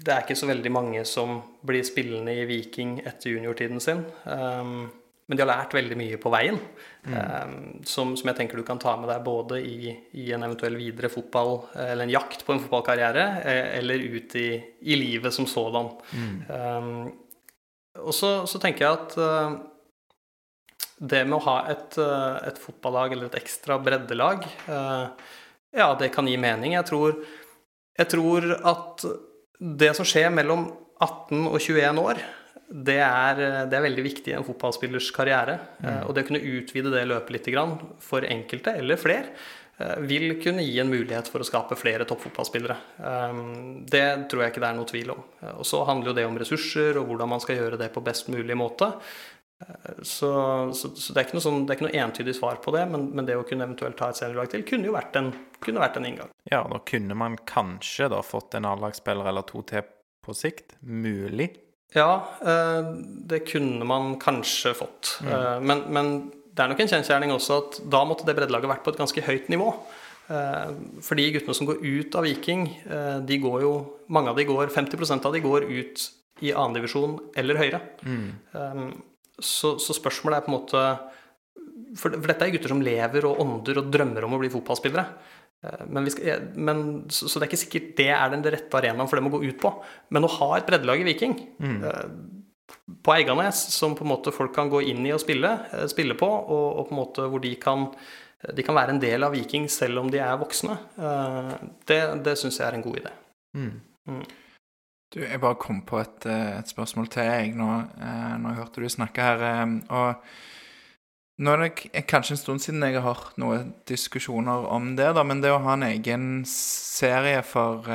[0.05, 4.05] det er ikke så veldig mange som blir spillende i Viking etter juniortiden sin.
[4.25, 4.89] Um,
[5.29, 6.57] men de har lært veldig mye på veien,
[7.05, 7.13] mm.
[7.13, 10.79] um, som, som, jeg tenker du kan ta med deg både i, i, en eventuell
[10.81, 14.47] videre fotball, eller en jakt på en fotballkarriere, eh, eller ut i,
[14.89, 15.91] i livet som sådan.
[16.17, 16.39] Mm.
[16.49, 17.03] Um,
[18.07, 19.59] og så, så, tenker jeg at uh,
[21.13, 25.37] det med å ha et, uh, et, fotballag eller et ekstra breddelag, uh,
[25.77, 26.75] ja, det kan gi mening.
[26.77, 27.19] Jeg tror,
[27.99, 29.07] jeg tror at
[29.59, 30.69] det som skjer mellom
[31.03, 32.21] 18 og 21 år,
[32.69, 33.39] det er,
[33.71, 35.57] det er, veldig viktig i en fotballspillers karriere.
[35.81, 36.03] Mm.
[36.05, 37.49] Og det å kunne utvide det løpet litt
[38.05, 39.33] for enkelte, eller flere,
[39.79, 42.77] eh, vil kunne gi en mulighet for å skape flere toppfotballspillere.
[43.01, 43.41] Eh,
[43.89, 45.25] det tror jeg ikke det er noe tvil om.
[45.55, 48.29] Og så handler jo det om ressurser, og hvordan man skal gjøre det på best
[48.29, 48.93] mulig måte.
[50.03, 50.29] Så,
[50.75, 52.85] så, så det, er ikke noe sånn, det er ikke noe entydig svar på det,
[52.93, 55.33] men, men det å kunne eventuelt ta et seniorlag til kunne jo vært en,
[55.65, 56.31] kunne vært en inngang.
[56.47, 59.83] Ja, da kunne man kanskje da fått en A-lagsspiller eller to til
[60.29, 60.77] på sikt.
[60.81, 61.51] Mulig.
[61.97, 62.93] Ja, eh,
[63.29, 65.19] det kunne man kanskje fått.
[65.25, 65.33] Mm.
[65.33, 66.11] Eh, men, men,
[66.53, 69.25] det er nok en kjensgjerning også at da måtte det breddelaget vært på et ganske
[69.25, 69.71] høyt nivå.
[70.29, 70.73] Eh,
[71.07, 72.67] for de guttene som går ut av Viking,
[73.25, 73.75] de går jo
[74.09, 76.05] Mange av de går 50% av de går ut
[76.41, 77.81] i annendivisjon eller høyere.
[78.55, 78.95] Um,
[79.41, 80.85] så, så spørsmålet er på en måte
[81.97, 85.05] for, for dette er gutter som lever og ånder og drømmer om å bli fotballspillere.
[85.65, 88.81] Eh, Men vi skal, men, så, så det er ikke sikkert det er den rette
[88.81, 89.73] arenaen for dem å gå ut på.
[90.15, 91.37] Men å ha et breddelag i Viking
[91.89, 92.05] eh,
[93.05, 96.15] på Eiganes, som på en måte folk kan gå inn i og spille, eh, spille
[96.19, 97.89] på, og, og på en måte hvor de kan,
[98.55, 101.55] de kan være en del av Viking selv om de er voksne, eh,
[101.89, 103.15] det, det syns jeg er en god idé.
[105.15, 108.59] Du, jeg bare kom på et, eh, et spørsmål til jeg nå, eh, når jeg
[108.59, 109.43] hørte du snakke her.
[109.43, 110.15] eh, Og
[111.39, 115.23] nå er det kanskje en stund siden jeg har hørt noen diskusjoner om det, da,
[115.25, 117.87] men det å ha en egen serie for,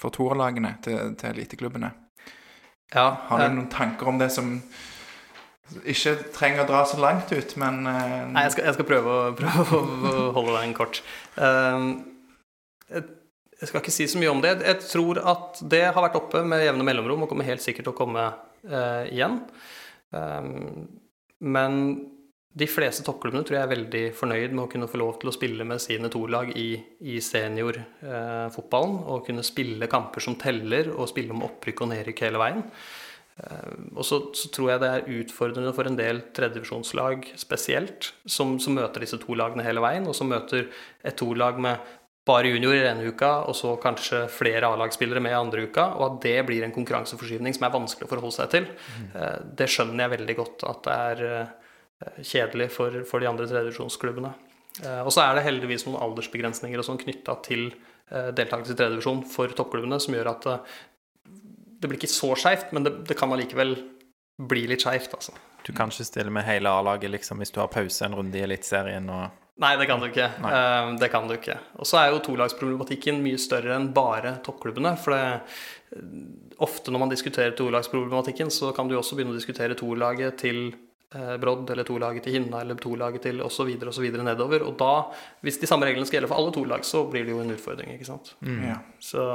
[0.00, 1.92] for toerlagene til, til eliteklubbene
[2.94, 4.62] Ja, Har du noen tanker om det som
[5.84, 9.34] ikke trenger å dra så langt ut, men Nei, jeg skal, jeg skal prøve, å,
[9.36, 11.02] prøve å holde den kort.
[11.36, 11.92] Ehm,
[13.62, 14.56] jeg, skal ikke si så mye om det.
[14.66, 17.94] Jeg tror at det har vært oppe med jevne mellomrom og kommer helt sikkert til
[17.94, 18.24] å komme
[18.66, 19.38] eh, igjen.
[20.10, 20.88] Um,
[21.42, 21.78] men
[22.52, 25.34] de fleste toppklubbene tror jeg er veldig fornøyd med å kunne få lov til å
[25.34, 26.74] spille med sine tolag i,
[27.08, 28.98] i seniorfotballen.
[29.06, 32.66] og kunne spille kamper som teller, og spille om opprykk og nedrykk hele veien.
[33.40, 38.58] Eh, Og så, så tror jeg det er utfordrende for en del tredjedivisjonslag spesielt, som,
[38.60, 40.68] som møter disse to lagene hele veien, og som møter
[41.00, 41.80] et to-lag med
[42.28, 46.36] bare juniorer ene uka, og så kanskje flere A-lagsspillere med andre uka, og at det
[46.46, 48.68] blir en konkurranseforskyvning som er vanskelig å forholde seg til.
[48.70, 49.48] mm.
[49.58, 54.32] Det skjønner jeg veldig godt at det er eh, kjedelig for, for de andre tredjedivisjonsklubbene.
[54.84, 58.78] Eh, Og så er det heldigvis noen aldersbegrensninger og sånn knytta til eh, deltakelse i
[58.78, 60.80] tredjevisjon for toppklubbene, som gjør at eh,
[61.82, 63.74] det blir ikke så skeivt, men det, det kan allikevel
[64.38, 65.34] bli litt skeivt, altså.
[65.66, 68.42] Du kan ikke stille med hele A-laget liksom, hvis du har pause en runde i
[68.42, 70.26] Eliteserien og Nei, det kan du ikke.
[70.26, 71.54] Eh, det kan du ikke.
[71.78, 74.96] Og så er jo tolagsproblematikken mye større enn bare toppklubbene.
[74.98, 75.26] For det,
[75.94, 76.06] eh,
[76.64, 80.60] ofte når man diskuterer tolagsproblematikken, så kan du også begynne å diskutere tolaget til
[81.14, 83.70] eh, Brodd, eller tolaget til Hinna, eller tolaget til osv.
[83.92, 84.08] osv.
[84.18, 84.66] nedover.
[84.66, 84.92] Og da,
[85.46, 87.92] hvis de samme reglene skal gjelde for alle tolag, så blir det jo en utfordring,
[87.94, 88.34] ikke sant.
[88.66, 88.80] ja.
[88.98, 89.26] Så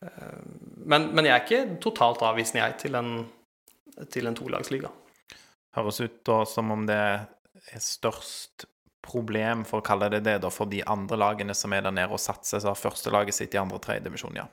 [0.00, 0.38] eh,
[0.86, 3.18] men, men jeg er ikke totalt avvisende, jeg, til en,
[4.12, 4.94] til en tolagsliga.
[5.76, 8.64] Høres ut da som om det er størst
[9.06, 12.12] problem, for å kalle det det, da, for de andre lagene som er der nede
[12.12, 14.48] og satser, så har førstelaget sitt i andre og tredje divisjon, ja.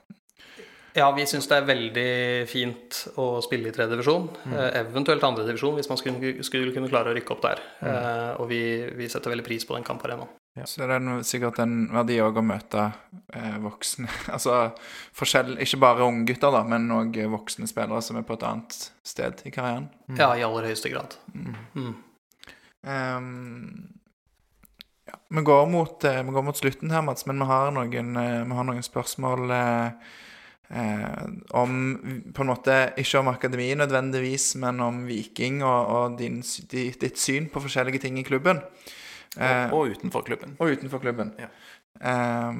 [0.94, 2.10] Ja, vi syns det er veldig
[2.46, 4.28] fint å spille i tredje divisjon.
[4.46, 7.62] Eh, eventuelt andre divisjon, hvis man skulle, skulle kunne klare å rykke opp der.
[7.82, 8.60] Eh, og vi,
[8.94, 10.30] vi setter veldig pris på den kamparenaen.
[10.62, 12.84] Så det er sikkert en verdi òg å møte
[13.34, 14.06] eh, voksne
[14.36, 14.68] Altså
[15.18, 18.78] forskjell, ikke bare unge gutter, da, men òg voksne spillere som er på et annet
[19.02, 19.90] sted i karrieren.
[20.14, 21.18] Ja, i aller høyeste grad.
[21.34, 21.96] Mm.
[25.30, 28.44] Vi, går mot, eh, vi går mot slutten her, Mats, men vi har noen, eh,
[28.44, 29.90] vi har noen spørsmål eh,
[30.70, 31.76] eh, om
[32.34, 37.48] På en måte ikke om akademi nødvendigvis, men om Viking og, og din, ditt syn
[37.48, 38.60] på forskjellige ting i klubben.
[39.38, 40.56] Eh, Og, og utenfor klubben.
[40.58, 41.32] og utenfor klubben.
[41.38, 41.48] Ja.
[42.00, 42.52] Eh,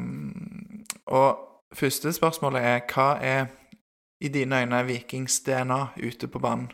[1.06, 1.38] og
[1.74, 3.46] første spørsmålet er hva er
[4.20, 6.70] i dine øyne Vikings DNA ute på banen?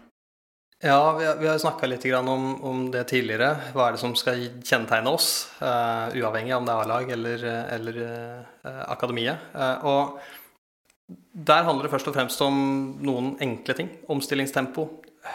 [0.82, 3.50] Ja, vi har, vi snakka litt om, om det tidligere.
[3.74, 5.50] Hva er det som skal kjennetegne oss?
[5.60, 7.44] Uh, uavhengig om det er A-lag eller,
[7.76, 9.44] eller uh, akademiet.
[9.52, 12.56] Uh, og der handler det først og fremst om
[13.04, 13.92] noen enkle ting.
[14.08, 14.86] Omstillingstempo.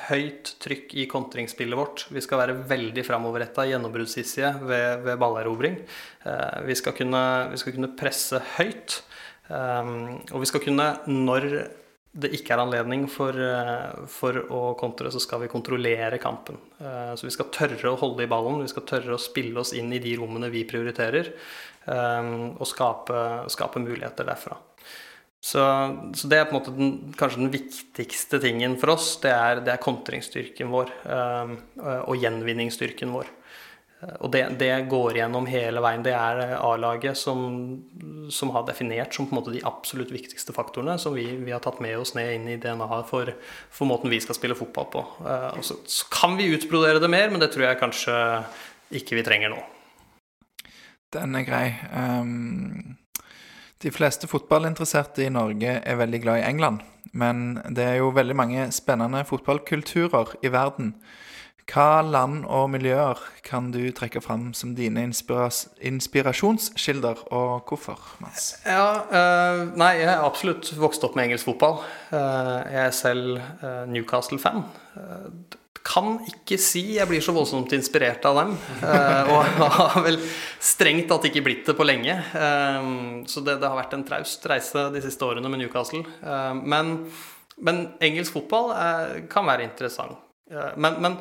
[0.07, 2.07] Høyt trykk i kontringsspillet vårt.
[2.09, 5.77] Vi skal være veldig framoverretta, gjennombruddshissige ved, ved ballerobring.
[6.65, 9.03] Vi, vi skal kunne presse høyt.
[9.45, 11.45] Um, og vi skal kunne, når
[12.15, 16.57] det ikke er anledning for, eh, for å kontre, så skal vi kontrollere kampen.
[16.79, 19.73] Eh, Så vi skal tørre å holde i ballen, vi skal tørre å spille oss
[19.73, 21.33] inn i de rommene vi prioriterer,
[21.87, 24.57] eh, og skape, skape muligheter derfra.
[25.41, 25.61] Så,
[26.15, 29.17] så det er på en måte den, kanskje den viktigste tingen for oss.
[29.21, 30.89] Det er, det er kontringsstyrken vår
[32.07, 33.29] og gjenvinningsstyrken vår.
[34.05, 36.03] Eh, Og det, det går gjennom hele veien.
[36.05, 37.45] Det er A-laget som,
[38.29, 42.15] som har definert som de absolutt viktigste faktorene som vi, vi har tatt med oss
[42.17, 43.31] ned inn i DNA-et for,
[43.69, 45.05] for måten vi skal spille fotball på.
[45.21, 48.19] Uh, så, så kan vi utbrodere det mer, men det tror jeg kanskje
[48.95, 49.61] ikke vi trenger nå.
[51.15, 51.67] Den er grei.
[51.93, 52.97] Um,
[53.83, 56.81] de fleste fotballinteresserte i Norge er veldig glad i England,
[57.13, 60.95] men det er jo veldig mange spennende fotballkulturer i verden.
[61.65, 68.51] Hva land og miljøer kan du trekke fram som dine inspiras inspirasjonskilder, og hvorfor, Mats?
[68.67, 71.79] Ja, uh, nei, jeg har absolutt vokst opp med engelsk fotball.
[72.11, 74.61] Uh, jeg er selv uh, Newcastle-fan.
[75.85, 78.53] Kan ikke si jeg blir så voldsomt inspirert av dem.
[79.33, 80.19] Og har vel
[80.61, 82.15] strengt tatt ikke blitt det på lenge.
[83.29, 86.01] Så det, det, har vært en traust reise de siste årene med Newcastle.
[86.57, 86.95] Men,
[87.61, 88.73] men, engelsk fotball
[89.29, 90.17] kan være interessant.
[90.49, 91.19] Men, men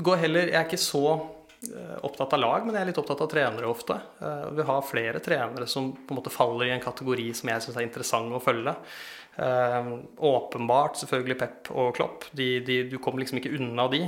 [0.00, 3.24] gå heller Jeg er ikke så eh, opptatt av lag, men jeg er litt opptatt
[3.24, 3.98] av trenere ofte.
[4.20, 7.66] Eh, vi har flere trenere som på en måte faller i en kategori som jeg
[7.66, 8.76] syns er interessant å følge.
[9.40, 12.26] Uh, åpenbart selvfølgelig Pep og Klopp.
[12.36, 14.02] De, de, du kommer liksom ikke unna de.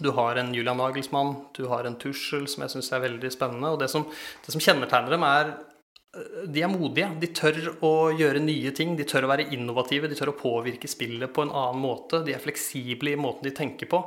[0.00, 3.72] Du har en Julian Nagelsmann, du har en Tuschel som jeg syns er veldig spennende.
[3.74, 4.06] Og det som,
[4.44, 7.10] det som, kjennetegner dem, er eh, de er modige.
[7.20, 8.94] De tør å gjøre nye ting.
[8.98, 10.10] De tør å være innovative.
[10.10, 12.22] De tør å påvirke spillet på en annen måte.
[12.26, 14.04] De er fleksible i måten de tenker på.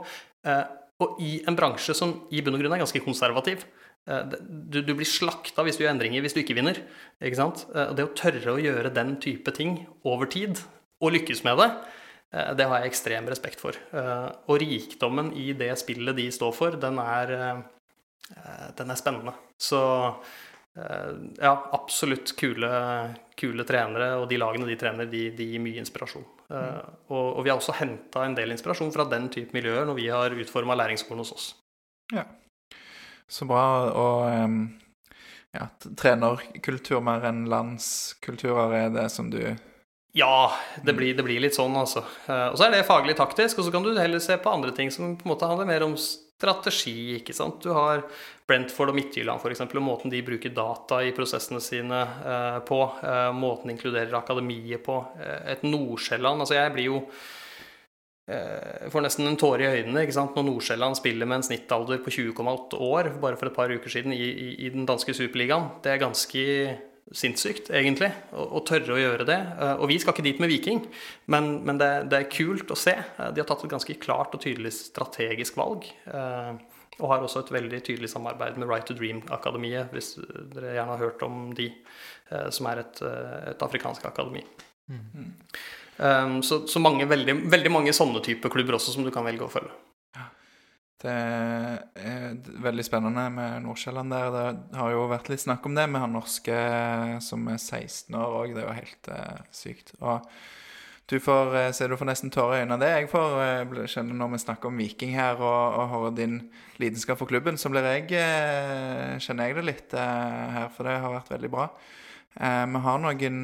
[0.47, 0.65] Uh,
[1.01, 3.65] og i en bransje som i bunn og grunn er ganske konservativ.
[4.09, 6.81] Eh, du, du, blir slakta hvis du gjør endringer hvis du ikke vinner.
[7.21, 7.65] Ikke sant?
[7.73, 10.61] Eh, det å tørre å gjøre den type ting over tid,
[11.01, 11.69] og lykkes med det,
[12.35, 13.77] eh, det har jeg ekstrem respekt for.
[13.93, 17.35] Og rikdommen i det spillet de står for, den er,
[18.77, 19.35] den er spennende.
[19.61, 19.81] Så
[20.71, 22.69] ja, absolutt kule,
[23.35, 26.23] kule, trenere, og de lagene de trener, de, de gir mye inspirasjon.
[26.51, 30.09] Og, og vi har også henta en del inspirasjon fra den type miljøer når vi
[30.11, 31.49] har utforma læringsskolen hos oss.
[32.11, 32.25] Ja.
[33.31, 33.63] Så bra.
[33.95, 34.61] Og um,
[35.55, 35.69] ja,
[35.99, 39.41] trenerkultur mer enn landskulturer er det som du
[40.13, 40.51] ja,
[40.83, 42.01] det blir, det blir, litt sånn, altså.
[42.27, 44.73] Eh, og så er det faglig taktisk, og så kan du heller se på andre
[44.75, 45.93] ting som på en måte handler mer om
[46.41, 47.15] strategi.
[47.19, 47.61] ikke sant?
[47.63, 48.03] Du har
[48.49, 52.81] Brentford og Midtjylland f.eks., og måten de bruker data i prosessene sine eh, på.
[53.05, 55.03] Eh, måten de inkluderer akademiet på.
[55.21, 57.05] Eh, et Nordsjælland Altså, jeg blir jo
[58.31, 60.35] Eh, får nesten en tåre i øynene ikke sant?
[60.37, 64.13] når Nordsjælland spiller med en snittalder på 20,8 år bare for et par uker siden
[64.13, 65.71] i, i, i den danske superligaen.
[65.83, 66.43] Det er ganske
[67.11, 69.37] sinnssykt, egentlig, å, å, tørre å gjøre det.
[69.37, 70.83] Eh, og vi skal ikke dit med Viking,
[71.31, 72.93] men, men det, det, er kult å se.
[72.93, 75.89] Eh, de har tatt et ganske klart og tydelig strategisk valg.
[77.01, 80.13] Og har også et veldig tydelig samarbeid med Right to Dream-akademiet, hvis
[80.53, 81.71] dere gjerne har hørt om de,
[82.53, 82.99] som er et,
[83.49, 84.43] et afrikansk akademi.
[84.91, 85.31] Mm.
[86.45, 89.49] Så, så mange, veldig, veldig, mange sånne type klubber også som du kan velge å
[89.49, 89.73] følge.
[91.01, 94.33] Det er veldig spennende med Nordsjælland der.
[94.35, 96.57] Det har jo vært litt snakk om det med han norske
[97.25, 98.53] som er 16 år òg.
[98.53, 99.95] Det er jo helt uh, sykt.
[99.97, 100.27] Og
[101.09, 102.91] du får så se du får nesten tårer i øynene av det.
[102.99, 106.37] Jeg får uh, kjenne når vi snakker om Viking her og, og hører din
[106.83, 111.17] lidenskap for klubben, så blir jeg, uh, kjenner jeg det litt her, for det har
[111.17, 111.65] vært veldig bra.
[112.37, 113.41] vi har noen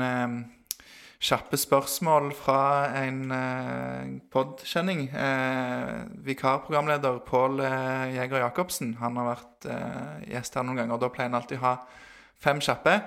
[1.18, 2.62] kjappe spørsmål fra
[3.00, 5.08] en eh, podkjenning.
[5.10, 8.94] Eh, vikarprogramleder Pål eh, Jæger Jacobsen.
[9.02, 10.94] Han har vært eh, gjest her noen ganger.
[10.98, 11.74] og Da pleier han alltid å ha
[12.38, 13.00] fem kjappe.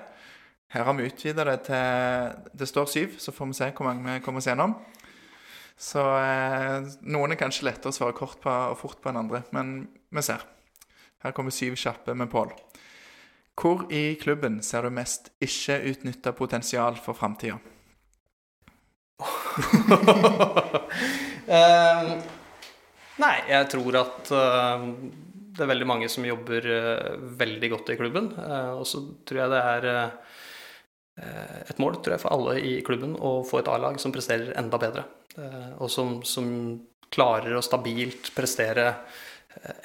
[0.71, 4.07] Her har vi utvida det til Det står syv, så får vi se hvor mange
[4.07, 4.75] vi kommer oss gjennom.
[5.79, 9.45] Så eh, noen er kanskje lettere å svare kort på og fort på enn andre,
[9.55, 10.43] men vi ser.
[11.23, 12.51] Her kommer syv kjappe med Pål.
[13.61, 17.59] Hvor i klubben ser du mest ikke utnytta potensial for framtida?
[21.51, 22.11] Uh,
[23.23, 24.85] nei, jeg tror at uh,
[25.51, 28.31] det er veldig mange som jobber uh, veldig godt i klubben.
[28.77, 29.83] og så tror jeg det er
[31.69, 34.77] et mål tror jeg, for alle i klubben å få et A-lag som presterer enda
[34.81, 35.03] bedre.
[35.77, 36.47] og som, som,
[37.11, 38.85] klarer å stabilt prestere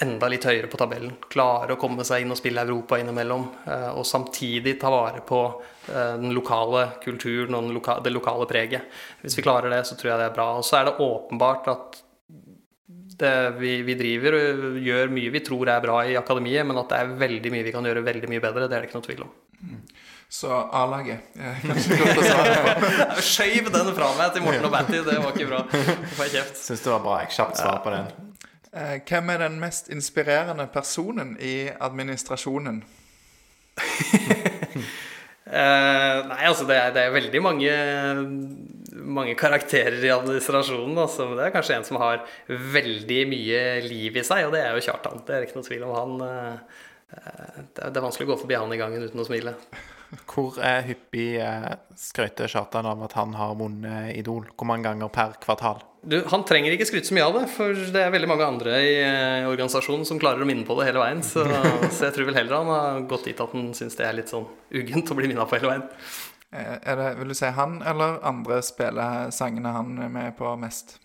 [0.05, 1.17] enda litt høyere på tabellen.
[1.33, 3.49] Klare å komme seg inn og spille Europa innimellom.
[3.97, 5.41] Og samtidig ta vare på
[5.89, 8.83] Eh, den lokale kulturen og loka det lokale preget.
[9.23, 10.49] Hvis vi klarer det, så tror jeg det er bra.
[10.59, 12.01] Og så er det åpenbart at
[13.17, 16.91] det, vi, vi, driver og gjør mye vi tror er bra i akademiet, men at
[16.91, 19.07] det er veldig mye vi kan gjøre veldig mye bedre, det er det ikke noe
[19.07, 19.31] tvil om.
[19.57, 19.79] Mm.
[20.37, 21.39] Så A-laget
[23.31, 25.63] Skjøv den fra meg til Morten og Batty, det var ikke bra.
[25.71, 26.61] Får jeg kjeft.
[26.67, 27.21] Syns det var bra.
[27.23, 28.11] Jeg kjapt svar på den.
[28.77, 32.83] Eh, hvem er den mest inspirerende personen i administrasjonen?
[35.47, 37.73] Uh, nei, altså det er, det er veldig mange,
[39.01, 40.99] mange, karakterer i administrasjonen.
[41.07, 41.31] Altså.
[41.39, 44.85] Det er kanskje en som har veldig mye liv i seg, og det er jo
[44.91, 45.25] Kjartan.
[45.25, 46.13] Det er ikke noe tvil om han.
[46.27, 46.85] Uh,
[47.73, 49.57] det er vanskelig å gå forbi han i gangen uten å smile.
[50.31, 54.47] Hvor er hyppig uh, skrøyter Kjartan av at han har vunnet Idol?
[54.55, 55.83] Hvor mange ganger per kvartal?
[56.07, 58.77] Du, han trenger ikke skryte så mye av det, for det er veldig mange andre
[58.79, 61.25] i eh, organisasjonen som klarer å minne på det hele veien.
[61.27, 61.43] Så,
[61.97, 64.31] så, jeg tror vel heller han har gått dit at han syns det er litt
[64.31, 65.89] sånn uggent å bli minna på hele veien.
[66.55, 70.55] Eh, er det, vil du si han eller andre spiller sangene han er med på
[70.63, 71.01] mest?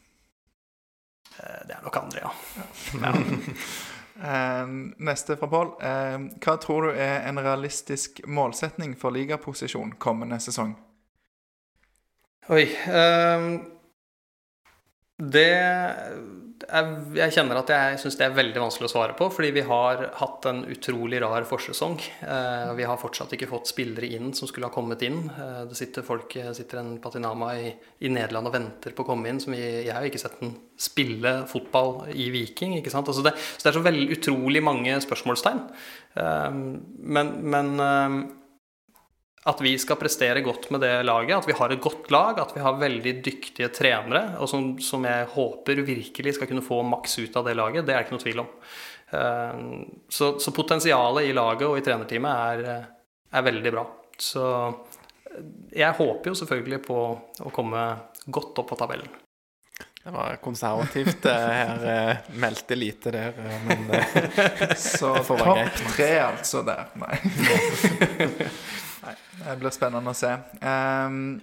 [1.40, 2.36] Eh, det er nok andre, ja.
[3.02, 3.15] ja.
[4.22, 5.72] Neste fra Pål.
[6.41, 10.76] Hva tror du er en realistisk målsetning for ligaposisjon kommende sesong?
[12.53, 12.65] Oi.
[12.89, 13.53] Um
[15.22, 15.53] Det
[16.67, 20.03] jeg kjenner at jeg syns det er veldig vanskelig å svare på, fordi vi har
[20.19, 21.97] hatt en utrolig rar forsesong.
[22.25, 25.23] Eh, vi har fortsatt ikke fått spillere inn som skulle ha kommet inn.
[25.31, 27.71] Eh, det sitter folk, sitter en patinama i,
[28.03, 29.41] i Nederland og venter på å komme inn.
[29.43, 32.77] Som vi, jeg har jo ikke sett den spille fotball i Viking.
[32.79, 33.09] ikke sant?
[33.11, 35.65] Altså det, så det er så veldig utrolig mange spørsmålstegn.
[36.21, 36.61] Eh,
[37.17, 37.73] men, men
[39.49, 42.51] at vi skal prestere godt med det laget, at vi har et godt lag, at
[42.53, 47.18] vi har veldig dyktige trenere, og som, som jeg håper virkelig skal kunne få maks
[47.23, 48.51] ut av det laget, det er det ikke noe tvil om.
[49.18, 49.63] Eh,
[50.13, 52.85] så, så potensialet i laget og i trenerteamet er,
[53.31, 53.88] er, veldig bra.
[54.22, 54.45] Så
[55.73, 56.99] jeg håper jo selvfølgelig på
[57.41, 57.88] å komme
[58.30, 59.09] godt opp på tabellen.
[60.01, 61.81] Det var konservativt her.
[61.95, 63.89] Eh, meldte lite der, eh, men
[64.77, 66.93] Så topp tre, altså, der.
[67.01, 67.18] Nei.
[69.11, 70.31] Nei, Det blir spennende å se.
[70.63, 71.39] Um,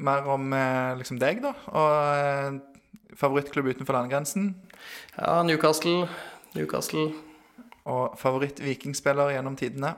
[0.00, 1.54] mer om uh, liksom deg, da.
[1.70, 4.52] Og uh, favorittklubb utenfor landegrensen?
[5.16, 6.06] Ja, Newcastle.
[6.56, 7.10] Newcastle.
[7.90, 9.94] Og favoritt-vikingspiller gjennom tidene?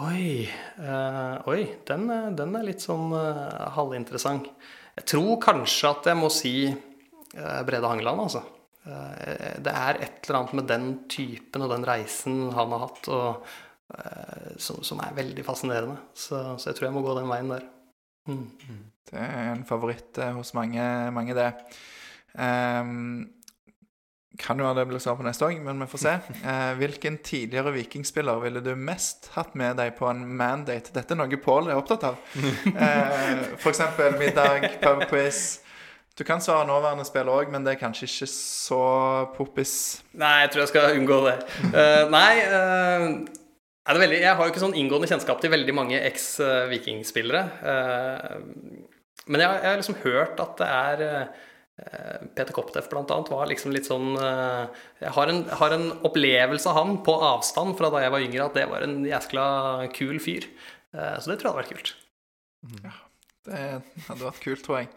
[0.00, 0.46] Oi,
[0.80, 2.06] uh, oi den,
[2.38, 3.10] den, er litt sånn
[3.76, 4.48] halvinteressant.
[4.96, 6.54] Jeg tror kanskje at jeg må si
[7.30, 8.40] Brede Hangeland, altså.
[8.82, 13.06] det er et eller annet med den typen og den reisen han har hatt.
[13.06, 13.69] og Eh,
[14.60, 15.96] som, som, er veldig fascinerende.
[16.14, 17.66] Så, så, jeg tror jeg må gå den veien der.
[18.28, 18.46] Mm.
[19.10, 20.82] Det er en favoritt eh, hos mange,
[21.14, 21.50] mange det.
[22.38, 23.30] Um,
[24.40, 26.12] kan jo være det blir svar på neste òg, men vi får se.
[26.44, 30.94] Uh, hvilken tidligere vikingspiller ville du mest hatt med deg på en mandate?
[30.94, 32.22] Dette er noe Pål er opptatt av.
[32.70, 33.82] Uh, F.eks.
[34.20, 35.60] middag, pubquiz.
[36.18, 38.80] Du kan svare nåværende spiller òg, men det er kanskje ikke så
[39.36, 39.74] poppis.
[40.20, 41.36] Nei, jeg tror jeg skal unngå det.
[41.72, 43.39] Uh, nei, er
[43.88, 47.42] veldig, jeg har jo ikke sånn inngående kjennskap til veldig mange eks-vikingspillere.
[47.72, 48.34] Eh,
[49.30, 53.04] men jeg, har liksom hørt at det er eh, Peter Kopteff bl.a.
[53.06, 57.78] var liksom litt sånn eh, Jeg har en, har en, opplevelse av han på avstand
[57.80, 59.46] fra da jeg var yngre, at det var en jæskla
[59.96, 60.48] kul fyr.
[60.90, 61.92] Så det tror jeg hadde vært kult.
[62.82, 62.94] Ja,
[63.46, 63.60] det
[64.08, 64.88] hadde vært kult, tror jeg.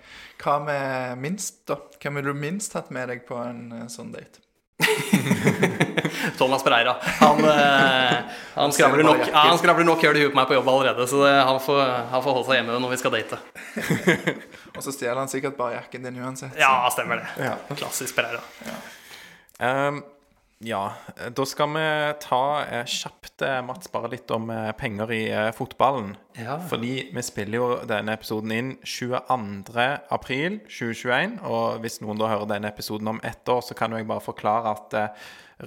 [0.41, 1.77] Hva med minst, da?
[2.01, 4.42] Hvem ville du minst hatt med deg på en sånn date?
[6.37, 6.95] Thomas Pereira.
[7.19, 8.17] Han, eh,
[8.55, 11.07] han, skravler nok, ja, han skravler nok høl i huet på meg på jobb allerede,
[11.09, 11.81] så det, han, får,
[12.11, 13.41] han, får, holde seg hjemme når vi skal date.
[14.75, 16.57] og så stjeler han sikkert bare jakken din uansett.
[16.59, 17.29] Ja, stemmer det.
[17.49, 17.55] Ja.
[17.75, 18.43] Klassisk Pereira.
[18.67, 18.79] Ja.
[19.63, 20.03] Um,
[20.63, 20.93] ja,
[21.35, 21.81] da skal vi
[22.23, 26.15] ta eh, kjapt, eh, Mats, bare litt om eh, penger i eh, fotballen.
[26.39, 26.59] Ja.
[26.69, 31.39] Fordi vi spiller jo denne episoden inn 22.4.2021.
[31.49, 34.21] Og hvis noen da hører denne episoden om ett år, så kan jo jeg bare
[34.23, 35.09] forklare at eh,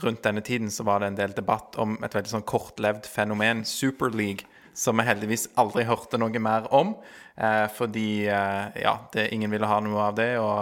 [0.03, 3.59] rundt denne tiden så var det en del debatt om et veldig sånn kortlevd fenomen,
[3.69, 4.43] Super League,
[4.77, 6.89] som vi heldigvis aldri hørte noe mer om.
[7.37, 10.33] Eh, fordi ja, det, ingen ville ha noe av det.
[10.41, 10.61] og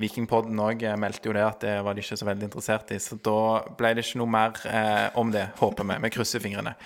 [0.00, 3.00] Vikingpodden òg eh, meldte jo det at det var de ikke så veldig interessert i.
[3.02, 3.40] Så da
[3.78, 6.00] ble det ikke noe mer eh, om det, håper vi.
[6.06, 6.76] Vi krysser fingrene.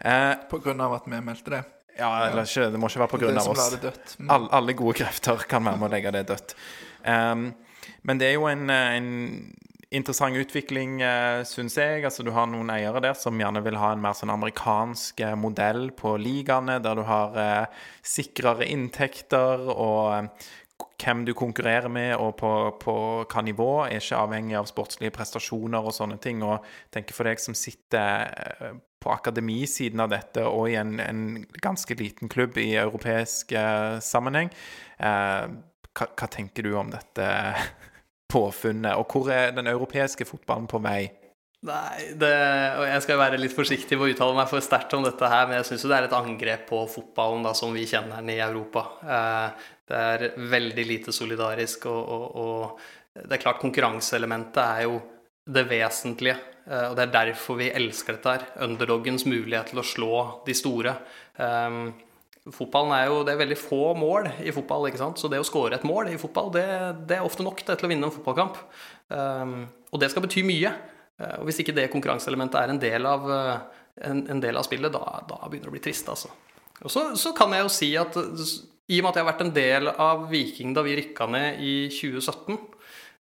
[0.00, 1.64] Eh, på grunn av at vi meldte det?
[1.98, 4.18] Ja, eller ikke, det må ikke være på grunn av oss.
[4.18, 4.28] Mm.
[4.30, 6.54] All, alle gode krefter kan være med å legge det dødt.
[7.02, 7.48] Um,
[8.06, 9.08] men det er jo en, eh, en
[9.98, 12.04] interessant utvikling, uh, syns jeg.
[12.06, 15.88] Altså, du har noen eiere der som gjerne vil ha en mer sånn amerikansk modell
[15.98, 20.30] på ligaene, der du har uh, sikrere inntekter og
[20.98, 22.50] hvem du konkurrerer med og på,
[22.82, 22.94] på
[23.24, 26.42] hva nivå, er ikke avhengig av sportslige prestasjoner og sånne ting.
[26.46, 26.64] Og
[26.94, 31.22] tenker for deg som sitter eh, på akademisiden av dette og i en, en
[31.62, 34.50] ganske liten klubb i europeisk eh, sammenheng,
[34.98, 35.46] eh,
[35.98, 37.30] hva, hva, tenker du om dette
[38.32, 38.98] påfunnet?
[38.98, 41.00] Og hvor er den europeiske fotballen på vei?
[41.66, 42.34] Nei, det,
[42.78, 45.48] og jeg skal være litt forsiktig med å uttale meg for sterkt om dette her,
[45.48, 48.38] men jeg syns det er et angrep på fotballen da, som vi kjenner den i
[48.44, 48.84] Europa.
[49.02, 54.98] Eh, det er veldig lite solidarisk, og, og, og det er klart konkurranseelementet er jo
[55.48, 56.36] det vesentlige.
[56.68, 58.44] Eh, og det er derfor vi elsker dette her.
[58.68, 60.12] Underdoggens mulighet til å slå
[60.46, 60.94] de store.
[61.38, 61.94] Um,
[62.52, 65.20] fotballen er jo Det er veldig få mål i fotball, ikke sant?
[65.20, 66.68] så det å skåre et mål i fotball, det,
[67.08, 68.60] det er ofte nok til å vinne en fotballkamp.
[69.08, 69.58] Um,
[69.92, 70.72] og det skal bety mye.
[71.18, 74.66] Eh, og Hvis ikke det konkurranseelementet er en del av, eh, en, en del av
[74.66, 76.08] spillet, da, da, begynner det å bli trist.
[76.08, 76.30] altså.
[76.82, 78.18] Og så, så, kan jeg jo si at
[78.88, 81.62] i og med at jeg har vært en del av Viking da vi rykka ned
[81.64, 82.56] i 2017,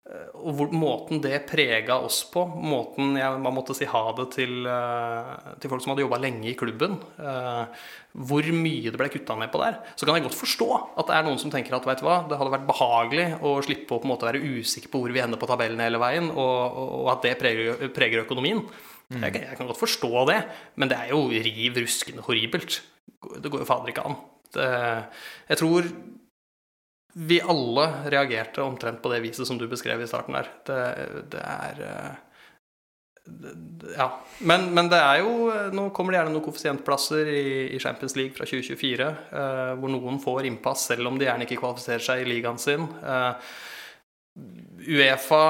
[0.04, 4.26] Eh, og hvor, måten det prega oss på, måten jeg, man måtte si ha det
[4.34, 7.64] til, uh, til folk som hadde jobba lenge i klubben, uh,
[8.28, 10.68] hvor mye det ble kutta ned på der, så kan jeg godt forstå
[11.00, 13.54] at det er noen som tenker at vet du hva, det hadde vært behagelig å
[13.64, 16.28] slippe å på en måte være usikker på hvor vi ender på tabellen hele veien,
[16.28, 18.60] og, og at det preger, preger økonomien.
[19.08, 19.24] Mm.
[19.24, 20.38] Jeg, jeg, kan godt forstå det,
[20.76, 22.82] men det er jo riv ruskende horribelt.
[23.40, 24.20] Det går jo fader ikke an.
[24.55, 24.68] Det,
[25.51, 25.89] jeg tror
[27.14, 30.48] vi alle reagerte omtrent på det viset som du beskrev i starten der.
[30.66, 30.78] Det,
[31.35, 32.14] det er eh,
[33.97, 34.09] Ja.
[34.44, 38.35] Men, men, det er jo Nå kommer det gjerne noen koeffisientplasser i, i, Champions League
[38.36, 39.06] fra 2024,
[39.40, 42.85] eh, hvor noen får innpass selv om de gjerne ikke kvalifiserer seg i ligaen sin.
[43.01, 43.55] Eh,
[44.35, 45.44] Uefa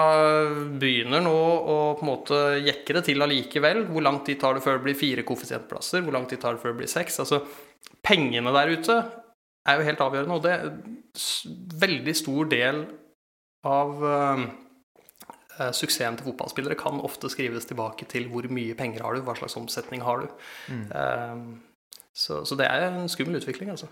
[0.77, 3.86] begynner nå å på en måte jekke det til allikevel.
[3.89, 6.05] Hvor lang tid tar det før det blir fire koeffisientplasser?
[6.05, 7.16] Hvor lang tid tar det før det blir seks?
[7.24, 7.40] Altså,
[8.05, 8.98] pengene der ute
[9.65, 10.36] er jo helt avgjørende.
[10.36, 12.85] Og det er en veldig stor del
[13.65, 14.44] av uh,
[15.73, 19.56] suksessen til fotballspillere kan ofte skrives tilbake til hvor mye penger har du, hva slags
[19.61, 20.48] omsetning har du.
[20.69, 20.86] Mm.
[20.93, 23.89] Uh, så, så, det er en skummel utvikling, altså.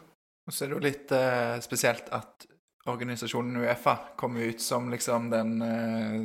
[0.47, 2.52] Og så er det jo litt uh, spesielt at
[2.91, 5.53] organisasjonen Uefa kommer ut som liksom den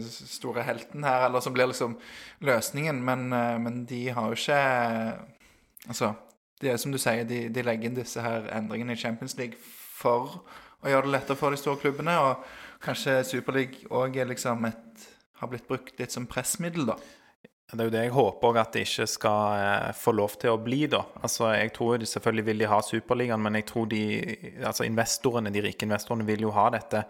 [0.04, 1.98] store helten her, eller som blir liksom
[2.42, 3.30] løsningen, men,
[3.64, 4.62] men de har jo ikke
[5.88, 6.10] Altså
[6.62, 9.60] det er som du sier, de, de, legger inn disse her endringene i Champions League
[9.62, 10.40] for
[10.82, 12.16] å gjøre det lettere for de store klubbene.
[12.18, 12.48] Og
[12.84, 16.98] kanskje Superleague òg liksom har blitt brukt litt som pressmiddel, da.
[17.68, 20.60] Det er jo det jeg håper at det ikke skal eh, få lov til å
[20.64, 21.02] bli, da.
[21.20, 24.04] Altså, jeg tror selvfølgelig vil de ha Superligaen, men jeg tror de
[24.64, 27.02] altså investorene, de rike investorene vil jo ha dette.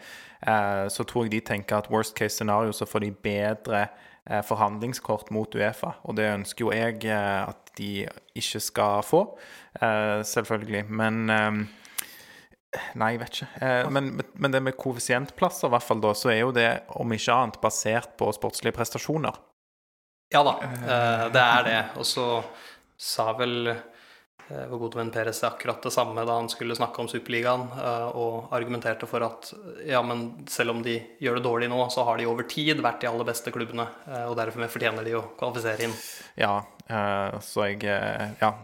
[0.41, 4.41] Eh, så tror jeg de tenker at worst case scenario så får de bedre eh,
[4.47, 5.91] forhandlingskort mot Uefa.
[6.09, 7.91] Og det ønsker jo jeg at de
[8.33, 9.27] ikke skal få,
[9.77, 10.87] selvfølgelig.
[10.89, 11.27] Men
[12.97, 13.69] Nei, jeg vet ikke.
[13.93, 16.67] Men, men, det med koeffisientplasser, i hvert fall da, så er jo det
[16.97, 19.37] om ikke annet basert på sportslige prestasjoner.
[20.33, 20.57] Ja da,
[21.31, 21.77] det er det.
[22.01, 22.25] Og så
[22.99, 23.69] sa vel
[24.47, 27.65] vår gode venn Peres akkurat det samme da han skulle snakke om Superligaen,
[28.15, 29.49] og argumenterte for at
[29.87, 33.03] ja, men selv om de gjør det dårlig nå, så har de over tid vært
[33.03, 33.87] de aller beste klubbene,
[34.27, 35.95] og derfor fortjener de å kvalifisere inn.
[36.39, 38.55] Ja, Eh, så jeg eh, Ja.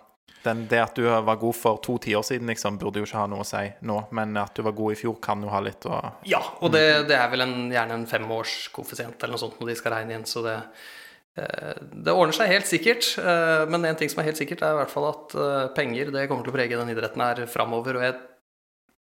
[0.44, 3.30] Den, det at du var god for to tiår siden, liksom, burde jo ikke ha
[3.32, 4.02] noe å si nå.
[4.12, 7.08] Men at du var god i fjor, kan jo ha litt å Ja, og det,
[7.08, 10.28] det er vel en, gjerne en femårskoeffisient eller noe sånt når de skal regne inn,
[10.28, 10.92] så det eh,
[11.34, 13.08] det ordner seg helt sikkert,
[13.74, 15.34] men en ting som er helt sikkert, er i hvert fall at
[15.74, 17.98] penger det kommer til å prege den idretten her framover.
[17.98, 18.20] Og jeg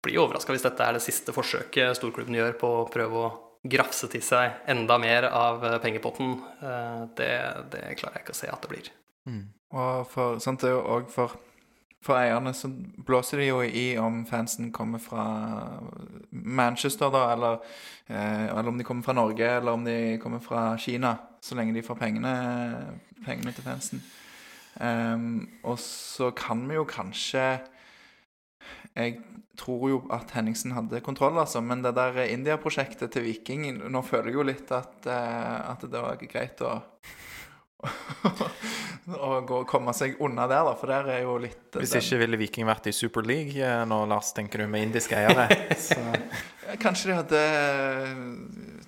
[0.03, 3.33] blir overraska hvis dette er det siste forsøket storklubben gjør på å prøve å
[3.69, 6.39] grafse til seg enda mer av pengepotten.
[7.19, 7.33] Det,
[7.75, 8.89] det klarer jeg ikke å se at det blir.
[9.29, 9.45] Mm.
[9.79, 11.37] Og for, sant, det er jo òg for,
[12.03, 12.71] for eierne så
[13.07, 15.25] blåser de jo i om fansen kommer fra
[16.31, 17.61] Manchester, da, eller,
[18.09, 21.77] eh, eller om de kommer fra Norge, eller om de kommer fra Kina, så lenge
[21.77, 22.33] de får pengene,
[23.27, 24.03] pengene til fansen.
[24.81, 27.61] Um, og så kan vi jo kanskje
[28.97, 29.19] Jeg
[29.61, 34.31] tror jo at Henningsen hadde kontroll, altså, men det der India-prosjektet til Viking Nå føler
[34.31, 36.79] jeg jo litt at, uh, at det var greit å
[39.11, 42.39] og gå, komme seg unna der, da, for der er jo litt Hvis ikke ville
[42.39, 45.49] Viking vært i Super League eh, nå, Lars, tenker du, med indiske eiere?
[46.85, 47.41] Kanskje de hadde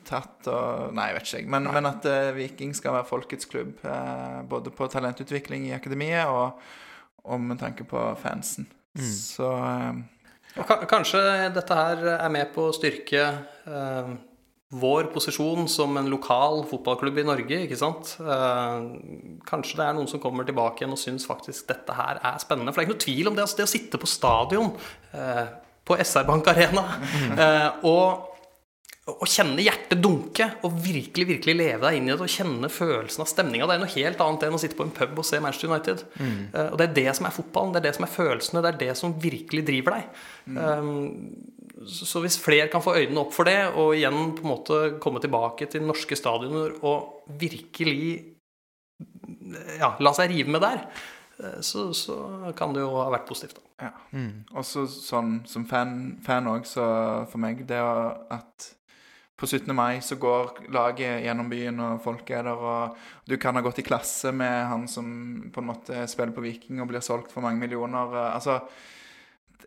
[0.06, 3.74] tatt og Nei, jeg vet ikke, men, men at uh, Viking skal være folkets klubb.
[3.82, 6.62] Uh, både på talentutvikling i akademiet og,
[7.26, 8.68] og med tanke på fansen.
[8.94, 9.10] Mm.
[9.10, 11.24] Så uh, Kanskje
[11.56, 13.26] dette her er med på å styrke
[14.74, 17.60] vår posisjon som en lokal fotballklubb i Norge.
[17.64, 18.16] ikke sant?
[18.20, 18.76] Eh,
[19.46, 22.74] kanskje det er noen som kommer tilbake igjen og syns faktisk dette her er spennende.
[22.74, 23.46] For det er ikke noe tvil om det.
[23.46, 24.72] Altså det å sitte på stadion
[25.14, 25.44] eh,
[25.84, 26.86] på SR Bank Arena
[27.36, 28.30] eh, og,
[29.04, 33.20] å kjenne hjertet dunke og virkelig virkelig leve deg inn i det og kjenne følelsen
[33.20, 33.66] av stemninga.
[33.68, 36.06] Det er noe helt annet enn å sitte på en pub og se Manchester United.
[36.16, 36.38] Mm.
[36.70, 38.80] og det er det som er fotballen, det er det som er følelsene, det er
[38.80, 40.22] det som virkelig driver deg.
[40.48, 40.56] Mm.
[40.64, 41.52] Um,
[41.86, 45.22] så hvis flere kan få øynene opp for det, og igjen på en måte komme
[45.22, 48.34] tilbake til norske stadioner og virkelig
[49.80, 50.84] ja, la seg rive med der,
[51.40, 52.16] eh, så, så,
[52.56, 53.58] kan det jo ha vært positivt.
[53.58, 53.88] Da.
[53.88, 53.92] Ja.
[54.14, 54.44] Mm.
[54.60, 56.86] Også sånn som fan òg, så
[57.30, 58.70] for meg det at
[59.34, 59.74] på 17.
[59.74, 63.80] mai så går laget gjennom byen, og folk er der, og du kan ha gått
[63.82, 65.08] i klasse med han som
[65.52, 68.14] på en måte spiller på Viking og blir solgt for mange millioner.
[68.30, 68.60] Altså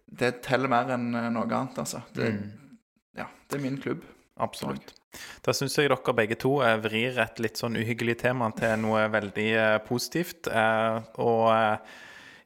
[0.07, 2.01] det teller mer enn eh, noe annet, altså.
[2.15, 2.79] Det, mm.
[3.19, 4.05] Ja, det er min klubb.
[4.39, 4.93] Absolutt.
[5.41, 9.07] Da syns jeg dere begge to eh, vrir et litt sånn uhyggelig tema til noe
[9.11, 10.51] veldig eh, positivt.
[10.51, 11.49] og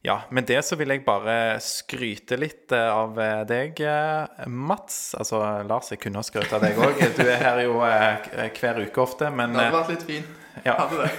[0.02, 3.78] ja, med det så vil jeg bare skryte litt av deg,
[4.50, 5.14] Mats.
[5.14, 7.04] Altså, Lars, jeg kunne ha skrytt av deg òg.
[7.20, 10.38] Du er her jo hver uke ofte, men Det hadde vært litt fint.
[10.66, 10.76] Ja.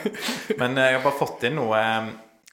[0.60, 1.78] Men jeg har bare fått inn noe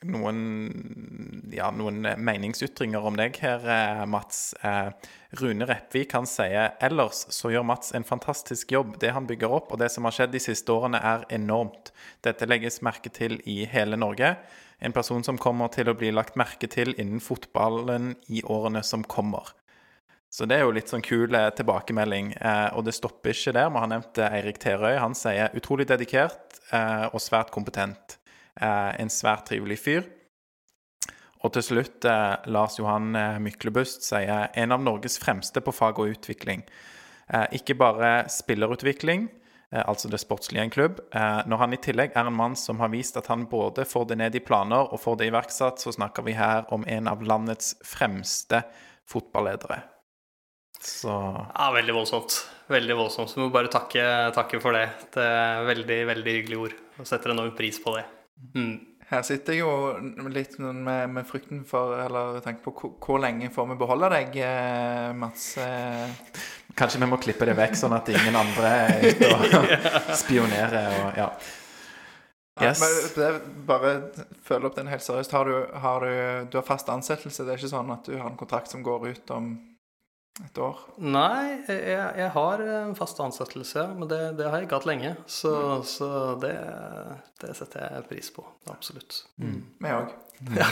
[0.07, 4.53] noen, ja, noen meningsytringer om deg her, eh, Mats.
[4.63, 4.91] Eh,
[5.39, 8.97] Rune Repvik han sier ellers så gjør Mats en fantastisk jobb.
[8.99, 11.91] Det han bygger opp og det som har skjedd de siste årene er enormt.
[12.23, 14.38] Dette legges merke til i hele Norge.
[14.80, 19.03] En person som kommer til å bli lagt merke til innen fotballen i årene som
[19.03, 19.51] kommer.
[20.30, 22.35] Så det er jo litt sånn kul eh, tilbakemelding.
[22.38, 23.71] Eh, og det stopper ikke der.
[23.73, 24.93] Vi har nevnt Eirik Terøy.
[25.01, 28.19] Han sier utrolig dedikert eh, og svært kompetent.
[28.60, 30.07] Eh, en svært trivelig fyr.
[31.40, 36.02] Og til slutt eh, Lars Johan eh, Myklebust sier en av Norges fremste på fag
[36.02, 36.65] og utvikling.
[37.53, 39.27] Ikke bare spillerutvikling,
[39.69, 40.95] altså det sportslige i en klubb.
[41.14, 44.18] Når han i tillegg er en mann som har vist at han både får det
[44.18, 47.76] ned i planer og får det iverksatt, så snakker vi her om en av landets
[47.86, 48.64] fremste
[49.06, 49.84] fotballedere.
[50.81, 51.14] Så
[51.53, 52.41] Ja, veldig voldsomt.
[52.73, 53.30] Veldig voldsomt.
[53.30, 54.88] Så vi må bare takke, takke for det.
[55.14, 56.80] Det er veldig, veldig hyggelige ord.
[56.98, 58.10] Og setter enorm pris på det.
[58.56, 58.78] Mm.
[59.10, 63.72] Her sitter jeg jo litt med, med frykten for Eller tenker på hvor, lenge får
[63.72, 65.56] vi beholde deg, eh, Mats?
[65.57, 66.36] Eh,
[66.78, 69.74] kanskje vi må klippe det vekk, sånn at ingen andre er ute og
[70.22, 71.32] spionerer og ja.
[72.60, 72.82] Yes.
[73.16, 73.32] Ja,
[73.68, 73.94] bare
[74.44, 75.32] følg opp den helt seriøst.
[75.32, 77.45] Har du, har du, du har fast ansettelse?
[77.48, 79.53] Det er ikke sånn at du har en kontrakt som går ut om
[80.45, 80.80] et år?
[81.03, 85.14] Nei, jeg, jeg har en fast ansettelse, men det, det har jeg ikke hatt lenge.
[85.30, 85.53] Så,
[85.88, 86.10] så
[86.41, 86.53] det,
[87.44, 88.45] det setter jeg pris på.
[88.72, 89.24] Absolutt.
[89.41, 89.61] Mm.
[89.84, 90.18] Vi òg.
[90.56, 90.70] Ja,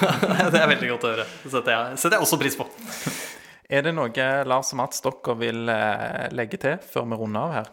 [0.48, 1.26] det er veldig godt å høre.
[1.44, 2.70] Det setter jeg, setter jeg også pris på.
[3.68, 7.56] Er det noe Lars og Mats dere vil eh, legge til før vi runder av
[7.58, 7.72] her?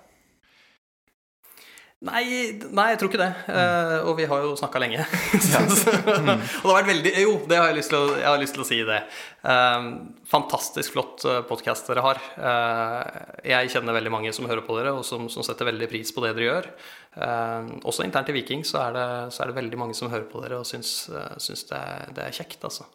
[2.05, 2.25] Nei,
[2.69, 3.31] nei, jeg tror ikke det.
[3.49, 5.05] Uh, og vi har jo snakka lenge.
[5.49, 5.63] Så,
[5.93, 8.57] og det har vært veldig Jo, det har jeg lyst til å, jeg har lyst
[8.57, 8.99] til å si det.
[9.45, 9.89] Uh,
[10.29, 12.21] fantastisk flott podkast dere har.
[12.37, 16.13] Uh, jeg kjenner veldig mange som hører på dere, og som, som setter veldig pris
[16.13, 16.71] på det dere gjør.
[17.15, 20.27] Eh, også internt i Viking så er, det, så er det veldig mange som hører
[20.27, 22.89] på dere og syns, eh, syns det, er, det, er, kjekt, altså.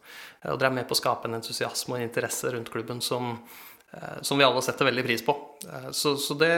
[0.52, 3.38] Og dere er med på å skape en entusiasme og en interesse rundt klubben som
[3.38, 3.69] Eh,
[4.22, 5.36] som vi alle setter veldig pris på.
[5.66, 6.54] Eh, så, så det,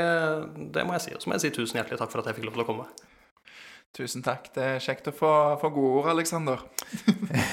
[0.74, 1.16] det, må jeg si.
[1.16, 2.70] Og så må jeg si tusen hjertelig takk for at jeg fikk lov til å
[2.74, 2.92] komme.
[3.92, 4.46] Tusen takk.
[4.56, 6.62] Det er kjekt å få, få gode ord, Aleksander.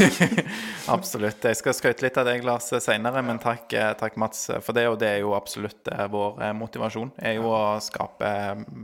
[0.96, 1.42] absolutt.
[1.50, 4.86] Jeg skal skryte litt av deg, Lars, senere, men takk, eh, takk, Mats, for det.
[4.90, 7.10] Og det er jo absolutt vår motivasjon.
[7.18, 8.30] er jo å skape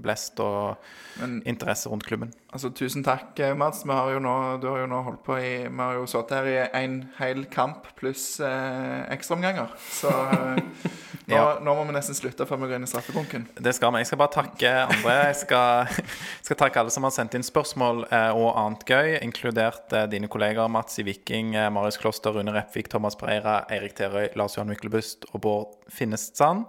[0.03, 0.83] blest og
[1.21, 2.35] men, interesse rundt klubben.
[2.55, 3.83] Altså, Tusen takk, Mats.
[3.83, 6.47] Vi har nå, du har jo nå holdt på i Vi har jo sittet her
[6.47, 9.75] i en hel kamp pluss eh, ekstraomganger.
[9.91, 10.13] Så
[11.27, 11.59] Nå, ja.
[11.63, 13.47] nå, må vi nesten slutte før vi går inn i straffebunken.
[13.57, 14.03] Det skal vi.
[14.03, 15.15] Jeg skal bare takke andre.
[15.31, 15.95] Jeg skal,
[16.45, 20.29] skal takke alle som har sendt inn spørsmål eh, og annet gøy, inkludert eh, dine
[20.29, 24.69] kollegaer Mats i Viking, eh, Marius Kloster, Rune Repvik, Thomas Pereira, Eirik Terøy, Lars Johan
[24.75, 26.69] Myklebust og Bård Finnestsand.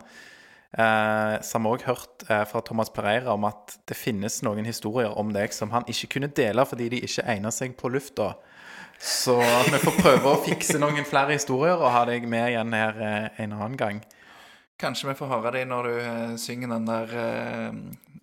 [0.77, 4.67] Eh, så har vi òg hørt eh, fra Thomas Pereira om at det finnes noen
[4.67, 8.33] historier om deg som han ikke kunne dele fordi de ikke egner seg på lufta.
[8.99, 12.99] Så vi får prøve å fikse noen flere historier og ha deg med igjen her
[12.99, 14.03] eh, en annen gang.
[14.79, 17.77] Kanskje vi får høre dem når du uh, synger den der uh,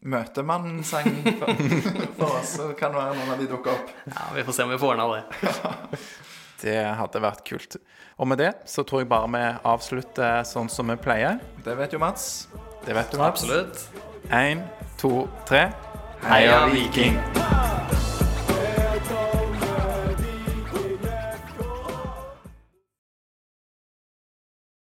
[0.04, 1.62] Møtemann-sangen for,
[2.18, 2.58] for, oss.
[2.58, 3.94] Så kan det være noen av de dukker opp.
[4.10, 6.02] Ja, Vi får se om vi får ordna det.
[6.62, 7.78] det hadde vært kult.
[8.18, 11.40] Og med det så tror jeg bare vi avslutter sånn som vi pleier.
[11.64, 12.47] Det vet jo Mats.
[12.86, 13.43] Det vet du, Mats.
[13.43, 13.86] Absolutt.
[14.30, 14.62] Én,
[15.01, 15.68] to, tre.
[16.22, 17.18] Heia Viking!